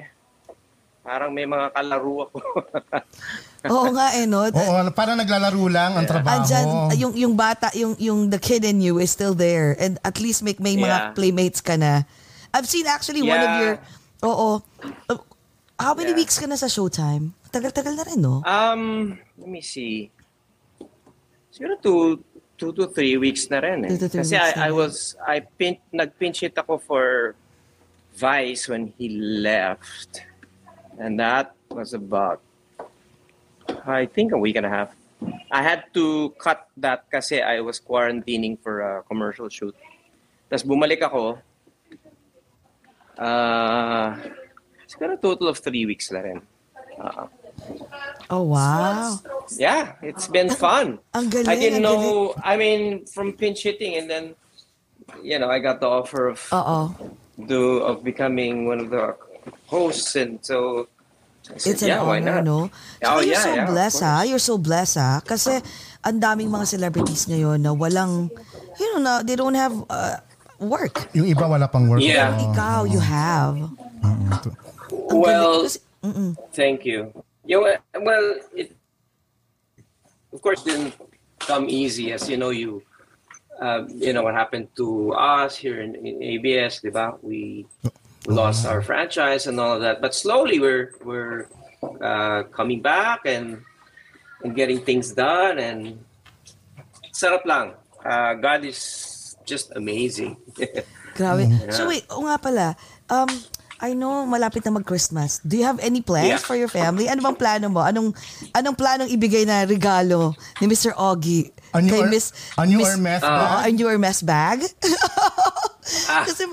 parang 1.02 1.34
may 1.34 1.46
mga 1.46 1.74
kalaro 1.74 2.30
ako. 2.30 2.38
Oo 3.70 3.94
nga 3.94 4.18
eh, 4.18 4.26
no? 4.26 4.42
Oo, 4.50 4.74
parang 4.90 5.14
naglalaro 5.14 5.62
lang 5.70 5.94
ang 5.94 6.08
trabaho. 6.10 6.42
Andyan, 6.42 6.66
yung, 6.98 7.14
yung 7.14 7.34
bata, 7.38 7.70
yung, 7.78 7.94
yung 8.02 8.30
the 8.34 8.42
kid 8.42 8.66
in 8.66 8.82
you 8.82 8.98
is 8.98 9.14
still 9.14 9.38
there. 9.38 9.78
And 9.78 10.02
at 10.02 10.18
least 10.18 10.42
make, 10.42 10.58
may 10.58 10.74
mga 10.74 10.90
Yeah. 10.90 11.14
playmates 11.14 11.62
ka 11.62 11.78
na. 11.78 12.02
I've 12.54 12.66
seen 12.66 12.90
actually 12.90 13.22
one 13.22 13.38
of 13.38 13.52
Yeah. 13.54 13.62
your, 13.62 13.74
oo. 14.26 14.50
Uh, 15.08 15.22
how 15.78 15.94
many 15.94 16.10
Yeah. 16.12 16.26
weeks 16.26 16.42
ka 16.42 16.50
na 16.50 16.58
sa 16.58 16.66
Showtime? 16.66 17.38
Tagal-tagal 17.54 17.94
na 17.94 18.04
rin, 18.08 18.18
no? 18.18 18.42
Um, 18.42 19.20
let 19.38 19.46
me 19.48 19.62
see. 19.62 20.10
Siguro 21.52 21.78
two, 21.78 22.24
two 22.58 22.72
to 22.74 22.88
three 22.90 23.18
weeks 23.18 23.46
na 23.52 23.60
rin 23.60 23.86
eh. 23.86 23.90
Two 23.94 24.02
to 24.02 24.10
three 24.10 24.26
Kasi 24.26 24.36
weeks 24.42 24.56
na 24.56 24.64
I, 24.64 24.66
I 24.66 24.70
rin. 24.72 24.76
was, 24.76 24.96
I 25.22 25.36
pin, 25.46 25.78
nag-pinch 25.92 26.42
hit 26.42 26.58
ako 26.58 26.80
for 26.80 27.36
Vice 28.18 28.66
when 28.68 28.90
he 28.98 29.14
left. 29.20 30.26
And 30.98 31.20
that 31.20 31.54
was 31.70 31.94
about, 31.94 32.42
I 33.86 34.06
think 34.06 34.32
a 34.32 34.38
week 34.38 34.56
and 34.56 34.66
a 34.66 34.70
half. 34.70 34.96
I 35.52 35.62
had 35.62 35.86
to 35.94 36.34
cut 36.42 36.66
that 36.78 37.06
kasi 37.12 37.42
I 37.42 37.62
was 37.62 37.80
quarantining 37.80 38.58
for 38.58 38.82
a 38.82 39.04
commercial 39.04 39.50
shoot. 39.50 39.76
Tapos 40.50 40.66
bumalik 40.66 41.02
ako. 41.06 41.38
Uh, 43.22 44.18
siguro 44.90 45.20
total 45.22 45.48
of 45.54 45.60
three 45.62 45.86
weeks 45.86 46.10
na 46.12 46.20
rin. 46.26 46.40
Uh, 46.98 47.28
Oh, 48.32 48.44
wow. 48.48 49.20
yeah, 49.60 49.94
it's 50.02 50.26
been 50.28 50.50
fun. 50.50 50.98
Ang 51.14 51.30
galing, 51.30 51.52
I 51.52 51.56
didn't 51.60 51.84
know. 51.84 52.34
I 52.42 52.56
mean, 52.58 53.06
from 53.06 53.34
pinch 53.34 53.62
hitting, 53.62 54.00
and 54.00 54.10
then, 54.10 54.34
you 55.22 55.38
know, 55.38 55.52
I 55.52 55.60
got 55.60 55.78
the 55.80 55.86
offer 55.88 56.30
of 56.32 56.42
Uh-oh. 56.50 56.96
do 57.38 57.84
of 57.86 58.04
becoming 58.04 58.66
one 58.66 58.80
of 58.80 58.90
the 58.90 59.14
hosts, 59.68 60.16
and 60.16 60.40
so 60.42 60.88
said, 61.58 61.74
It's 61.74 61.84
an 61.84 61.90
yeah, 61.90 62.04
why 62.04 62.20
honor, 62.20 62.40
not? 62.40 62.44
no? 62.46 62.60
Oh, 63.04 63.20
you're 63.20 63.34
yeah, 63.36 63.44
so 63.44 63.54
yeah, 63.54 63.66
blessed, 63.66 64.02
ha? 64.04 64.16
course. 64.22 64.30
You're 64.30 64.44
so 64.44 64.56
blessed, 64.58 64.98
ha? 64.98 65.22
Kasi 65.26 65.60
ang 66.04 66.18
daming 66.20 66.50
mga 66.50 66.66
celebrities 66.68 67.26
ngayon 67.28 67.62
na 67.62 67.72
walang, 67.74 68.30
you 68.80 68.88
know, 68.94 69.00
na, 69.02 69.12
they 69.22 69.36
don't 69.36 69.58
have 69.58 69.74
uh, 69.90 70.18
work. 70.62 71.10
Yung 71.14 71.26
iba 71.26 71.50
wala 71.50 71.68
pang 71.68 71.90
work. 71.90 72.02
Yeah. 72.02 72.38
Oo. 72.38 72.54
Ikaw, 72.54 72.80
you 72.86 73.02
have. 73.02 73.58
Well, 75.12 75.68
mm-mm. 76.04 76.38
Thank 76.54 76.86
you. 76.86 77.12
Yeah, 77.46 77.58
well, 77.58 77.78
well, 78.02 78.28
it 78.54 78.72
of 80.32 80.42
course 80.42 80.64
didn't 80.64 80.94
come 81.40 81.68
easy, 81.68 82.14
as 82.14 82.30
you 82.30 82.38
know. 82.38 82.54
You, 82.54 82.84
uh, 83.60 83.84
you 83.90 84.14
know 84.14 84.24
what 84.24 84.34
happened 84.34 84.70
to 84.78 85.12
us 85.14 85.58
here 85.58 85.82
in, 85.82 85.96
in 85.96 86.22
ABS, 86.22 86.82
diba? 86.82 87.18
We 87.22 87.66
lost 88.28 88.66
our 88.66 88.82
franchise 88.82 89.48
and 89.48 89.60
all 89.60 89.76
of 89.76 89.82
that. 89.82 90.02
But 90.02 90.14
slowly 90.14 90.60
we're 90.60 90.94
we're 91.04 91.48
uh, 92.02 92.44
coming 92.54 92.82
back 92.82 93.26
and 93.26 93.64
and 94.44 94.56
getting 94.56 94.82
things 94.82 95.12
done 95.14 95.58
and 95.58 96.02
sarap 97.14 97.46
lang. 97.46 97.74
Uh, 98.02 98.34
God 98.38 98.66
is 98.66 98.80
just 99.46 99.74
amazing. 99.76 100.38
Grabe. 101.18 101.46
Mm-hmm. 101.46 101.72
So 101.76 101.90
wait, 101.92 102.06
o 102.10 102.24
nga 102.26 102.38
pala, 102.40 102.68
um, 103.12 103.28
I 103.82 103.98
know 103.98 104.24
malapit 104.30 104.62
na 104.64 104.72
mag-Christmas. 104.72 105.42
Do 105.42 105.58
you 105.58 105.66
have 105.66 105.82
any 105.82 106.02
plans 106.06 106.38
Yeah. 106.38 106.46
for 106.46 106.54
your 106.56 106.70
family? 106.70 107.10
Ano 107.10 107.26
bang 107.26 107.36
plano 107.36 107.66
mo? 107.68 107.82
Anong 107.82 108.14
anong 108.54 108.78
planong 108.78 109.10
ibigay 109.10 109.42
na 109.44 109.66
regalo 109.66 110.38
ni 110.62 110.70
Mr. 110.70 110.94
Augie 110.94 111.50
A 111.74 111.82
new, 111.82 111.90
kay 111.90 112.04
Miss 112.06 112.30
a 112.58 112.64
new 112.68 112.78
Miss- 112.78 112.94
Hermes 112.94 113.22
Oo, 113.26 113.28
bag? 113.28 113.58
a 113.66 113.70
new 113.74 113.88
Hermes 113.90 114.20
bag? 114.22 114.58
Kasi 116.26 116.46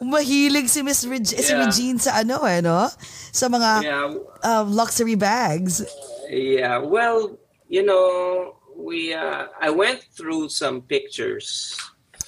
mahilig 0.00 0.68
si 0.68 0.80
Miss 0.82 1.04
Reg- 1.04 1.26
si 1.26 1.40
Yeah. 1.52 1.64
Regine 1.66 1.98
sa 1.98 2.20
ano 2.20 2.42
eh, 2.44 2.60
no? 2.60 2.88
Sa 3.32 3.48
mga 3.48 3.70
yeah, 3.82 4.06
uh, 4.42 4.64
luxury 4.64 5.14
bags. 5.14 5.82
yeah. 6.28 6.78
Well, 6.78 7.36
you 7.68 7.82
know, 7.82 8.54
we 8.76 9.14
uh, 9.14 9.48
I 9.60 9.70
went 9.70 10.04
through 10.12 10.48
some 10.50 10.82
pictures 10.82 11.74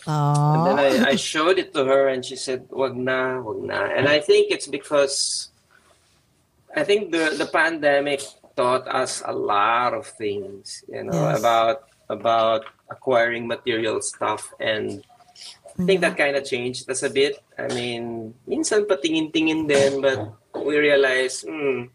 And 0.06 0.78
then. 0.78 1.02
I, 1.02 1.10
I 1.10 1.16
showed 1.18 1.58
it 1.58 1.74
to 1.74 1.82
her 1.82 2.06
and 2.06 2.22
she 2.22 2.38
said, 2.38 2.70
wag 2.70 2.94
na, 2.94 3.42
wag 3.42 3.58
na. 3.58 3.90
And 3.90 4.06
I 4.06 4.22
think 4.22 4.54
it's 4.54 4.70
because 4.70 5.50
I 6.70 6.84
think 6.86 7.10
the, 7.10 7.34
the 7.34 7.46
pandemic 7.50 8.22
taught 8.54 8.86
us 8.86 9.18
a 9.26 9.34
lot 9.34 9.94
of 9.98 10.06
things, 10.06 10.84
you 10.86 11.02
know, 11.02 11.10
Yes. 11.34 11.42
about 11.42 11.90
about 12.06 12.62
acquiring 12.86 13.50
material 13.50 13.98
stuff 13.98 14.54
and 14.62 15.02
I 15.78 15.84
think 15.84 16.00
that 16.00 16.16
kind 16.16 16.36
of 16.36 16.44
changed 16.44 16.88
us 16.90 17.02
a 17.02 17.10
bit. 17.10 17.36
I 17.58 17.68
mean, 17.68 18.34
minsan 18.48 18.88
patingin-tingin 18.88 19.68
din, 19.68 20.00
but 20.00 20.32
we 20.56 20.76
realize, 20.78 21.44
hmm, 21.44 21.92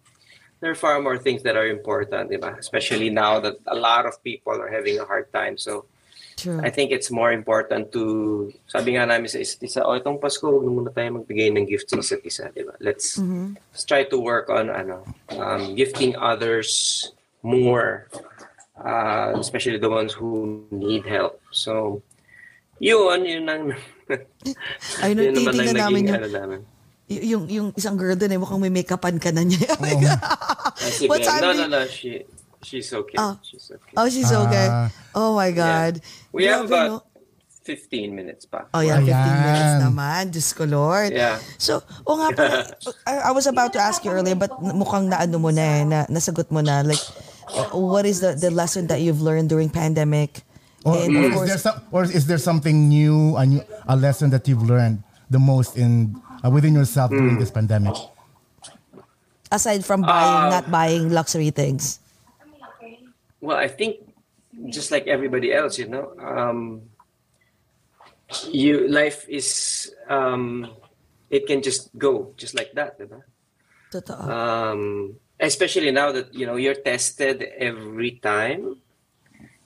there 0.62 0.70
are 0.70 0.78
far 0.78 1.02
more 1.02 1.18
things 1.18 1.42
that 1.44 1.58
are 1.58 1.66
important, 1.66 2.30
diba? 2.30 2.58
Especially 2.58 3.10
now 3.10 3.40
that 3.42 3.58
a 3.66 3.76
lot 3.76 4.06
of 4.06 4.22
people 4.24 4.54
are 4.54 4.70
having 4.70 5.00
a 5.00 5.06
hard 5.06 5.34
time. 5.34 5.58
So 5.58 5.86
True. 6.38 6.62
I 6.64 6.70
think 6.70 6.92
it's 6.92 7.10
more 7.10 7.34
important 7.34 7.92
to, 7.94 8.54
sabi 8.66 8.98
nga 8.98 9.06
namin 9.06 9.30
sa 9.30 9.38
isa't 9.42 9.62
isa, 9.62 9.86
oh, 9.86 9.98
itong 9.98 10.22
Pasko, 10.22 10.50
huwag 10.50 10.66
na 10.66 10.72
muna 10.74 10.90
tayo 10.94 11.18
magbigay 11.18 11.50
ng 11.54 11.66
gift 11.66 11.90
sa 11.90 11.98
isa't 11.98 12.22
isa, 12.26 12.50
di 12.54 12.62
ba? 12.66 12.74
Let's, 12.80 13.18
let's 13.74 13.86
try 13.86 14.06
to 14.06 14.18
work 14.18 14.50
on, 14.50 14.70
ano, 14.70 15.06
um, 15.38 15.74
gifting 15.74 16.14
others 16.18 17.10
more, 17.42 18.10
uh, 18.78 19.34
especially 19.38 19.78
the 19.78 19.90
ones 19.90 20.14
who 20.14 20.66
need 20.70 21.06
help. 21.06 21.42
So, 21.50 22.02
yun, 22.82 23.20
yun 23.22 23.46
ang, 23.46 23.64
Ay, 25.00 25.14
nung 25.14 25.30
yun 25.30 25.34
naman 25.38 25.54
ang 25.54 25.56
titingnan 25.56 25.78
namin 25.78 26.02
naging, 26.02 26.08
yung, 26.10 26.18
ano 26.18 26.28
namin. 26.28 26.60
y- 27.08 27.26
yung, 27.30 27.44
yung 27.48 27.68
isang 27.78 27.96
girl 27.96 28.18
doon 28.18 28.34
eh, 28.34 28.40
mukhang 28.42 28.60
may 28.60 28.74
make-upan 28.74 29.22
ka 29.22 29.30
na 29.30 29.46
niya. 29.46 29.70
Ah, 30.82 30.90
si 30.90 31.06
What 31.06 31.22
Ben. 31.22 31.30
time 31.30 31.42
No, 31.46 31.50
no, 31.54 31.66
no, 31.70 31.82
she, 31.86 32.26
she's 32.66 32.90
okay. 32.90 33.14
Ah. 33.22 33.38
She's 33.46 33.70
okay. 33.70 33.94
Oh, 33.94 34.10
she's 34.10 34.34
okay. 34.34 34.66
Ah. 34.66 34.90
Oh 35.14 35.38
my 35.38 35.54
God. 35.54 36.02
We 36.34 36.50
have 36.50 36.66
Grabe, 36.66 36.90
no? 36.90 37.06
about 37.06 37.06
15 37.62 38.10
minutes 38.10 38.50
pa. 38.50 38.66
Oh, 38.74 38.82
yeah, 38.82 38.98
15 38.98 39.06
minutes 39.06 39.74
Ayan. 39.78 39.82
naman. 39.86 40.22
Diyos 40.34 40.50
ko, 40.58 40.66
Lord. 40.66 41.14
Yeah. 41.14 41.38
So, 41.62 41.86
o 42.02 42.18
nga 42.18 42.34
pala, 42.34 42.66
I, 43.10 43.30
I 43.30 43.32
was 43.32 43.46
about 43.46 43.78
to 43.78 43.80
ask 43.80 44.02
you 44.02 44.10
earlier, 44.10 44.34
but 44.34 44.50
mukhang 44.58 45.14
naano 45.14 45.38
mo 45.38 45.54
na 45.54 45.62
eh, 45.62 45.82
na, 45.86 46.00
nasagot 46.10 46.50
mo 46.50 46.66
na. 46.66 46.82
Like, 46.82 47.04
uh, 47.54 47.70
what 47.78 48.10
is 48.10 48.26
the, 48.26 48.34
the 48.34 48.50
lesson 48.50 48.90
that 48.90 49.06
you've 49.06 49.22
learned 49.22 49.54
during 49.54 49.70
pandemic? 49.70 50.42
Or, 50.84 50.98
And 50.98 51.16
or 51.16 51.20
of 51.20 51.26
is 51.26 51.34
course, 51.38 51.50
there 51.50 51.58
some, 51.62 51.78
or 51.92 52.04
is 52.04 52.26
there 52.26 52.38
something 52.42 52.90
new, 52.90 53.36
a 53.38 53.46
new, 53.46 53.62
a 53.88 53.96
lesson 53.96 54.30
that 54.32 54.48
you've 54.48 54.64
learned 54.64 55.04
the 55.30 55.38
most 55.40 55.78
in 55.78 56.18
uh, 56.44 56.50
within 56.50 56.74
yourself 56.74 57.12
during 57.12 57.38
this 57.38 57.52
pandemic? 57.52 57.94
aside 59.52 59.84
from 59.84 60.02
buying, 60.02 60.48
Uh, 60.48 60.50
not 60.50 60.72
buying 60.72 61.12
luxury 61.12 61.52
things. 61.52 62.00
Well, 63.44 63.58
I 63.58 63.68
think 63.68 64.00
just 64.72 64.92
like 64.92 65.08
everybody 65.08 65.52
else, 65.54 65.78
you 65.78 65.88
know, 65.92 66.16
um, 66.18 66.88
you 68.48 68.88
life 68.88 69.28
is 69.28 69.92
um, 70.08 70.72
it 71.30 71.48
can 71.48 71.62
just 71.62 71.92
go 71.98 72.32
just 72.38 72.56
like 72.56 72.72
that, 72.80 72.96
diba? 73.00 73.22
Totoo. 73.92 74.16
Um, 74.16 75.16
especially 75.40 75.92
now 75.92 76.12
that 76.16 76.32
you 76.34 76.46
know 76.48 76.56
you're 76.56 76.78
tested 76.80 77.44
every 77.60 78.24
time, 78.24 78.80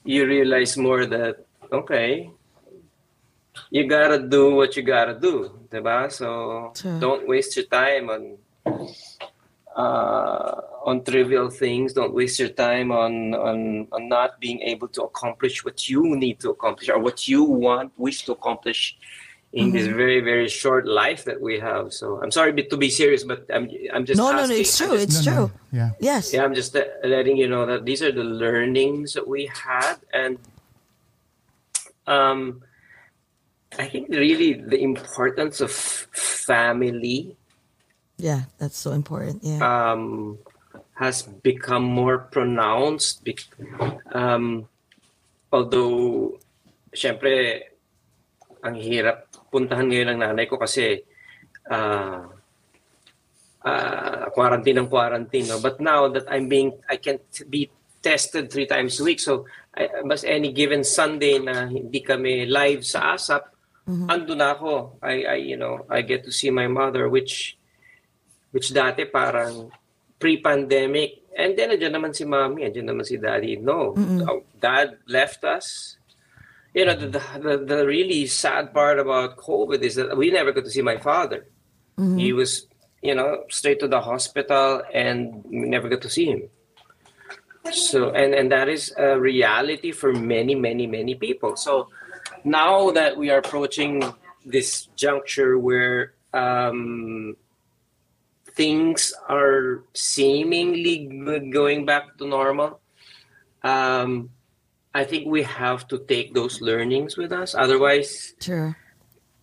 you 0.06 0.26
realize 0.26 0.78
more 0.78 1.06
that 1.06 1.46
okay, 1.72 2.30
you 3.70 3.88
gotta 3.88 4.20
do 4.22 4.56
what 4.56 4.78
you 4.78 4.84
gotta 4.84 5.20
do, 5.20 5.60
diba? 5.70 6.12
So 6.12 6.72
don't 7.00 7.28
waste 7.28 7.58
your 7.58 7.66
time 7.66 8.10
on 8.10 8.38
uh, 9.76 10.62
on 10.86 11.04
trivial 11.04 11.50
things. 11.50 11.92
Don't 11.94 12.14
waste 12.14 12.40
your 12.40 12.50
time 12.50 12.92
on, 12.92 13.34
on 13.34 13.88
on 13.92 14.08
not 14.08 14.40
being 14.40 14.62
able 14.62 14.88
to 14.90 15.04
accomplish 15.04 15.66
what 15.66 15.90
you 15.90 16.16
need 16.16 16.40
to 16.40 16.52
accomplish 16.52 16.88
or 16.90 17.00
what 17.00 17.28
you 17.28 17.44
want, 17.44 17.92
wish 17.98 18.24
to 18.26 18.32
accomplish 18.34 18.98
in 19.56 19.72
this 19.72 19.88
Mm-hmm. 19.88 19.96
very 19.96 20.20
very 20.20 20.50
short 20.52 20.84
life 20.84 21.24
that 21.26 21.40
we 21.40 21.56
have. 21.64 21.96
So 21.96 22.20
I'm 22.20 22.28
sorry 22.32 22.52
to 22.52 22.76
be 22.76 22.92
serious, 22.92 23.24
but 23.24 23.48
I'm 23.48 23.72
I'm 23.96 24.04
just 24.04 24.20
no, 24.20 24.36
no, 24.36 24.44
no, 24.44 24.52
it's 24.54 24.76
true. 24.76 25.00
just- 25.00 25.04
It's 25.16 25.20
No, 25.24 25.32
true. 25.32 25.48
no, 25.48 25.52
yeah. 25.72 25.90
Yes. 26.04 26.36
yeah, 26.36 26.44
I'm 26.44 26.52
just 26.54 26.76
uh, 26.76 26.84
letting 27.08 27.40
you 27.40 27.48
know 27.48 27.64
that 27.66 27.88
these 27.88 28.04
are 28.04 28.12
the 28.12 28.28
learnings 28.28 29.16
that 29.16 29.24
we 29.24 29.48
had, 29.48 29.96
and 30.12 30.36
um, 32.08 32.62
I 33.80 33.88
think 33.88 34.10
really 34.10 34.54
the 34.60 34.80
importance 34.82 35.60
of 35.62 35.72
family 35.72 37.36
Yeah, 38.18 38.48
that's 38.60 38.78
so 38.80 38.92
important. 38.96 39.44
Yeah. 39.44 39.60
um, 39.60 40.38
has 40.96 41.24
become 41.44 41.84
more 41.84 42.32
pronounced. 42.32 43.24
bec- 43.28 43.52
Um, 44.16 44.72
although, 45.52 46.40
syempre, 46.96 47.60
ang 48.64 48.80
hirap 48.80 49.25
puntahan 49.56 49.88
ngayon 49.88 50.12
ng 50.12 50.20
nanay 50.20 50.46
ko 50.52 50.60
kasi 50.60 51.00
ah 51.72 52.36
ah, 53.66 54.30
quarantine 54.30 54.86
ng 54.86 54.90
quarantine. 54.90 55.50
No? 55.50 55.58
But 55.60 55.82
now 55.82 56.08
that 56.14 56.30
I'm 56.30 56.48
being, 56.48 56.78
I 56.86 57.02
can 57.02 57.20
be 57.50 57.74
tested 58.00 58.54
three 58.54 58.70
times 58.70 59.02
a 59.02 59.04
week. 59.04 59.20
So, 59.20 59.50
I, 59.74 60.06
mas 60.06 60.22
any 60.24 60.54
given 60.54 60.86
Sunday 60.86 61.42
na 61.42 61.66
hindi 61.66 62.00
kami 62.06 62.46
live 62.46 62.86
sa 62.86 63.18
ASAP, 63.18 63.44
ando 63.86 64.38
na 64.38 64.54
ako. 64.54 65.02
I, 65.02 65.26
I, 65.26 65.38
you 65.42 65.58
know, 65.58 65.86
I 65.90 66.06
get 66.06 66.24
to 66.26 66.32
see 66.32 66.54
my 66.54 66.70
mother, 66.70 67.10
which 67.10 67.58
which 68.54 68.72
dati 68.72 69.04
parang 69.10 69.74
pre-pandemic. 70.22 71.28
And 71.36 71.60
then, 71.60 71.76
andyan 71.76 71.92
naman 71.92 72.16
si 72.16 72.24
mommy, 72.24 72.64
andyan 72.64 72.88
naman 72.88 73.04
si 73.04 73.20
daddy. 73.20 73.60
No, 73.60 73.92
uh, 74.24 74.40
dad 74.56 75.04
left 75.10 75.44
us. 75.44 76.00
You 76.76 76.84
know, 76.86 76.96
the, 76.96 77.08
the, 77.40 77.64
the 77.66 77.88
really 77.88 78.28
sad 78.28 78.74
part 78.74 79.00
about 79.00 79.38
COVID 79.38 79.82
is 79.82 79.96
that 79.96 80.18
we 80.18 80.30
never 80.30 80.52
got 80.52 80.66
to 80.66 80.70
see 80.70 80.82
my 80.82 80.98
father. 80.98 81.48
He 82.18 82.34
was, 82.34 82.68
you 83.02 83.16
know, 83.16 83.46
straight 83.50 83.80
to 83.80 83.88
the 83.88 84.02
hospital 84.02 84.84
and 84.94 85.46
we 85.46 85.70
never 85.70 85.88
got 85.88 86.02
to 86.02 86.10
see 86.10 86.26
him. 86.26 86.50
So, 87.72 88.12
and, 88.12 88.36
and 88.36 88.52
that 88.52 88.68
is 88.68 88.94
a 88.98 89.18
reality 89.18 89.94
for 89.94 90.12
many, 90.12 90.54
many, 90.54 90.86
many 90.86 91.16
people. 91.16 91.56
So 91.56 91.88
now 92.44 92.92
that 92.92 93.16
we 93.18 93.30
are 93.30 93.40
approaching 93.40 94.04
this 94.46 94.88
juncture 94.98 95.58
where 95.58 96.14
um, 96.34 97.38
things 98.52 99.14
are 99.30 99.84
seemingly 99.94 101.08
good 101.24 101.54
going 101.54 101.86
back 101.86 102.18
to 102.18 102.28
normal, 102.28 102.82
um, 103.64 104.30
I 104.96 105.04
think 105.04 105.28
we 105.28 105.44
have 105.44 105.84
to 105.92 106.00
take 106.00 106.32
those 106.32 106.64
learnings 106.64 107.20
with 107.20 107.36
us. 107.36 107.52
Otherwise, 107.52 108.32
Sure. 108.40 108.80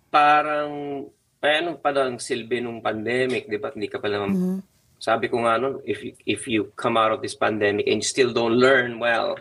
parang, 0.08 1.06
ay 1.44 1.60
anong 1.60 1.78
palang 1.84 2.16
silbi 2.16 2.62
nung 2.62 2.80
pandemic, 2.80 3.52
di 3.52 3.60
ba? 3.60 3.68
Hindi 3.68 3.88
ka 3.92 4.00
pa 4.00 4.08
naman, 4.08 4.62
sabi 4.96 5.28
ko 5.28 5.44
nga 5.44 5.60
nun, 5.60 5.82
if 5.84 6.00
you, 6.00 6.12
if 6.24 6.48
you 6.48 6.72
come 6.78 6.96
out 6.96 7.12
of 7.12 7.20
this 7.20 7.34
pandemic 7.34 7.84
and 7.84 8.00
you 8.00 8.06
still 8.06 8.32
don't 8.32 8.56
learn, 8.56 8.96
well, 8.96 9.36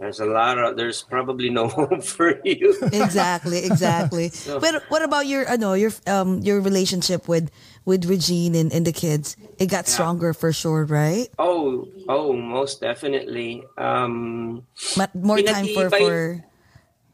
there's 0.00 0.20
a 0.20 0.26
lot 0.26 0.58
of, 0.58 0.76
there's 0.76 1.04
probably 1.04 1.48
no 1.48 1.68
hope 1.76 2.02
for 2.02 2.40
you. 2.44 2.74
exactly, 2.90 3.64
exactly. 3.64 4.32
but 4.60 4.82
what 4.88 5.02
about 5.06 5.26
your 5.26 5.46
ano 5.48 5.72
your 5.72 5.92
um 6.10 6.40
your 6.44 6.60
relationship 6.60 7.28
with 7.28 7.48
with 7.86 8.04
Regine 8.04 8.58
and, 8.58 8.68
and 8.74 8.84
the 8.84 8.92
kids? 8.92 9.38
It 9.56 9.70
got 9.70 9.86
stronger 9.86 10.34
for 10.34 10.52
sure, 10.52 10.84
right? 10.84 11.30
oh, 11.38 11.88
oh, 12.10 12.34
most 12.34 12.82
definitely. 12.82 13.64
Um, 13.78 14.66
Ma- 14.98 15.14
more 15.14 15.40
time 15.40 15.70
for 15.72 15.88
for 15.88 16.44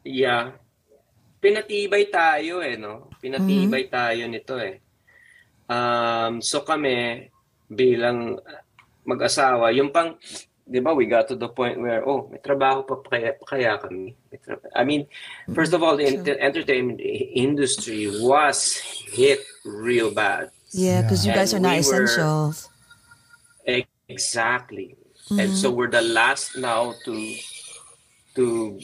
Yeah. 0.03 0.57
Pinatibay 1.39 2.11
tayo 2.11 2.59
eh, 2.59 2.75
no? 2.75 3.07
Pinatibay 3.21 3.87
tayo 3.87 4.27
nito 4.27 4.59
eh. 4.59 4.83
Um, 5.69 6.41
so 6.43 6.63
kami, 6.63 7.29
bilang 7.71 8.39
mag-asawa, 9.03 9.71
yung 9.75 9.91
pang, 9.91 10.15
di 10.63 10.79
ba, 10.79 10.95
we 10.95 11.05
got 11.05 11.27
to 11.27 11.35
the 11.35 11.47
point 11.47 11.79
where, 11.79 12.03
oh, 12.07 12.31
may 12.31 12.39
trabaho 12.39 12.87
pa 12.87 12.95
kaya, 13.03 13.35
kaya 13.43 13.75
kami. 13.79 14.15
I 14.75 14.83
mean, 14.87 15.07
first 15.51 15.75
of 15.75 15.83
all, 15.83 15.99
the 15.99 16.07
ent- 16.07 16.39
entertainment 16.39 17.03
industry 17.03 18.07
was 18.23 18.79
hit 19.11 19.43
real 19.67 20.11
bad. 20.11 20.51
Yeah, 20.73 21.01
because 21.03 21.25
you 21.25 21.31
And 21.31 21.39
guys 21.39 21.53
are 21.53 21.59
not 21.59 21.69
we 21.69 21.75
were- 21.87 22.03
essentials. 22.03 22.69
Exactly. 24.09 24.97
And 25.31 25.55
so 25.55 25.71
we're 25.71 25.89
the 25.89 26.01
last 26.01 26.57
now 26.57 26.93
to 27.05 27.15
to 28.35 28.77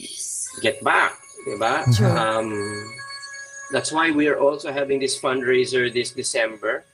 get 0.62 0.82
back, 0.82 1.12
diba? 1.46 1.84
True. 1.94 2.08
Um, 2.08 2.50
that's 3.70 3.92
why 3.92 4.10
we 4.10 4.26
are 4.26 4.38
also 4.40 4.72
having 4.72 4.98
this 4.98 5.20
fundraiser 5.20 5.92
this 5.92 6.10
December 6.10 6.84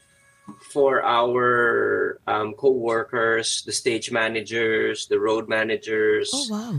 for 0.72 1.02
our 1.04 2.18
um, 2.26 2.54
co-workers, 2.54 3.62
the 3.64 3.72
stage 3.72 4.10
managers, 4.10 5.06
the 5.06 5.18
road 5.18 5.48
managers, 5.48 6.30
Oh, 6.34 6.46
wow. 6.50 6.74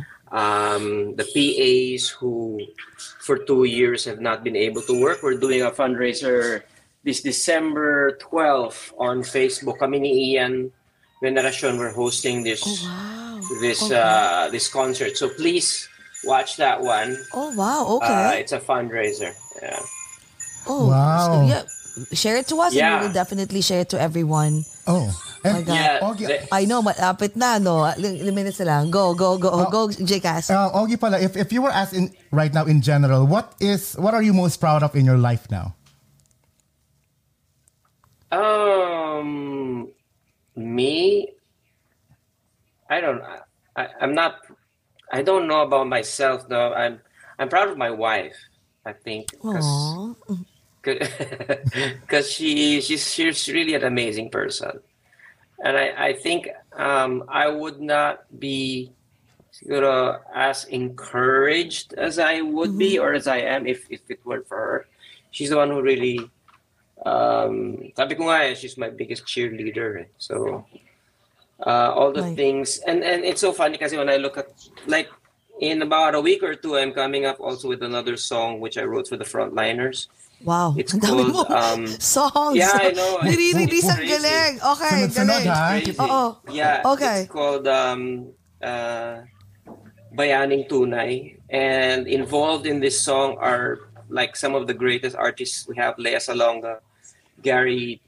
um, 0.75 1.15
the 1.15 1.25
PAs 1.25 2.09
who 2.09 2.59
for 3.23 3.37
two 3.39 3.63
years 3.63 4.03
have 4.05 4.19
not 4.19 4.43
been 4.43 4.55
able 4.55 4.81
to 4.83 4.93
work. 5.01 5.23
We're 5.23 5.39
doing 5.39 5.61
a 5.63 5.71
fundraiser 5.71 6.63
this 7.07 7.23
December 7.23 8.19
12th 8.19 8.91
on 8.99 9.23
Facebook. 9.23 9.79
Kami 9.79 10.03
ni 10.03 10.11
Ian 10.35 10.67
Veneracion, 11.23 11.79
we're 11.79 11.95
hosting 11.95 12.43
this 12.43 12.59
Oh, 12.61 12.75
wow. 12.83 13.39
this 13.63 13.79
Okay. 13.81 13.95
uh, 13.95 14.51
this 14.51 14.67
concert. 14.67 15.15
So 15.15 15.31
please 15.31 15.87
watch 16.27 16.59
that 16.59 16.83
one. 16.83 17.15
Oh, 17.31 17.55
wow. 17.55 17.87
Uh, 17.87 17.97
Okay. 18.03 18.43
it's 18.43 18.51
a 18.51 18.59
fundraiser. 18.59 19.31
Yeah. 19.63 19.79
oh, 20.67 20.91
Wow. 20.91 21.23
so, 21.25 21.33
yeah. 21.47 21.63
Share 22.13 22.37
it 22.37 22.45
to 22.53 22.59
us 22.61 22.75
and 22.75 22.83
Yeah. 22.83 22.99
we 23.01 23.07
will 23.09 23.15
definitely 23.15 23.63
share 23.63 23.81
it 23.81 23.89
to 23.95 23.97
everyone. 23.97 24.67
Oh. 24.85 25.09
And, 25.47 25.63
My 25.63 25.63
God. 25.65 25.73
Yeah. 25.73 25.97
Ogie, 26.03 26.27
the- 26.27 26.45
I 26.53 26.65
know, 26.69 26.83
malapit 26.85 27.33
na, 27.39 27.57
no? 27.57 27.87
Lim- 27.97 28.19
Lim 28.21 28.35
minutes 28.35 28.59
lang. 28.61 28.91
Go, 28.91 29.15
go, 29.15 29.37
go, 29.39 29.49
Oh. 29.49 29.69
go, 29.71 29.87
JCast. 29.89 30.51
uh, 30.53 30.69
Ogie 30.77 30.99
pala, 30.99 31.17
if, 31.23 31.33
if 31.39 31.49
you 31.55 31.61
were 31.63 31.71
asked 31.73 31.93
in 31.97 32.11
right 32.35 32.53
now 32.53 32.65
in 32.69 32.81
general, 32.85 33.25
what 33.25 33.55
is 33.63 33.95
what 33.97 34.13
are 34.13 34.21
you 34.21 34.33
most 34.35 34.59
proud 34.59 34.83
of 34.83 34.93
in 34.93 35.05
your 35.07 35.17
life 35.17 35.47
now? 35.49 35.76
Um, 38.31 39.89
me, 40.55 41.31
I 42.89 43.01
don't. 43.01 43.21
I, 43.75 43.87
I'm 44.01 44.13
not. 44.13 44.39
I 45.11 45.21
don't 45.21 45.47
know 45.47 45.61
about 45.61 45.87
myself 45.87 46.47
though. 46.47 46.73
I'm. 46.73 46.99
I'm 47.39 47.49
proud 47.49 47.69
of 47.69 47.77
my 47.77 47.91
wife. 47.91 48.37
I 48.85 48.93
think 48.93 49.31
because 49.31 50.23
because 50.81 52.31
she 52.35 52.81
she's 52.81 53.13
she's 53.13 53.47
really 53.47 53.75
an 53.75 53.83
amazing 53.83 54.29
person, 54.29 54.79
and 55.63 55.77
I 55.77 56.11
I 56.11 56.13
think 56.13 56.49
um 56.73 57.23
I 57.27 57.47
would 57.47 57.79
not 57.79 58.23
be 58.39 58.91
siguro 59.51 60.19
as 60.33 60.65
encouraged 60.65 61.93
as 61.95 62.19
I 62.19 62.41
would 62.41 62.77
be 62.77 62.99
or 62.99 63.13
as 63.13 63.27
I 63.27 63.37
am 63.37 63.67
if 63.67 63.87
if 63.89 64.01
it 64.09 64.23
weren't 64.25 64.47
for 64.47 64.57
her. 64.57 64.85
She's 65.31 65.49
the 65.49 65.57
one 65.57 65.69
who 65.69 65.81
really 65.81 66.31
um 67.05 67.77
sabi 67.95 68.15
ko 68.15 68.25
nga 68.29 68.49
eh, 68.49 68.53
she's 68.57 68.77
my 68.77 68.89
biggest 68.89 69.25
cheerleader 69.25 70.01
eh. 70.01 70.07
so 70.17 70.65
uh, 71.65 71.93
all 71.93 72.11
the 72.11 72.21
Right. 72.25 72.35
things 72.35 72.79
and 72.87 73.03
and 73.03 73.21
it's 73.25 73.41
so 73.41 73.51
funny 73.53 73.77
because 73.77 73.93
when 73.93 74.09
I 74.09 74.17
look 74.17 74.37
at 74.37 74.49
like 74.89 75.09
in 75.61 75.81
about 75.81 76.13
a 76.13 76.21
week 76.21 76.41
or 76.43 76.53
two 76.57 76.77
I'm 76.77 76.93
coming 76.93 77.25
up 77.25 77.37
also 77.39 77.67
with 77.69 77.81
another 77.81 78.17
song 78.17 78.59
which 78.59 78.77
I 78.77 78.83
wrote 78.85 79.07
for 79.09 79.17
the 79.17 79.25
frontliners 79.25 80.07
Wow. 80.45 80.77
It's 80.77 80.93
Ang 80.93 81.01
dami 81.01 81.33
called, 81.33 81.33
mo. 81.33 81.41
um, 81.49 81.83
Songs. 81.97 82.53
Yeah, 82.61 82.69
I 82.69 82.93
know. 82.93 83.25
Niririlis 83.25 83.89
ang 83.89 83.97
Crazy. 84.05 84.21
galing. 84.21 84.53
Okay, 84.61 84.93
Sunod-sunod, 85.09 85.41
galing. 85.49 85.97
Oo. 85.97 86.25
Yeah. 86.53 86.85
Okay. 86.85 87.25
It's 87.25 87.33
called 87.33 87.65
um, 87.65 88.29
uh, 88.61 89.25
Bayaning 90.13 90.69
Tunay. 90.69 91.41
And 91.49 92.05
involved 92.05 92.69
in 92.69 92.77
this 92.85 93.01
song 93.01 93.41
are 93.41 93.89
like 94.13 94.37
some 94.37 94.53
of 94.53 94.67
the 94.69 94.77
greatest 94.77 95.17
artists 95.17 95.65
we 95.65 95.73
have. 95.81 95.97
Lea 95.97 96.21
Salonga, 96.21 96.85
Gary 97.41 98.01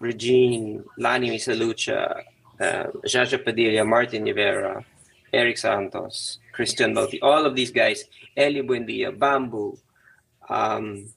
Regine, 0.00 0.84
Lani 0.98 1.30
Misalucha, 1.30 2.22
uh, 2.60 2.84
Jaja 3.06 3.42
Padilla, 3.42 3.84
Martin 3.84 4.24
Rivera, 4.24 4.84
Eric 5.32 5.58
Santos, 5.58 6.38
Christian 6.52 6.94
Bauti, 6.94 7.18
all 7.22 7.46
of 7.46 7.54
these 7.54 7.70
guys, 7.70 8.04
Eli 8.36 8.60
Buendia, 8.60 9.16
Bamboo, 9.16 9.78
um, 10.48 11.08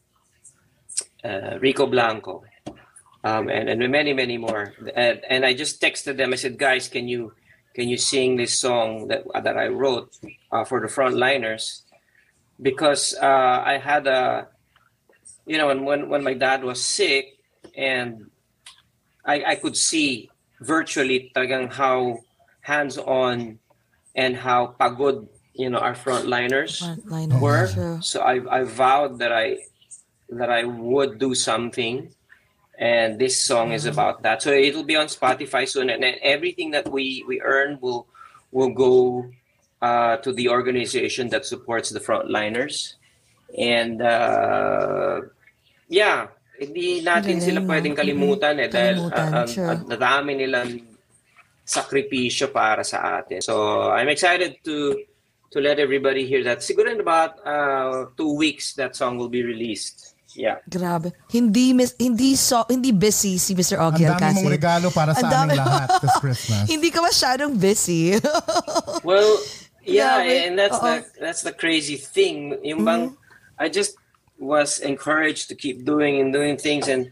uh, 1.24 1.58
Rico 1.60 1.88
Blanco, 1.88 2.44
um, 3.24 3.50
and 3.50 3.70
and 3.70 3.92
many 3.92 4.14
many 4.14 4.38
more. 4.38 4.74
And, 4.96 5.22
and 5.30 5.46
I 5.46 5.54
just 5.54 5.82
texted 5.82 6.18
them. 6.18 6.32
I 6.32 6.36
said, 6.36 6.58
guys, 6.58 6.88
can 6.88 7.08
you 7.08 7.34
can 7.74 7.90
you 7.90 7.98
sing 7.98 8.38
this 8.38 8.58
song 8.58 9.08
that 9.10 9.26
that 9.44 9.58
I 9.58 9.68
wrote 9.68 10.16
uh, 10.52 10.64
for 10.64 10.80
the 10.80 10.88
frontliners? 10.88 11.82
Because 12.62 13.16
uh, 13.22 13.64
I 13.66 13.80
had 13.84 14.08
a, 14.08 14.48
you 15.46 15.58
know, 15.58 15.68
when 15.68 15.84
when 15.84 16.10
when 16.10 16.24
my 16.24 16.36
dad 16.36 16.64
was 16.64 16.84
sick, 16.84 17.35
and 17.78 18.30
I 19.26 19.44
I 19.44 19.56
could 19.56 19.76
see 19.76 20.30
virtually 20.62 21.32
talagang 21.36 21.72
how 21.74 22.20
hands 22.62 22.98
on 22.98 23.60
and 24.16 24.36
how 24.36 24.76
pagod 24.80 25.28
you 25.54 25.70
know 25.70 25.80
our 25.80 25.94
frontliners 25.94 26.82
Frontliner. 26.82 27.40
were. 27.40 27.68
True. 27.68 28.00
So 28.02 28.22
I 28.22 28.42
I 28.50 28.64
vowed 28.64 29.20
that 29.20 29.32
I 29.32 29.60
that 30.30 30.50
I 30.50 30.64
would 30.66 31.20
do 31.20 31.36
something, 31.36 32.10
and 32.80 33.20
this 33.20 33.44
song 33.44 33.72
is 33.72 33.86
about 33.86 34.24
that. 34.24 34.42
So 34.42 34.52
it'll 34.52 34.88
be 34.88 34.96
on 34.96 35.08
Spotify 35.08 35.68
soon, 35.68 35.90
and 35.90 36.02
then 36.02 36.16
everything 36.22 36.72
that 36.72 36.90
we 36.90 37.24
we 37.28 37.42
earn 37.42 37.80
will 37.82 38.08
will 38.52 38.72
go 38.72 39.30
uh, 39.82 40.18
to 40.18 40.32
the 40.34 40.50
organization 40.50 41.30
that 41.30 41.46
supports 41.46 41.90
the 41.90 42.00
frontliners, 42.00 42.96
and 43.58 44.02
uh, 44.02 45.22
yeah. 45.90 46.28
Hindi 46.56 47.02
natin 47.02 47.36
Galing, 47.36 47.44
sila 47.44 47.60
no? 47.60 47.68
pwedeng 47.68 47.96
kalimutan 47.96 48.54
eh 48.58 48.68
dahil 48.68 48.96
Kalimutan, 48.96 49.30
uh, 49.34 49.48
sure. 49.48 49.70
ang 49.76 50.00
dami 50.00 50.32
nilang 50.34 50.70
sakripisyo 51.64 52.52
para 52.52 52.84
sa 52.84 53.20
atin. 53.20 53.42
So 53.42 53.54
I'm 53.90 54.08
excited 54.08 54.62
to 54.64 54.96
to 55.52 55.58
let 55.60 55.80
everybody 55.80 56.26
hear 56.26 56.44
that. 56.44 56.60
Siguro 56.60 56.92
in 56.92 57.00
about 57.00 57.40
uh, 57.42 58.12
two 58.14 58.36
weeks 58.36 58.74
that 58.76 58.96
song 58.96 59.18
will 59.18 59.32
be 59.32 59.42
released. 59.42 60.14
Yeah. 60.36 60.60
Grabe. 60.68 61.16
Hindi 61.32 61.72
mis- 61.72 61.96
hindi 61.96 62.36
so 62.36 62.68
hindi 62.68 62.92
busy 62.92 63.40
si 63.40 63.56
Mr. 63.56 63.80
Ang 63.80 63.96
Ogie 63.96 64.04
dami 64.04 64.20
Alcacid. 64.20 64.36
mong 64.36 64.52
regalo 64.52 64.88
para 64.92 65.12
sa 65.16 65.24
Ang 65.24 65.32
dami- 65.32 65.56
aming 65.56 65.64
lahat 65.64 65.90
this 66.04 66.16
Christmas. 66.20 66.64
hindi 66.68 66.90
ka 66.92 67.00
masyadong 67.00 67.54
busy. 67.56 68.20
Well, 69.02 69.40
yeah, 69.82 69.88
Yeah, 69.88 70.16
but- 70.20 70.44
and 70.44 70.54
that's 70.60 70.76
oo. 70.76 70.84
the 70.84 70.96
that's 71.24 71.42
the 71.42 71.56
crazy 71.56 71.96
thing. 71.96 72.52
Yung 72.68 72.84
bang 72.84 73.16
I 73.56 73.72
just 73.72 73.96
was 74.40 74.80
encouraged 74.80 75.50
to 75.50 75.56
keep 75.56 75.86
doing 75.86 76.20
and 76.20 76.34
doing 76.34 76.58
things 76.58 76.88
and 76.88 77.12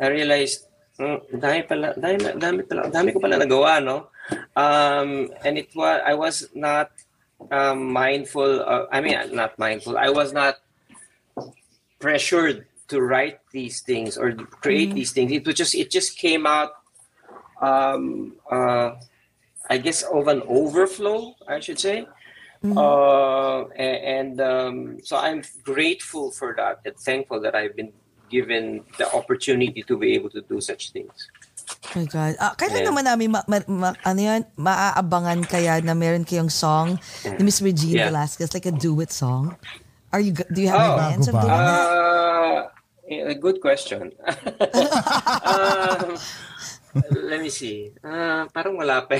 I 0.00 0.08
realized 0.08 0.66
mm, 0.98 1.20
dami 1.30 1.68
pala 1.68 1.94
dami, 1.94 2.18
dami 2.38 2.62
pala 2.68 2.90
dami 2.90 3.12
ko 3.12 3.20
pala 3.20 3.38
nagawa, 3.38 3.84
no? 3.84 4.08
Um 4.56 5.30
and 5.44 5.58
it 5.58 5.70
was 5.74 6.00
I 6.04 6.14
was 6.14 6.48
not 6.54 6.90
um, 7.50 7.92
mindful 7.92 8.60
of, 8.62 8.88
I 8.90 9.00
mean 9.00 9.16
not 9.34 9.58
mindful. 9.58 9.98
I 9.98 10.08
was 10.08 10.32
not 10.32 10.56
pressured 12.00 12.66
to 12.88 13.00
write 13.00 13.40
these 13.52 13.80
things 13.80 14.16
or 14.16 14.32
create 14.60 14.94
these 14.94 15.12
things. 15.12 15.32
It 15.32 15.46
was 15.46 15.54
just 15.54 15.74
it 15.74 15.90
just 15.90 16.16
came 16.18 16.46
out 16.46 16.72
um 17.60 18.36
uh 18.50 18.96
I 19.68 19.78
guess 19.78 20.02
of 20.02 20.28
an 20.28 20.42
overflow, 20.44 21.36
I 21.48 21.60
should 21.60 21.78
say. 21.80 22.06
Uh, 22.64 23.68
a- 23.76 24.00
and 24.16 24.40
um, 24.40 24.96
so 25.04 25.20
I'm 25.20 25.44
grateful 25.62 26.32
for 26.32 26.56
that 26.56 26.80
and 26.88 26.96
thankful 26.96 27.36
that 27.44 27.52
I've 27.54 27.76
been 27.76 27.92
given 28.32 28.80
the 28.96 29.04
opportunity 29.12 29.84
to 29.84 29.98
be 30.00 30.14
able 30.16 30.30
to 30.32 30.40
do 30.40 30.60
such 30.60 30.90
things. 30.96 31.12
Oh 31.92 32.00
my 32.00 32.06
God. 32.08 32.32
Ah, 32.40 32.56
kailan 32.56 32.80
Yeah. 32.80 32.88
naman 32.88 33.04
namin 33.04 33.28
ma- 33.30 33.44
ma- 33.46 33.68
ma- 33.68 33.98
ano 34.00 34.20
yan, 34.20 34.42
maaabangan 34.56 35.44
kaya 35.44 35.84
na 35.84 35.92
meron 35.92 36.24
kayong 36.24 36.48
song 36.48 36.96
ni 37.24 37.42
Miss 37.44 37.60
Regina 37.60 38.08
Yeah. 38.08 38.08
Velasquez, 38.08 38.52
like 38.56 38.64
a 38.64 38.72
duet 38.72 39.12
song? 39.12 39.56
Are 40.08 40.20
you, 40.24 40.32
do 40.32 40.64
you 40.64 40.72
have 40.72 40.80
Oh. 40.80 40.96
plans 40.96 41.28
of 41.28 41.36
doing 41.36 41.44
ba? 41.44 41.60
that? 41.60 41.84
Uh, 41.84 42.60
yeah, 43.12 43.32
good 43.36 43.60
question. 43.60 44.12
um, 45.44 46.16
let 47.10 47.42
me 47.42 47.50
see. 47.50 47.90
Uh, 48.02 48.46
parang 48.54 48.78
wala 48.78 49.02
pa. 49.06 49.18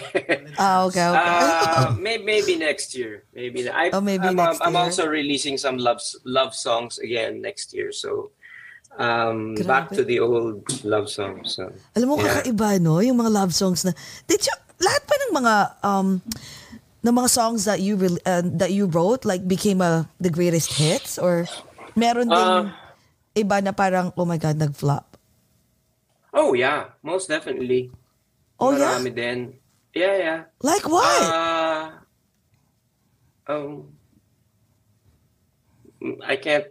Ah, 0.58 0.86
okay, 0.86 1.02
okay. 1.02 1.18
Uh, 1.18 1.94
maybe, 1.98 2.22
maybe 2.22 2.52
next 2.56 2.94
year. 2.94 3.24
Maybe 3.34 3.66
I, 3.68 3.90
Oh, 3.90 4.00
maybe 4.00 4.30
I'm, 4.30 4.36
next 4.38 4.62
I'm 4.62 4.74
year. 4.74 4.82
also 4.86 5.04
releasing 5.06 5.58
some 5.58 5.78
love 5.78 5.98
love 6.22 6.54
songs 6.54 6.98
again 7.02 7.42
next 7.42 7.74
year. 7.74 7.90
So 7.90 8.30
um, 8.98 9.58
back 9.66 9.90
Grabe. 9.90 9.96
to 9.98 10.02
the 10.06 10.18
old 10.22 10.62
love 10.86 11.10
songs. 11.10 11.58
So 11.58 11.70
Alam 11.98 12.06
mo, 12.08 12.14
yeah. 12.22 12.46
kakaiba, 12.46 12.78
no? 12.78 13.02
Yung 13.02 13.18
mga 13.18 13.32
love 13.34 13.52
songs 13.54 13.82
na, 13.82 13.90
did 14.30 14.38
you, 14.46 14.54
lahat 14.78 15.02
pa 15.02 15.14
ng 15.26 15.32
mga, 15.34 15.54
um, 15.82 16.08
ng 17.04 17.14
mga 17.14 17.30
songs 17.30 17.66
that 17.68 17.82
you 17.84 18.00
re- 18.00 18.22
uh, 18.24 18.40
that 18.56 18.72
you 18.72 18.88
wrote 18.88 19.28
like 19.28 19.44
became 19.44 19.84
a 19.84 20.08
the 20.24 20.32
greatest 20.32 20.80
hits 20.80 21.20
or 21.20 21.44
meron 21.92 22.32
ding 22.32 22.48
Uh, 22.64 22.72
iba 23.36 23.60
na 23.60 23.76
parang 23.76 24.08
oh 24.16 24.24
my 24.24 24.40
god 24.40 24.56
nag-flop 24.56 25.13
Oh 26.34 26.52
yeah, 26.52 26.98
most 27.06 27.30
definitely. 27.30 27.94
Oh, 28.58 28.74
yeah? 28.74 28.98
Marami 28.98 29.14
din. 29.14 29.38
Yeah, 29.94 30.14
yeah. 30.18 30.40
like 30.58 30.82
what 30.90 31.06
Uh, 31.06 32.02
um, 33.46 33.94
I 36.26 36.34
can't 36.34 36.66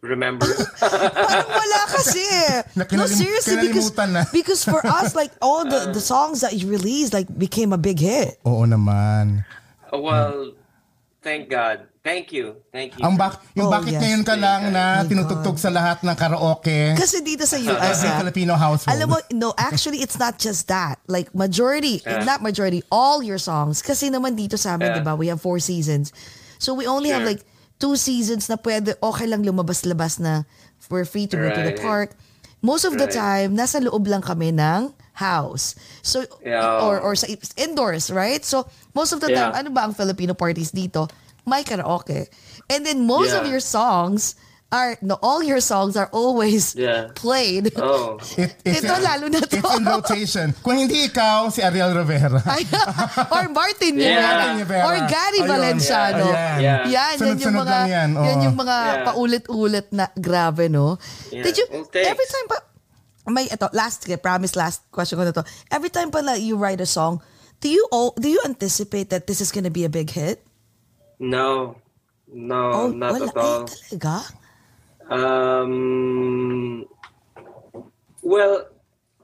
remember. 0.00 0.48
Parang 0.80 1.48
wala 1.52 1.80
kasi. 1.92 2.24
No, 2.96 3.04
seriously, 3.04 3.68
because, 3.68 3.92
because 4.32 4.64
for 4.64 4.80
us, 4.86 5.14
like, 5.14 5.30
all 5.44 5.68
the, 5.68 5.92
the 5.92 6.00
songs 6.00 6.40
that 6.40 6.56
you 6.56 6.68
released, 6.68 7.12
like, 7.12 7.28
became 7.28 7.72
a 7.72 7.78
big 7.78 8.00
hit. 8.00 8.40
Oo 8.48 8.64
naman. 8.64 9.44
well, 9.92 10.56
thank 11.20 11.52
God. 11.52 11.91
Thank 12.02 12.34
you. 12.34 12.58
Thank 12.74 12.98
you. 12.98 13.06
Ang 13.06 13.14
bak 13.14 13.38
yung 13.54 13.70
Oh, 13.70 13.72
bakit 13.72 13.94
yes. 13.94 14.02
ngayon 14.02 14.22
ka 14.26 14.34
lang 14.34 14.74
na 14.74 15.02
My 15.02 15.06
tinutugtog 15.06 15.54
sa 15.54 15.70
lahat 15.70 16.02
ng 16.02 16.16
karaoke 16.18 16.98
Kasi 16.98 17.22
dito 17.22 17.46
sa 17.46 17.54
US, 17.62 18.02
sa 18.02 18.18
ah, 18.18 18.18
Filipino 18.18 18.58
household. 18.58 18.90
Alam 18.90 19.14
mo, 19.14 19.18
no, 19.30 19.54
actually, 19.54 20.02
it's 20.02 20.18
not 20.18 20.34
just 20.34 20.66
that. 20.66 20.98
Like, 21.06 21.30
majority, 21.30 22.02
Yeah. 22.02 22.26
not 22.26 22.42
majority, 22.42 22.82
all 22.90 23.22
your 23.22 23.38
songs. 23.38 23.86
Kasi 23.86 24.10
naman 24.10 24.34
dito 24.34 24.58
sa 24.58 24.74
amin, 24.74 24.90
Yeah. 24.90 24.98
di 24.98 25.06
ba, 25.06 25.14
we 25.14 25.30
have 25.30 25.38
four 25.38 25.62
seasons. 25.62 26.10
So, 26.58 26.74
we 26.74 26.90
only 26.90 27.14
have 27.14 27.22
Sure. 27.22 27.38
like 27.38 27.46
two 27.78 27.94
seasons 27.94 28.50
na 28.50 28.58
pwede, 28.58 28.98
okay 28.98 29.30
lang 29.30 29.46
lumabas-labas 29.46 30.18
na 30.18 30.42
we're 30.90 31.06
free 31.06 31.30
to 31.30 31.38
go 31.38 31.54
to 31.54 31.62
the 31.62 31.78
Right. 31.78 31.86
park. 31.86 32.18
Most 32.66 32.82
of 32.82 32.98
the 32.98 33.06
Right. 33.06 33.14
time, 33.14 33.48
nasa 33.54 33.78
loob 33.78 34.10
lang 34.10 34.26
kami 34.26 34.50
ng 34.50 34.90
house. 35.22 35.78
So, 36.02 36.26
Yeah. 36.42 36.82
or, 36.82 36.98
or 36.98 37.14
sa 37.14 37.30
indoors, 37.54 38.10
right? 38.10 38.42
So, 38.42 38.66
most 38.90 39.14
of 39.14 39.22
the 39.22 39.30
time, 39.30 39.54
Yeah. 39.54 39.60
ano 39.62 39.70
ba 39.70 39.86
ang 39.86 39.94
Filipino 39.94 40.34
parties 40.34 40.74
dito? 40.74 41.06
May 41.44 41.64
karaoke. 41.64 42.28
And 42.70 42.86
then, 42.86 43.06
most 43.06 43.34
of 43.34 43.44
Yeah. 43.44 43.52
your 43.58 43.64
songs 43.64 44.34
are, 44.72 44.96
no, 45.04 45.20
all 45.20 45.44
your 45.44 45.60
songs 45.60 46.00
are 46.00 46.08
always 46.16 46.72
Yeah. 46.72 47.12
played. 47.12 47.76
Oh. 47.76 48.16
It- 48.40 48.56
it's, 48.64 48.80
Ito, 48.80 48.96
lalo 49.04 49.28
na 49.28 49.44
to. 49.44 49.58
It's 49.60 49.74
in 49.76 49.84
rotation. 49.84 50.46
Kung 50.64 50.80
hindi 50.80 51.12
ikaw, 51.12 51.52
si 51.52 51.60
Ariel 51.60 51.92
Rivera. 51.92 52.40
Ay, 52.48 52.64
or 53.28 53.52
Martin 53.52 54.00
Yeah. 54.00 54.56
Rivera. 54.56 54.86
Or 54.88 54.96
Gary 55.04 55.44
Ayun. 55.44 55.50
Valenciano. 55.52 56.24
Ayan. 56.32 56.56
Yeah. 56.62 56.80
Yan, 56.88 57.14
yan 57.20 57.36
yung 57.36 57.56
mga, 57.60 57.76
yan, 57.84 58.08
oo. 58.16 58.24
yan 58.24 58.36
yung 58.48 58.56
mga 58.56 58.76
Yeah. 58.80 59.04
paulit-ulit 59.04 59.86
na 59.92 60.08
grabe, 60.16 60.72
no? 60.72 60.96
Yeah. 61.28 61.44
Did 61.44 61.54
you, 61.60 61.66
thanks. 61.92 62.08
every 62.08 62.28
time 62.32 62.46
pa, 62.48 62.58
may, 63.28 63.46
ito, 63.52 63.68
last, 63.76 64.08
promise, 64.24 64.56
last 64.56 64.88
question 64.88 65.20
ko 65.20 65.28
na 65.28 65.36
to. 65.36 65.44
Every 65.68 65.92
time 65.92 66.08
pa 66.08 66.24
na 66.24 66.32
you 66.40 66.56
write 66.56 66.80
a 66.80 66.88
song, 66.88 67.20
do 67.60 67.68
you 67.68 67.84
all, 67.92 68.16
do 68.16 68.26
you 68.26 68.40
anticipate 68.48 69.12
that 69.12 69.28
this 69.28 69.44
is 69.44 69.52
gonna 69.52 69.70
be 69.70 69.84
a 69.84 69.92
big 69.92 70.08
hit? 70.08 70.40
No. 71.22 71.78
No, 72.32 72.72
oh, 72.72 72.88
not 72.88 73.12
wala, 73.12 73.28
at 73.28 73.36
all. 73.36 73.64
talaga? 73.92 74.24
Um, 75.12 76.86
well, 78.24 78.72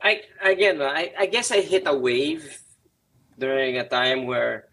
I 0.03 0.23
again, 0.45 0.83
I, 0.83 1.13
I 1.19 1.27
guess 1.27 1.51
I 1.51 1.65
hit 1.65 1.89
a 1.89 1.97
wave 1.97 2.45
during 3.39 3.79
a 3.79 3.89
time 3.89 4.27
where 4.27 4.69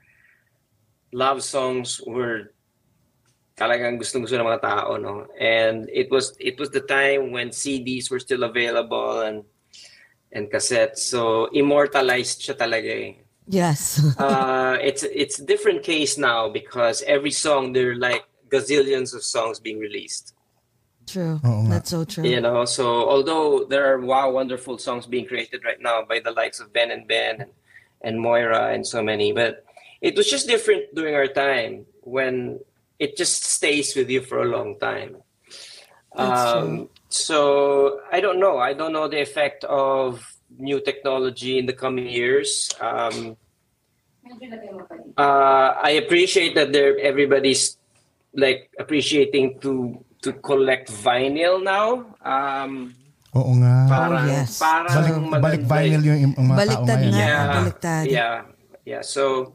love 1.15 1.41
songs 1.43 2.01
were 2.05 2.51
talagang 3.55 3.95
gustong 3.95 4.28
gusto 4.28 4.36
ng 4.36 4.51
mga 4.51 4.61
tao, 4.67 4.99
no? 4.99 5.32
And 5.39 5.88
it 5.88 6.11
was 6.11 6.36
it 6.43 6.59
was 6.59 6.69
the 6.76 6.84
time 6.84 7.32
when 7.32 7.55
CDs 7.55 8.11
were 8.11 8.19
still 8.19 8.43
available 8.43 9.23
and 9.23 9.47
and 10.36 10.51
cassettes. 10.51 11.07
So 11.07 11.47
immortalized 11.55 12.43
siya 12.43 12.59
talaga 12.59 12.91
eh. 12.91 13.24
Yes. 13.47 14.01
uh, 14.19 14.77
it's 14.81 15.03
it's 15.03 15.39
a 15.39 15.45
different 15.45 15.83
case 15.83 16.17
now 16.17 16.49
because 16.49 17.03
every 17.05 17.31
song 17.31 17.73
there 17.73 17.91
are 17.91 17.95
like 17.95 18.25
gazillions 18.49 19.13
of 19.13 19.23
songs 19.23 19.59
being 19.59 19.79
released. 19.79 20.35
true. 21.05 21.39
Oo 21.45 21.65
nga. 21.65 21.79
That's 21.79 21.89
so 21.93 22.03
true. 22.03 22.25
You 22.25 22.41
know, 22.41 22.65
so 22.65 23.05
although 23.05 23.63
there 23.65 23.85
are 23.85 24.01
wow 24.01 24.29
wonderful 24.33 24.77
songs 24.77 25.05
being 25.05 25.25
created 25.25 25.63
right 25.63 25.79
now 25.79 26.03
by 26.03 26.19
the 26.19 26.33
likes 26.33 26.59
of 26.59 26.73
Ben 26.73 26.91
and 26.91 27.07
Ben 27.07 27.41
and, 27.41 27.51
and 28.01 28.19
Moira 28.19 28.73
and 28.73 28.85
so 28.85 29.01
many, 29.01 29.31
but 29.31 29.63
it 30.01 30.17
was 30.17 30.29
just 30.29 30.49
different 30.49 30.93
during 30.93 31.15
our 31.15 31.29
time 31.29 31.85
when 32.01 32.59
it 32.99 33.17
just 33.17 33.45
stays 33.45 33.95
with 33.95 34.09
you 34.09 34.21
for 34.21 34.41
a 34.41 34.49
long 34.49 34.79
time. 34.79 35.21
That's 36.15 36.41
Um, 36.57 36.89
so 37.09 38.01
I 38.11 38.19
don't 38.19 38.39
know. 38.39 38.57
I 38.57 38.73
don't 38.73 38.93
know 38.93 39.07
the 39.07 39.21
effect 39.21 39.63
of 39.65 40.34
new 40.57 40.79
technology 40.79 41.57
in 41.57 41.65
the 41.65 41.73
coming 41.73 42.07
years. 42.07 42.69
Um, 42.79 43.37
uh, 45.17 45.69
I 45.81 46.01
appreciate 46.01 46.55
that 46.55 46.71
there 46.71 46.97
everybody's 46.99 47.77
like 48.33 48.69
appreciating 48.79 49.59
to 49.61 50.01
to 50.21 50.33
collect 50.41 50.89
vinyl 50.91 51.61
now. 51.61 52.09
Um, 52.25 52.95
Oo 53.35 53.51
nga. 53.59 53.75
parang, 53.91 54.25
yes. 54.31 54.57
parang 54.57 54.95
Balik, 55.27 55.43
balik 55.43 55.61
eh. 55.61 55.67
vinyl 55.67 56.03
yung, 56.07 56.19
yung 56.23 56.33
mga 56.39 56.47
tao 56.47 56.59
Baliktad 56.63 56.97
ngayon. 56.97 57.11
na. 57.11 57.19
Yeah, 57.19 57.43
baliktad. 57.51 58.05
yeah, 58.07 58.35
yeah. 58.87 59.03
So, 59.03 59.53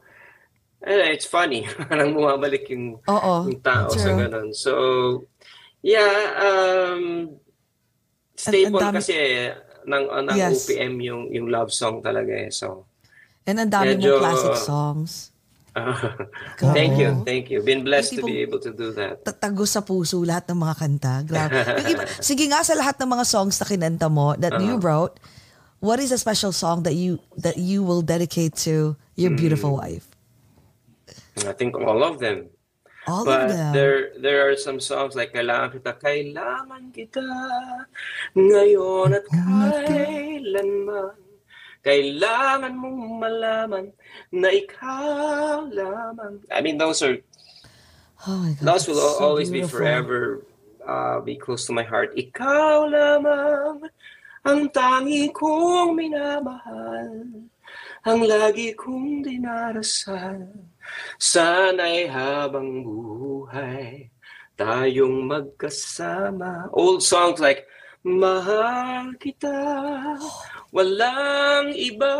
eh, 0.84 1.16
it's 1.16 1.24
funny. 1.24 1.64
Parang 1.88 2.12
bumabalik 2.12 2.68
yung, 2.68 3.00
Oo, 3.04 3.32
yung 3.48 3.60
tao 3.60 3.88
sa 3.88 4.12
true. 4.12 4.20
ganun. 4.20 4.52
So, 4.52 4.72
yeah, 5.80 6.12
um, 6.36 7.32
staple 8.36 8.68
ang 8.68 8.92
dami- 8.92 9.00
kasi 9.00 9.16
ng, 9.82 10.04
ng 10.26 10.34
Yes. 10.34 10.64
OPM 10.64 10.94
yung, 11.00 11.22
yung 11.28 11.46
love 11.46 11.70
song 11.70 12.00
talaga 12.00 12.30
eh. 12.30 12.50
So, 12.50 12.84
And 13.44 13.56
ang 13.58 13.70
dami 13.70 13.96
Medyo- 13.96 14.16
mong 14.16 14.20
classic 14.20 14.56
songs. 14.60 15.12
thank 16.74 16.98
you, 16.98 17.22
thank 17.22 17.46
you. 17.46 17.62
Been 17.62 17.82
blessed 17.82 18.16
to 18.16 18.22
be 18.22 18.42
able 18.42 18.58
to 18.58 18.70
do 18.70 18.90
that. 18.92 19.22
Tatago 19.22 19.62
sa 19.64 19.80
puso 19.80 20.18
lahat 20.20 20.50
ng 20.50 20.58
mga 20.58 20.74
kanta. 20.76 21.14
Grabe. 21.22 21.56
Yung 21.78 21.88
iba, 21.88 22.02
sige 22.20 22.44
nga 22.46 22.60
sa 22.60 22.74
lahat 22.74 22.98
ng 22.98 23.06
mga 23.08 23.24
songs 23.24 23.54
na 23.54 23.64
kinanta 23.64 24.10
mo 24.10 24.34
that 24.34 24.58
you 24.58 24.74
Uh-huh. 24.74 24.82
wrote, 25.08 25.14
what 25.78 25.96
is 25.96 26.10
a 26.10 26.18
special 26.18 26.50
song 26.50 26.82
that 26.82 26.92
you 26.92 27.22
that 27.34 27.54
you 27.54 27.80
will 27.80 28.02
dedicate 28.02 28.58
to 28.58 28.98
your 29.14 29.30
beautiful 29.30 29.72
Hmm. 29.72 29.82
wife? 29.86 30.06
I 31.40 31.54
think 31.54 31.72
all 31.72 32.02
of 32.02 32.18
them. 32.18 32.50
All 33.10 33.24
But 33.26 33.50
of 33.50 33.56
them. 33.58 33.72
there 33.74 34.14
there 34.22 34.40
are 34.46 34.54
some 34.54 34.78
songs 34.78 35.18
like 35.18 35.34
Kailangan 35.34 35.74
Kita, 35.74 35.92
Kailangan 35.98 36.94
Kita, 36.94 37.26
Ngayon 38.38 39.18
at 39.18 39.26
Kailanman. 39.26 41.18
Kailangan 41.82 42.72
mong 42.76 43.00
malaman 43.18 43.84
na 44.30 44.52
ikaw 44.52 45.64
lamang. 45.66 46.44
I 46.52 46.60
mean, 46.60 46.76
those 46.76 47.00
are, 47.00 47.18
oh 48.28 48.36
my 48.36 48.52
God, 48.52 48.64
those 48.68 48.84
will 48.86 49.00
so 49.00 49.18
always 49.24 49.48
be 49.48 49.64
beautiful. 49.64 49.80
forever 49.80 50.44
uh, 50.86 51.18
be 51.24 51.40
close 51.40 51.64
to 51.66 51.72
my 51.72 51.82
heart. 51.82 52.12
Ikaw 52.14 52.84
lamang 52.84 53.88
ang 54.44 54.60
tangi 54.72 55.32
kong 55.32 55.96
minamahal, 55.96 57.48
ang 58.04 58.20
lagi 58.24 58.76
kong 58.76 59.24
dinarasal. 59.24 60.48
Sana'y 61.16 62.08
habang 62.08 62.82
buhay 62.82 64.08
tayong 64.56 65.28
magkasama. 65.28 66.68
Old 66.72 67.00
songs 67.02 67.40
like 67.40 67.64
Mahal 68.00 69.12
kita, 69.20 69.52
walang 70.72 71.68
iba, 71.76 72.16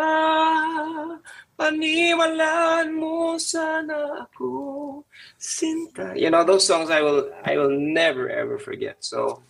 paniwalaan 1.57 2.93
mo 2.93 3.41
sana 3.41 4.29
ako, 4.29 5.01
sinta. 5.41 6.13
You 6.21 6.29
know, 6.29 6.45
those 6.45 6.69
songs 6.69 6.93
I 6.93 7.01
will 7.01 7.33
I 7.49 7.57
will 7.57 7.73
never 7.73 8.29
ever 8.29 8.61
forget. 8.61 9.01
So, 9.01 9.41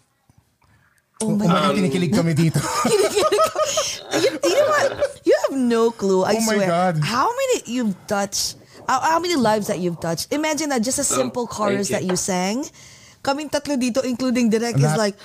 Oh 1.18 1.34
my 1.34 1.50
God. 1.50 1.74
bakit 1.74 1.82
kinikilig 1.82 2.12
kami 2.14 2.32
dito. 2.32 2.62
you, 4.22 4.30
you 4.30 4.54
know 4.54 4.68
what? 4.70 4.88
You 5.26 5.34
have 5.50 5.56
no 5.58 5.90
clue. 5.90 6.22
I 6.22 6.38
Oh 6.38 6.46
my 6.46 6.62
swear. 6.62 6.68
God. 6.70 6.94
How 7.02 7.26
many 7.26 7.66
you've 7.66 7.98
touched? 8.06 8.56
How, 8.91 8.99
how 8.99 9.18
many 9.20 9.36
lives 9.36 9.68
that 9.68 9.78
you've 9.78 10.01
touched? 10.01 10.32
Imagine 10.34 10.70
that 10.70 10.82
just 10.82 10.99
a 10.99 11.07
um, 11.07 11.22
simple 11.22 11.47
thank 11.47 11.55
chorus 11.57 11.91
you. 11.91 11.95
that 11.95 12.03
you 12.03 12.16
sang. 12.18 12.66
Kaming 13.22 13.47
tatlo 13.47 13.78
dito, 13.78 14.03
including 14.03 14.51
Direk, 14.51 14.74
is 14.74 14.82
Lahat. 14.82 14.99
like, 14.99 15.16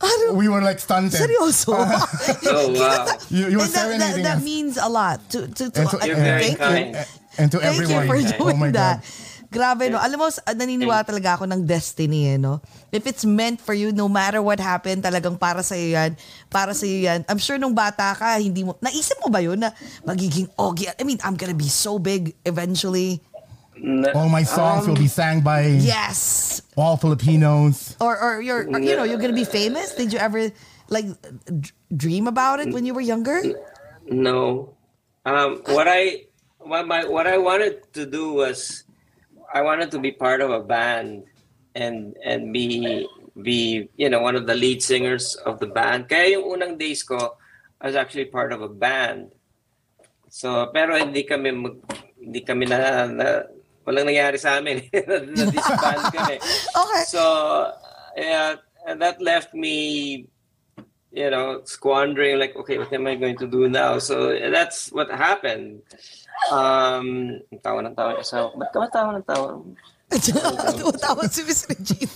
ano? 0.00 0.32
We 0.32 0.48
were 0.48 0.62
like 0.64 0.80
stunted. 0.80 1.12
Seryoso? 1.20 1.76
oh 1.76 2.72
wow. 2.72 3.04
You, 3.28 3.52
you 3.52 3.58
were 3.60 3.68
and 3.68 3.74
that, 3.76 3.84
that, 3.84 4.00
serenading 4.00 4.24
that 4.24 4.38
us. 4.40 4.44
means 4.44 4.78
a 4.80 4.88
lot. 4.88 5.20
To, 5.36 5.44
to, 5.44 5.68
to, 5.68 5.80
And 5.80 5.90
to- 5.92 5.98
I- 6.00 6.06
You're 6.06 6.16
very 6.16 6.42
thank 6.56 6.58
kind. 6.58 6.94
you. 6.96 7.02
And 7.36 7.52
to 7.52 7.58
Thank 7.60 7.82
everyone. 7.82 8.08
you 8.16 8.28
for 8.32 8.40
oh 8.40 8.48
doing 8.48 8.58
my 8.58 8.70
that. 8.72 9.04
God. 9.04 9.08
Grabe, 9.46 9.86
no? 9.88 9.98
Alam 9.98 10.18
mo, 10.18 10.26
s- 10.26 10.42
naniniwala 10.42 11.06
talaga 11.06 11.38
ako 11.38 11.44
ng 11.46 11.62
destiny, 11.64 12.34
eh, 12.34 12.38
no? 12.38 12.58
If 12.90 13.06
it's 13.06 13.22
meant 13.24 13.60
for 13.60 13.72
you, 13.72 13.92
no 13.92 14.08
matter 14.08 14.42
what 14.42 14.58
happened, 14.58 15.06
talagang 15.06 15.38
para 15.38 15.62
sa 15.62 15.74
yan, 15.74 16.18
para 16.50 16.74
sa 16.74 16.84
yan. 16.84 17.22
I'm 17.28 17.38
sure 17.38 17.56
nung 17.56 17.74
bata 17.74 18.14
ka, 18.14 18.36
hindi 18.36 18.64
mo, 18.66 18.74
naisip 18.82 19.16
mo 19.22 19.30
ba 19.30 19.38
yun 19.38 19.62
na 19.62 19.70
magiging 20.02 20.50
Ogie? 20.58 20.90
I 20.90 21.02
mean, 21.04 21.18
I'm 21.22 21.38
gonna 21.38 21.54
be 21.56 21.70
so 21.70 21.98
big 21.98 22.34
eventually. 22.42 23.22
All 24.16 24.32
my 24.32 24.42
songs 24.42 24.88
will 24.88 24.96
be 24.96 25.06
sang 25.06 25.44
by 25.44 25.68
Yes! 25.68 26.62
all 26.76 26.96
Filipinos. 26.96 27.92
Or, 28.00 28.16
or 28.16 28.40
you're, 28.40 28.64
or, 28.64 28.80
you 28.80 28.96
know, 28.96 29.04
you're 29.04 29.20
gonna 29.20 29.36
be 29.36 29.44
famous? 29.44 29.92
Did 29.94 30.12
you 30.12 30.18
ever, 30.18 30.48
like, 30.88 31.04
d- 31.44 31.70
dream 31.92 32.26
about 32.26 32.60
it 32.60 32.72
when 32.72 32.84
you 32.88 32.94
were 32.96 33.04
younger? 33.04 33.40
No. 34.08 34.72
Um, 35.26 35.60
what 35.66 35.86
I 35.90 36.30
what 36.62 36.86
my 36.86 37.02
what 37.06 37.26
I 37.26 37.38
wanted 37.38 37.82
to 37.94 38.06
do 38.06 38.32
was 38.32 38.85
I 39.56 39.64
wanted 39.64 39.88
to 39.96 39.98
be 39.98 40.12
part 40.12 40.44
of 40.44 40.52
a 40.52 40.60
band 40.60 41.24
and 41.72 42.12
and 42.20 42.52
be 42.52 43.08
be 43.40 43.88
you 43.96 44.12
know 44.12 44.20
one 44.20 44.36
of 44.36 44.44
the 44.44 44.52
lead 44.52 44.84
singers 44.84 45.32
of 45.48 45.56
the 45.64 45.72
band. 45.72 46.12
Kaya 46.12 46.36
yung 46.36 46.60
unang 46.60 46.76
days 46.76 47.00
ko 47.00 47.40
I 47.80 47.88
was 47.88 47.96
actually 47.96 48.28
part 48.28 48.52
of 48.52 48.60
a 48.60 48.68
band. 48.68 49.32
So 50.28 50.68
pero 50.76 51.00
hindi 51.00 51.24
kami 51.24 51.56
mag, 51.56 51.80
hindi 52.20 52.40
kami 52.44 52.68
na, 52.68 53.08
na 53.08 53.26
walang 53.86 54.10
nangyari 54.10 54.36
sa 54.36 54.58
amin. 54.58 54.82
Na 55.38 55.46
disband 55.46 56.02
kami. 56.10 56.36
Okay. 56.82 57.02
So, 57.06 57.22
yeah, 58.18 58.58
and 58.84 58.98
that 59.00 59.22
left 59.22 59.54
me, 59.54 60.26
you 61.16 61.32
know, 61.32 61.64
squandering. 61.64 62.36
Like, 62.38 62.52
okay, 62.60 62.76
what 62.76 62.92
am 62.92 63.08
I 63.08 63.16
going 63.16 63.40
to 63.40 63.48
do 63.48 63.68
now? 63.72 63.96
So 63.98 64.36
that's 64.52 64.92
what 64.92 65.08
happened. 65.08 65.80
Um, 66.52 67.40
tawa 67.64 67.80
ng 67.88 67.96
tawa 67.96 68.20
sa 68.20 68.52
ba't 68.52 68.68
ka 68.70 68.84
ba 68.84 68.88
tawa 68.92 69.10
ng 69.16 69.24
tawa? 69.24 69.64
Tumatawa 70.06 71.26
si 71.26 71.42
Miss 71.42 71.66
Regine. 71.66 72.12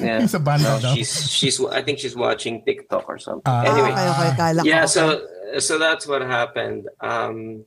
Yeah. 0.00 0.26
Sa 0.26 0.40
banda 0.42 0.66
No, 0.66 0.80
daw. 0.82 0.94
she's 0.96 1.12
she's 1.30 1.56
I 1.62 1.78
think 1.84 2.00
she's 2.02 2.16
watching 2.16 2.64
TikTok 2.66 3.06
or 3.06 3.20
something. 3.20 3.46
Ah. 3.46 3.62
anyway, 3.62 3.92
Okay, 3.94 4.08
okay. 4.10 4.30
Kala 4.34 4.60
yeah 4.66 4.84
so 4.88 5.22
so 5.62 5.76
that's 5.78 6.08
what 6.08 6.24
happened 6.24 6.88
um 7.04 7.60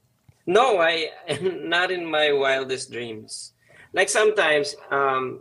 no 0.50 0.82
i 0.82 1.08
am 1.30 1.70
not 1.76 1.94
in 1.94 2.02
my 2.04 2.34
wildest 2.34 2.90
dreams 2.92 3.54
like 3.94 4.10
sometimes 4.10 4.74
um 4.90 5.40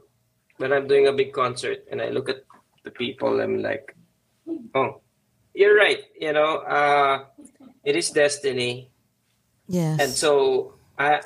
when 0.61 0.70
i'm 0.77 0.85
doing 0.87 1.09
a 1.09 1.14
big 1.16 1.33
concert 1.33 1.83
and 1.91 2.05
i 2.05 2.12
look 2.12 2.29
at 2.29 2.45
the 2.85 2.93
people 2.93 3.41
i'm 3.41 3.64
like 3.64 3.97
oh 4.77 5.01
you're 5.55 5.75
right 5.75 6.03
you 6.19 6.35
know 6.35 6.61
uh 6.67 7.25
it 7.87 7.95
is 7.95 8.11
destiny 8.11 8.91
Yes. 9.65 9.97
and 9.97 10.11
so 10.13 10.31
i 11.01 11.25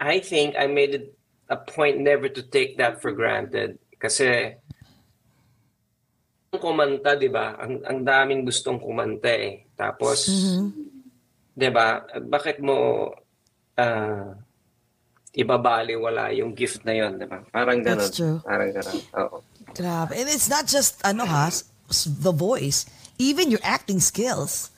i 0.00 0.16
think 0.18 0.56
i 0.56 0.64
made 0.64 0.96
it 0.96 1.12
a 1.52 1.58
point 1.60 2.00
never 2.00 2.26
to 2.30 2.40
take 2.40 2.78
that 2.80 3.02
for 3.04 3.12
granted 3.12 3.76
kasi 4.00 4.56
kumanta, 6.56 7.12
'di 7.12 7.28
ba? 7.28 7.52
Ang 7.60 7.84
ang 7.84 8.00
daming 8.00 8.40
gustong 8.48 8.80
kumanta 8.80 9.28
eh. 9.28 9.68
Tapos 9.76 10.24
Mm-hmm. 10.24 10.64
'di 11.52 11.68
ba? 11.68 12.00
Bakit 12.16 12.64
mo 12.64 13.12
ah 13.76 14.32
ibabaliwala 15.36 16.32
yung 16.32 16.56
gift 16.56 16.80
na 16.88 16.96
'yon, 16.96 17.20
'di 17.20 17.28
ba? 17.28 17.44
Parang 17.52 17.84
gano'n. 17.84 18.08
That's 18.08 18.16
true. 18.16 18.40
Parang 18.40 18.72
gano'n. 18.72 19.00
Oo. 19.20 19.44
Grabe. 19.76 20.16
And 20.16 20.32
it's 20.32 20.48
not 20.48 20.64
just, 20.64 21.04
ano 21.04 21.28
ha, 21.28 21.52
the 22.24 22.32
voice. 22.32 22.88
Even 23.18 23.48
your 23.48 23.60
acting 23.62 23.98
skills. 23.98 24.70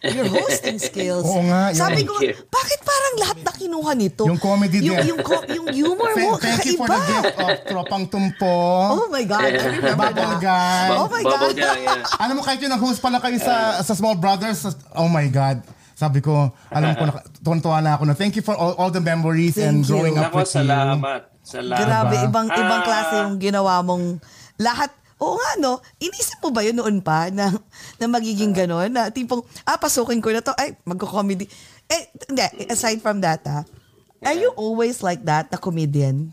Your 0.00 0.24
hosting 0.26 0.80
skills. 0.90 1.28
Oo 1.28 1.44
nga, 1.44 1.70
yun. 1.70 1.76
Sabi 1.76 2.08
ko, 2.08 2.16
you. 2.24 2.32
bakit 2.48 2.80
parang 2.80 3.14
lahat 3.20 3.38
na 3.44 3.52
kinuha 3.52 3.92
nito? 3.92 4.24
Yung 4.24 4.40
comedy 4.40 4.80
yung, 4.80 4.96
din. 4.96 5.12
yung, 5.12 5.20
co- 5.20 5.44
yung 5.44 5.68
humor 5.68 6.08
mo, 6.16 6.40
Thank, 6.40 6.64
thank 6.64 6.72
you 6.72 6.80
for 6.80 6.88
the 6.88 7.00
gift 7.04 7.36
of 7.36 7.50
Tropang 7.68 8.08
Tumpo. 8.08 8.56
Oh 8.96 9.12
my 9.12 9.28
God. 9.28 9.44
I 9.44 9.60
remember 9.60 10.08
Bubble. 10.08 10.40
Guy. 10.40 10.88
Oh 10.90 11.04
my 11.04 11.20
Bubble 11.20 11.52
God. 11.52 11.56
gang, 11.58 11.80
yeah. 11.84 12.16
Alam 12.16 12.40
mo, 12.40 12.42
kahit 12.42 12.64
yung 12.64 12.72
nag-host 12.72 12.98
pala 12.98 13.20
kayo 13.20 13.36
sa, 13.36 13.84
sa 13.84 13.92
Small 13.92 14.16
Brothers, 14.16 14.64
oh 14.96 15.04
my 15.04 15.28
God. 15.28 15.60
Sabi 15.92 16.24
ko, 16.24 16.48
alam 16.72 16.96
ko, 16.96 17.04
na- 17.04 17.20
tuwan-tuwa 17.44 17.78
na 17.84 17.92
ako 17.92 18.08
na 18.08 18.16
thank 18.16 18.32
you 18.32 18.40
for 18.40 18.56
all, 18.56 18.72
all 18.80 18.88
the 18.88 19.04
memories 19.04 19.60
and 19.60 19.84
Thank 19.84 19.84
you. 19.84 19.92
growing 19.92 20.16
up 20.16 20.32
Nako, 20.32 20.40
with 20.40 20.48
you. 20.48 20.64
salamat. 20.64 21.20
Salamat. 21.40 21.76
Grabe, 21.76 22.16
ibang 22.24 22.48
ibang 22.48 22.80
Ah. 22.80 22.86
klase 22.88 23.14
yung 23.20 23.36
ginawa 23.36 23.84
mong 23.84 24.16
lahat. 24.56 24.96
Oo 25.20 25.36
nga, 25.36 25.50
no? 25.60 25.84
Inisip 26.00 26.40
mo 26.40 26.48
ba 26.48 26.64
yun 26.64 26.80
noon 26.80 27.04
pa 27.04 27.28
na, 27.28 27.52
na 28.00 28.06
magiging 28.08 28.56
ganon? 28.56 28.88
Na 28.88 29.12
tipong, 29.12 29.44
ah, 29.68 29.76
pasukin 29.76 30.24
ko 30.24 30.32
na 30.32 30.40
to. 30.40 30.56
Ay, 30.56 30.72
magko-comedy. 30.82 31.44
Eh, 31.86 32.08
hindi. 32.28 32.66
Aside 32.72 33.04
from 33.04 33.20
that, 33.20 33.44
ah, 33.44 33.62
are 34.24 34.36
you 34.36 34.48
always 34.56 35.04
like 35.04 35.20
that, 35.28 35.52
na 35.52 35.60
comedian? 35.60 36.32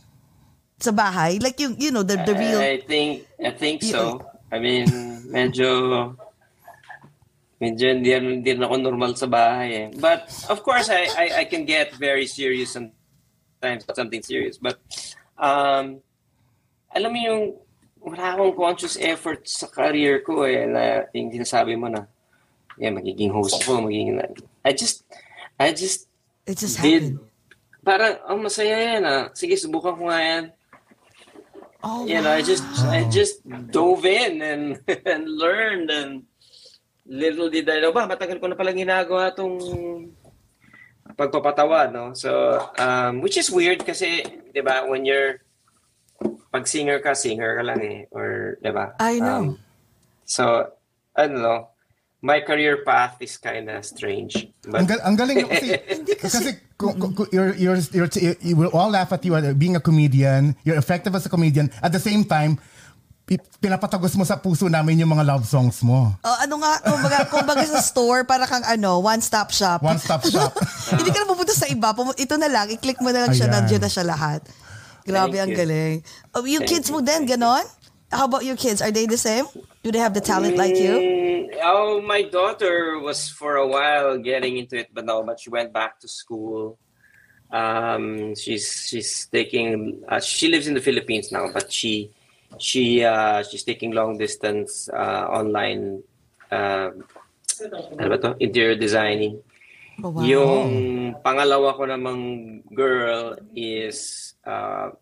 Sa 0.80 0.96
bahay? 0.96 1.36
Like, 1.44 1.60
yung, 1.60 1.76
you 1.76 1.92
know, 1.92 2.08
the, 2.08 2.16
the 2.24 2.32
real... 2.32 2.64
I 2.64 2.80
think 2.80 3.28
I 3.44 3.52
think 3.52 3.84
so. 3.84 4.24
I 4.48 4.64
mean, 4.64 4.88
medyo 5.28 5.68
medyo 7.60 7.90
hindi, 7.90 8.14
hindi 8.14 8.52
ako 8.54 8.76
normal 8.80 9.18
sa 9.18 9.28
bahay 9.28 9.70
eh. 9.74 9.88
But 9.98 10.30
of 10.48 10.62
course 10.62 10.88
I 10.94 11.10
I, 11.10 11.26
I 11.42 11.46
can 11.50 11.66
get 11.66 11.92
very 11.98 12.30
serious 12.30 12.78
sometimes 12.78 13.84
something 13.92 14.22
serious. 14.22 14.62
But 14.62 14.78
um 15.36 16.00
alam 16.94 17.10
mo 17.12 17.20
yung 17.20 17.44
wala 18.02 18.36
akong 18.36 18.56
conscious 18.56 18.96
effort 19.00 19.46
sa 19.46 19.68
career 19.68 20.22
ko 20.24 20.46
eh 20.46 20.66
na 20.66 21.06
yung 21.12 21.34
sinasabi 21.34 21.74
mo 21.76 21.90
na 21.92 22.06
yeah, 22.78 22.94
magiging 22.94 23.34
host 23.34 23.58
ko, 23.66 23.82
magiging 23.82 24.22
I 24.62 24.72
just 24.74 25.04
I 25.58 25.74
just 25.74 26.06
It 26.48 26.62
just 26.62 26.80
did 26.80 27.18
happened. 27.18 27.20
parang 27.84 28.14
oh 28.30 28.40
masaya 28.40 28.78
yan 28.96 29.04
ah. 29.04 29.24
Sige, 29.36 29.58
subukan 29.60 29.98
ko 30.00 30.08
nga 30.08 30.20
yan. 30.24 30.44
Oh, 31.84 32.08
you 32.08 32.18
know, 32.22 32.34
I 32.34 32.42
just 32.42 32.64
I 32.90 33.06
just 33.08 33.44
dove 33.70 34.06
in 34.08 34.42
and 34.42 34.64
and 35.12 35.24
learned 35.28 35.92
and 35.92 36.26
little 37.08 37.48
did 37.52 37.68
I 37.70 37.80
know 37.80 37.92
ba 37.96 38.08
matagal 38.08 38.40
ko 38.40 38.48
na 38.48 38.58
palang 38.60 38.80
ginagawa 38.80 39.32
tong 39.36 39.58
pagpapatawa, 41.18 41.90
no? 41.90 42.14
So, 42.14 42.30
um, 42.78 43.24
which 43.24 43.40
is 43.40 43.50
weird 43.50 43.82
kasi, 43.82 44.22
'di 44.52 44.62
ba, 44.62 44.86
when 44.86 45.08
you're 45.08 45.42
pag 46.58 46.66
singer 46.66 46.98
ka, 47.06 47.14
singer 47.14 47.54
ka 47.54 47.64
lang 47.64 47.80
eh 47.86 48.00
or 48.10 48.58
'di 48.58 48.74
ba? 48.74 48.98
I 48.98 49.22
know. 49.22 49.54
Um, 49.54 49.62
so, 50.26 50.74
I 51.14 51.30
don't 51.30 51.46
know. 51.46 51.70
My 52.18 52.42
career 52.42 52.82
path 52.82 53.22
is 53.22 53.38
kind 53.38 53.70
of 53.70 53.86
strange. 53.86 54.50
Ang, 54.66 54.74
But 54.74 54.90
gal- 54.90 55.06
ang 55.06 55.14
galing 55.14 55.46
nyo 55.46 55.48
kasi, 55.54 55.70
kasi, 56.18 56.50
you're, 57.30 57.54
you're, 57.54 57.78
you're, 57.94 58.10
you 58.42 58.58
will 58.58 58.74
all 58.74 58.90
laugh 58.90 59.14
at 59.14 59.22
you 59.22 59.38
at 59.38 59.46
being 59.62 59.78
a 59.78 59.84
comedian, 59.84 60.58
you're 60.66 60.82
effective 60.82 61.14
as 61.14 61.30
a 61.30 61.32
comedian, 61.32 61.70
at 61.78 61.94
the 61.94 62.02
same 62.02 62.26
time, 62.26 62.58
pi- 63.30 63.38
pinapatagos 63.62 64.18
mo 64.18 64.26
sa 64.26 64.34
puso 64.42 64.66
namin 64.66 64.98
yung 64.98 65.14
mga 65.14 65.30
love 65.30 65.46
songs 65.46 65.86
mo. 65.86 66.10
Oh, 66.26 66.38
ano 66.42 66.58
nga, 66.58 66.74
kumbaga, 66.82 67.18
kumbaga 67.30 67.64
sa 67.70 67.86
store, 67.86 68.26
para 68.26 68.50
kang 68.50 68.66
ano, 68.66 68.98
one-stop 68.98 69.54
shop. 69.54 69.86
One-stop 69.86 70.26
shop. 70.26 70.58
Hindi 70.98 71.14
ka 71.14 71.22
na 71.22 71.30
pupunta 71.30 71.54
sa 71.54 71.70
iba. 71.70 71.94
Ito 71.94 72.36
na 72.42 72.50
lang, 72.50 72.74
i-click 72.74 72.98
mo 72.98 73.14
na 73.14 73.30
lang 73.30 73.32
siya, 73.38 73.46
Ayan. 73.46 73.62
nandiyan 73.62 73.82
na 73.86 73.92
siya 73.94 74.06
lahat. 74.10 74.42
Grabe, 75.08 75.40
Thank 75.40 75.44
ang 75.48 75.52
you. 75.56 75.58
galing. 75.58 75.96
Oh, 76.36 76.44
yung 76.44 76.68
Thank 76.68 76.84
kids 76.84 76.92
you. 76.92 76.96
mo 76.96 77.00
din, 77.00 77.24
ganon? 77.24 77.64
How 78.12 78.28
about 78.28 78.44
your 78.44 78.60
kids? 78.60 78.84
Are 78.84 78.92
they 78.92 79.08
the 79.08 79.18
same? 79.20 79.48
Do 79.84 79.92
they 79.92 80.00
have 80.04 80.12
the 80.14 80.24
talent 80.24 80.60
like 80.60 80.76
you? 80.76 80.96
Mm, 81.00 81.28
Oh, 81.64 82.02
my 82.02 82.22
daughter 82.28 83.00
was 83.00 83.30
for 83.30 83.56
a 83.56 83.66
while 83.68 84.18
getting 84.20 84.58
into 84.58 84.78
it, 84.78 84.92
but 84.94 85.06
no, 85.06 85.24
but 85.24 85.40
she 85.40 85.50
went 85.50 85.74
back 85.74 86.00
to 86.00 86.08
school. 86.08 86.78
Um, 87.52 88.36
she's 88.36 88.68
she's 88.88 89.28
taking. 89.32 90.04
Uh, 90.08 90.20
she 90.20 90.52
lives 90.52 90.68
in 90.68 90.76
the 90.76 90.84
Philippines 90.84 91.32
now, 91.32 91.48
but 91.52 91.72
she 91.72 92.12
she 92.60 93.04
uh, 93.04 93.42
she's 93.44 93.64
taking 93.64 93.92
long 93.96 94.18
distance 94.20 94.90
uh, 94.92 95.26
online. 95.32 96.04
Uh, 96.52 96.92
ano 97.98 98.08
ba 98.12 98.18
to? 98.20 98.30
Interior 98.44 98.76
designing. 98.76 99.40
Oh, 100.04 100.12
wow. 100.14 100.22
Yung 100.22 101.16
pangalawa 101.26 101.74
ko 101.74 101.84
namang 101.90 102.22
girl 102.76 103.40
is 103.56 104.36
uh, 104.48 104.96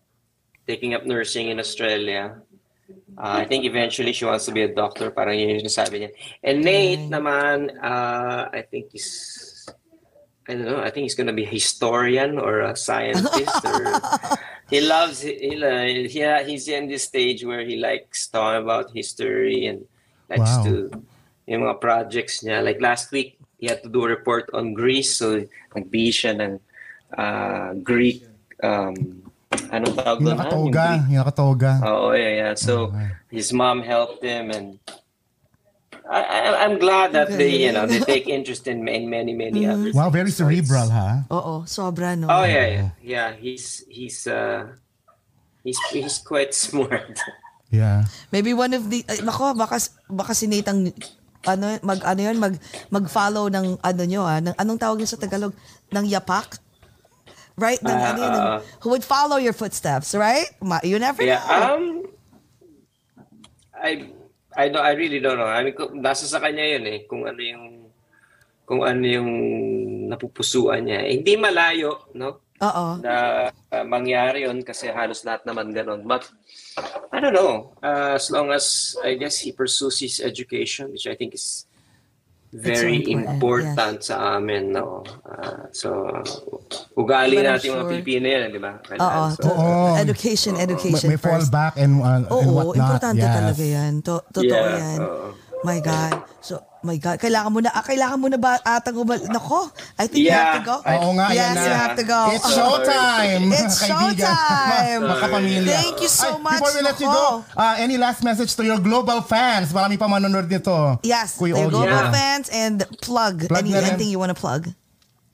taking 0.66 0.94
up 0.94 1.06
nursing 1.06 1.48
in 1.48 1.62
Australia. 1.62 2.42
Uh, 3.16 3.42
I 3.42 3.44
think 3.46 3.64
eventually 3.64 4.12
she 4.12 4.24
wants 4.26 4.46
to 4.46 4.52
be 4.52 4.62
a 4.62 4.72
doctor. 4.74 5.10
Parang 5.10 5.38
yun 5.38 5.54
yung 5.54 5.62
sinasabi 5.62 6.06
niya. 6.06 6.10
And 6.42 6.62
Nate 6.62 7.06
naman, 7.06 7.70
uh, 7.78 8.50
I 8.50 8.62
think 8.66 8.90
he's, 8.90 9.66
I 10.46 10.54
don't 10.54 10.66
know, 10.66 10.82
I 10.82 10.90
think 10.90 11.06
he's 11.06 11.14
gonna 11.14 11.32
be 11.34 11.46
a 11.46 11.50
historian 11.50 12.38
or 12.38 12.60
a 12.66 12.74
scientist. 12.76 13.62
or 13.64 14.02
He 14.70 14.82
loves, 14.82 15.22
he, 15.22 15.38
he, 15.38 16.08
he- 16.10 16.44
he's 16.50 16.66
in 16.66 16.90
this 16.90 17.04
stage 17.06 17.44
where 17.46 17.62
he 17.62 17.76
likes 17.78 18.26
talking 18.26 18.62
about 18.66 18.90
history 18.90 19.66
and 19.66 19.86
likes 20.28 20.58
Wow. 20.58 20.64
to, 20.66 20.72
yung 21.46 21.62
mga 21.62 21.78
projects 21.80 22.42
niya. 22.42 22.62
Like 22.66 22.82
last 22.82 23.10
week, 23.14 23.38
he 23.62 23.70
had 23.70 23.82
to 23.86 23.88
do 23.88 24.02
a 24.04 24.08
report 24.10 24.50
on 24.52 24.74
Greece. 24.74 25.14
So, 25.14 25.38
nag-be 25.74 26.10
siya 26.10 26.34
ng 26.42 26.52
uh, 27.14 27.78
Greek, 27.86 28.26
um, 28.62 29.22
anong 29.72 29.94
tawag 29.96 30.18
doon? 30.20 30.26
Yung 30.26 30.38
nakatoga, 30.38 30.86
yung 31.10 31.20
nakatoga. 31.20 31.72
Oh 31.84 32.12
yeah, 32.12 32.32
yeah. 32.32 32.52
So 32.54 32.92
his 33.30 33.52
mom 33.52 33.82
helped 33.82 34.22
him, 34.22 34.50
and 34.50 34.80
I, 36.06 36.20
I, 36.22 36.38
I'm 36.64 36.78
glad 36.78 37.12
that 37.18 37.34
they, 37.34 37.66
you 37.66 37.72
know, 37.74 37.86
they 37.86 37.98
take 37.98 38.30
interest 38.30 38.70
in 38.70 38.86
many, 38.86 39.06
many, 39.06 39.34
many 39.34 39.66
others. 39.66 39.94
Wow, 39.94 40.10
very 40.10 40.30
cerebral, 40.30 40.86
ha? 40.90 41.26
Oo, 41.30 41.66
sobra, 41.66 42.14
no? 42.14 42.30
Oh 42.30 42.46
yeah, 42.46 42.66
yeah, 42.66 42.90
yeah. 43.02 43.28
He's 43.34 43.82
he's 43.90 44.26
uh 44.30 44.70
he's 45.66 45.78
he's 45.90 46.22
quite 46.22 46.54
smart. 46.68 47.18
Yeah. 47.70 48.06
Maybe 48.30 48.54
one 48.54 48.74
of 48.74 48.86
the, 48.86 49.02
ay, 49.10 49.22
nako, 49.26 49.58
baka, 49.58 49.82
baka 50.06 50.32
si 50.34 50.46
Nate 50.46 50.70
ang, 50.70 50.86
ano, 51.46 51.64
mag, 51.82 52.00
ano 52.06 52.20
yun, 52.22 52.38
mag, 52.38 52.54
mag-follow 52.90 53.50
ng, 53.50 53.82
ano 53.82 54.02
nyo, 54.06 54.22
ah, 54.22 54.38
ng, 54.38 54.54
anong 54.54 54.78
tawag 54.78 55.02
yun 55.02 55.10
sa 55.10 55.18
Tagalog? 55.18 55.54
Ng 55.90 56.06
yapak? 56.06 56.62
Right? 57.56 57.80
Ng, 57.80 57.88
Ah, 57.88 58.12
ano 58.12 58.20
yun, 58.20 58.42
who 58.84 58.92
would 58.92 59.04
follow 59.04 59.40
your 59.40 59.56
footsteps, 59.56 60.12
right? 60.12 60.44
You 60.84 61.00
never 61.00 61.24
yeah. 61.24 61.40
know. 61.40 61.76
Um. 61.76 61.84
I 63.72 64.12
I 64.52 64.68
don't. 64.68 64.84
I 64.84 64.92
really 64.92 65.20
don't 65.20 65.40
know. 65.40 65.48
I 65.48 65.64
mean, 65.64 65.76
nasa 66.00 66.28
sa 66.28 66.40
kanya 66.40 66.64
yun 66.64 66.84
eh. 66.84 66.98
Kung 67.08 67.24
ano 67.24 67.40
yung 67.40 67.88
kung 68.66 68.82
ano 68.82 69.04
yung 69.06 69.30
napupusuan 70.10 70.84
niya. 70.84 71.06
Eh, 71.06 71.22
hindi 71.22 71.38
malayo, 71.38 72.10
no? 72.12 72.44
Oo. 72.56 72.96
na 73.04 73.48
uh, 73.52 73.84
mangyari 73.84 74.48
yun 74.48 74.64
kasi 74.64 74.88
halos 74.88 75.20
lahat 75.28 75.44
naman 75.44 75.76
ganun. 75.76 76.08
But 76.08 76.24
I 77.12 77.20
don't 77.20 77.36
know. 77.36 77.76
Uh, 77.84 78.16
as 78.16 78.32
long 78.32 78.48
as 78.48 78.96
I 79.04 79.20
guess 79.20 79.36
he 79.44 79.52
pursues 79.52 80.00
his 80.00 80.24
education, 80.24 80.88
which 80.88 81.04
I 81.04 81.20
think 81.20 81.36
is 81.36 81.65
very 82.52 83.02
so 83.02 83.10
important, 83.10 83.34
important 83.36 83.98
sa 84.00 84.14
amin, 84.36 84.70
no? 84.70 85.02
Ah, 85.24 85.66
so, 85.70 85.88
ugali 86.94 87.36
But 87.36 87.46
natin 87.46 87.68
mga 87.68 87.80
sure- 87.80 87.90
Pilipino 87.90 88.26
yan, 88.26 88.48
di 88.50 88.60
ba? 88.60 88.72
Oo. 88.78 89.22
So, 89.34 89.48
Oo. 89.50 89.96
education, 89.96 90.54
education 90.56 91.10
May, 91.10 91.16
may 91.16 91.20
first. 91.20 91.50
fallback 91.50 91.74
and, 91.76 91.98
uh, 91.98 92.16
and 92.16 92.24
Oo, 92.28 92.40
whatnot. 92.52 92.76
importante 92.76 93.22
Yes. 93.22 93.34
talaga 93.34 93.64
yan. 93.64 93.92
To, 94.02 94.14
totoo 94.30 94.44
Yeah, 94.46 94.78
yan. 94.78 94.98
oo. 95.00 95.28
My 95.64 95.78
God. 95.80 96.12
So, 96.40 96.62
my 96.86 96.96
God. 96.96 97.18
Kailangan 97.18 97.50
mo 97.50 97.58
na, 97.58 97.74
ah, 97.74 97.82
kailangan 97.82 98.16
mo 98.16 98.30
na 98.30 98.38
ba 98.38 98.56
ata 98.62 98.94
gumal... 98.94 99.18
Nako, 99.26 99.68
I 99.98 100.06
think 100.06 100.24
you 100.24 100.30
have 100.30 100.56
to 100.56 100.64
go. 100.64 100.76
Oo 100.80 101.10
nga, 101.18 101.26
yes, 101.34 101.38
yan 101.42 101.52
na. 101.52 101.62
you 101.66 101.74
have 101.74 101.96
to 101.98 102.06
go. 102.06 102.20
It's 102.30 102.46
showtime, 102.48 103.42
It's 103.50 103.76
kaibigan. 103.82 104.22
showtime. 104.22 105.00
Makapamilya. 105.10 105.74
Thank 105.82 105.98
you 106.00 106.08
so 106.08 106.38
Ay, 106.38 106.42
much, 106.46 106.60
Before 106.62 106.72
we 106.72 106.82
let 106.86 106.96
you 107.02 107.10
Nako. 107.10 107.42
go, 107.42 107.58
uh, 107.58 107.74
any 107.76 107.98
last 107.98 108.22
message 108.22 108.54
to 108.54 108.62
your 108.62 108.78
global 108.78 109.20
fans? 109.20 109.74
Marami 109.74 109.98
pa 109.98 110.06
manonood 110.06 110.46
nito. 110.46 111.02
Yes, 111.02 111.34
Kuya 111.36 111.58
Ogie. 111.58 111.74
global 111.74 111.90
Yeah. 112.06 112.14
fans 112.14 112.46
and 112.54 112.86
plug, 113.02 113.50
Plug 113.50 113.66
any, 113.66 113.74
na 113.74 113.82
rin. 113.82 113.88
anything 113.90 114.08
you 114.08 114.22
want 114.22 114.30
to 114.30 114.38
plug. 114.38 114.70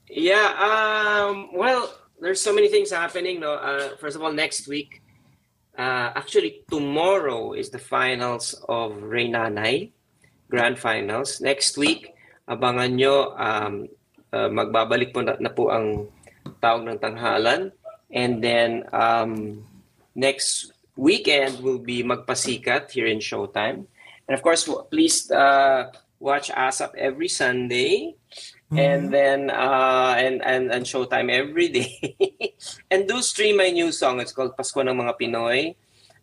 Yeah, 0.09 0.49
um, 0.57 1.49
well, 1.53 1.89
there's 2.21 2.41
so 2.41 2.53
many 2.53 2.69
things 2.69 2.89
happening. 2.89 3.39
No, 3.39 3.53
uh, 3.53 3.97
first 4.01 4.15
of 4.15 4.21
all, 4.21 4.31
next 4.31 4.67
week, 4.67 5.01
uh, 5.73 6.13
actually 6.13 6.61
tomorrow 6.69 7.53
is 7.53 7.73
the 7.73 7.81
finals 7.81 8.53
of 8.69 8.93
Reynanay 9.01 9.89
Grand 10.53 10.77
Finals. 10.77 11.41
Next 11.41 11.81
week, 11.81 12.13
abangan 12.45 12.93
nyo, 12.93 13.33
um, 13.33 13.89
uh, 14.29 14.49
magbabalik 14.53 15.09
po 15.09 15.25
na, 15.25 15.33
na 15.41 15.49
po 15.49 15.73
ang 15.73 16.05
tawag 16.61 16.85
ng 16.85 17.01
tanghalan. 17.01 17.73
And 18.13 18.37
then 18.37 18.85
um, 18.93 19.65
next 20.13 20.69
weekend 20.93 21.57
will 21.65 21.81
be 21.81 22.05
Magpasikat 22.05 22.93
here 22.93 23.09
in 23.09 23.17
Showtime. 23.17 23.89
And 24.29 24.33
of 24.37 24.45
course, 24.45 24.69
please 24.93 25.25
uh, 25.33 25.89
watch 26.21 26.53
ASAP 26.53 26.93
every 27.01 27.33
Sunday. 27.33 28.13
And 28.73 29.13
then 29.13 29.53
uh, 29.53 30.17
and, 30.17 30.41
and 30.41 30.73
and 30.73 30.81
Showtime 30.81 31.29
every 31.29 31.69
day. 31.69 31.93
and 32.89 33.05
do 33.05 33.21
stream 33.21 33.61
my 33.61 33.69
new 33.69 33.93
song. 33.93 34.17
It's 34.17 34.33
called 34.33 34.57
Pasko 34.57 34.81
ng 34.81 34.97
mga 34.97 35.13
Pinoy. 35.13 35.77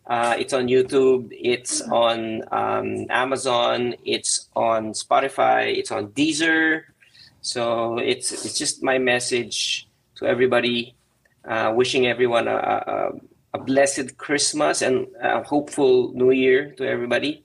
Uh, 0.07 0.35
it's 0.37 0.53
on 0.53 0.67
YouTube. 0.67 1.29
It's 1.31 1.81
on 1.81 2.41
um, 2.51 3.05
Amazon. 3.09 3.95
It's 4.03 4.49
on 4.55 4.93
Spotify. 4.93 5.77
It's 5.77 5.91
on 5.91 6.09
Deezer. 6.09 6.83
So 7.41 7.97
it's 7.97 8.31
it's 8.45 8.57
just 8.57 8.83
my 8.83 8.97
message 8.97 9.87
to 10.17 10.25
everybody, 10.25 10.93
uh, 11.45 11.73
wishing 11.75 12.05
everyone 12.05 12.47
a, 12.47 12.55
a, 12.55 13.11
a 13.53 13.59
blessed 13.59 14.17
Christmas 14.17 14.81
and 14.81 15.07
a 15.21 15.43
hopeful 15.43 16.13
New 16.13 16.31
Year 16.31 16.71
to 16.77 16.87
everybody. 16.87 17.43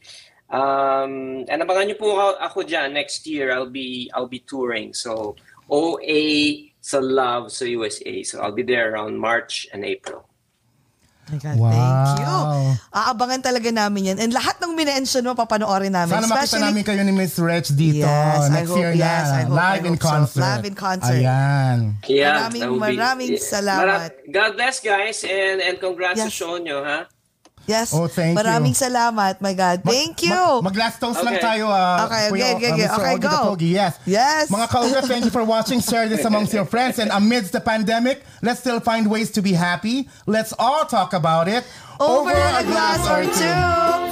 Um, 0.51 1.43
and 1.49 1.59
abangan 1.59 1.91
niyo 1.91 1.99
po 1.99 2.37
ako, 2.39 2.63
dyan 2.63 2.93
next 2.93 3.27
year. 3.27 3.51
I'll 3.51 3.73
be 3.73 4.11
I'll 4.15 4.31
be 4.31 4.45
touring. 4.45 4.93
So 4.93 5.35
OA 5.67 6.71
sa 6.79 7.01
Love 7.03 7.51
sa 7.51 7.65
USA. 7.65 8.23
So 8.23 8.45
I'll 8.45 8.55
be 8.55 8.63
there 8.63 8.95
around 8.95 9.19
March 9.19 9.67
and 9.73 9.83
April. 9.83 10.26
My 11.27 11.39
God, 11.43 11.59
Wow. 11.59 11.74
thank 11.74 12.22
you. 12.22 12.39
Aabangan 12.95 13.41
talaga 13.43 13.66
namin 13.74 14.14
yan. 14.14 14.16
And 14.22 14.31
lahat 14.31 14.62
ng 14.62 14.79
minention 14.79 15.27
mo, 15.27 15.35
papanoorin 15.35 15.91
namin. 15.91 16.22
Sana 16.22 16.31
makita 16.31 16.39
Especially- 16.47 16.62
namin 16.70 16.83
kayo 16.87 17.03
ni 17.03 17.11
Miss 17.11 17.35
Rich 17.35 17.74
dito 17.74 18.07
Yes, 18.07 18.47
I 18.47 18.62
next 18.62 18.70
hope- 18.70 18.79
year 18.79 18.93
yes, 18.95 19.27
I 19.27 19.43
na. 19.43 19.51
hope- 19.51 19.59
I 19.59 19.74
live 19.74 19.87
in 19.91 19.95
hope 19.99 20.03
so. 20.03 20.07
concert. 20.07 20.43
Live 20.47 20.64
in 20.64 20.74
concert. 20.79 21.18
Ayan. 21.18 21.79
Yeah, 22.07 22.31
Maraming- 22.47 22.70
be- 22.70 22.79
maraming 22.79 23.31
yeah. 23.35 23.43
salamat. 23.43 24.11
Mara- 24.14 24.31
God 24.31 24.51
bless 24.55 24.79
guys 24.79 25.18
and 25.27 25.59
and 25.59 25.74
congrats 25.83 26.22
Yes. 26.22 26.31
sa 26.31 26.47
show 26.47 26.55
nyo, 26.62 26.87
ha? 26.87 27.11
Yes. 27.67 27.91
Oh, 27.93 28.07
thank 28.07 28.33
you. 28.33 28.43
Maraming 28.43 28.75
salamat. 28.75 29.43
My 29.43 29.53
God. 29.53 29.83
Thank 29.83 30.23
you. 30.23 30.62
Mag, 30.62 30.75
last 30.79 31.03
toast 31.03 31.19
lang 31.23 31.35
Okay. 31.35 31.43
tayo. 31.43 31.67
ah, 31.67 32.07
Okay, 32.07 32.31
okay, 32.31 32.51
okay, 32.55 32.71
okay. 32.73 32.89
Okay, 32.89 33.14
Ogie 33.19 33.27
go. 33.27 33.37
Pogie, 33.53 33.71
Yes. 33.75 33.99
Yes. 34.07 34.47
Mga 34.49 34.67
kaugat, 34.71 35.05
thank 35.11 35.27
you 35.27 35.35
for 35.35 35.43
watching. 35.43 35.83
Share 35.83 36.07
this 36.07 36.23
amongst 36.25 36.55
your 36.55 36.64
friends. 36.64 37.03
And 37.03 37.11
amidst 37.11 37.51
the 37.53 37.61
pandemic, 37.61 38.23
let's 38.41 38.62
still 38.62 38.79
find 38.79 39.11
ways 39.11 39.35
to 39.35 39.43
be 39.43 39.53
happy. 39.53 40.07
Let's 40.31 40.55
all 40.59 40.87
talk 40.87 41.11
about 41.12 41.51
it. 41.51 41.67
Over, 41.99 42.31
a 42.31 42.62
glass 42.62 43.03
or 43.11 43.27
two. 43.27 43.57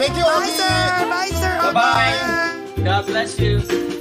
Thank 0.03 0.19
you, 0.19 0.25
Bye, 0.27 0.43
Ogie. 0.43 0.57
sir. 0.59 0.83
Bye, 1.07 1.33
sir. 1.33 1.55
Bye-bye. 1.71 2.83
God 2.83 3.07
bless 3.07 3.39
you. 3.39 3.94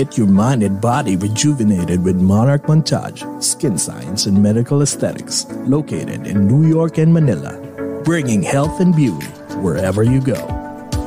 Get 0.00 0.16
your 0.16 0.28
mind 0.28 0.62
and 0.62 0.80
body 0.80 1.16
rejuvenated 1.16 2.02
with 2.02 2.16
Monarch 2.16 2.62
Montage, 2.62 3.20
Skin 3.42 3.76
Science 3.76 4.24
and 4.24 4.42
Medical 4.42 4.80
Aesthetics, 4.80 5.44
located 5.66 6.26
in 6.26 6.48
New 6.48 6.66
York 6.66 6.96
and 6.96 7.12
Manila, 7.12 7.52
bringing 8.02 8.42
health 8.42 8.80
and 8.80 8.96
beauty 8.96 9.26
wherever 9.60 10.02
you 10.02 10.22
go. 10.22 10.40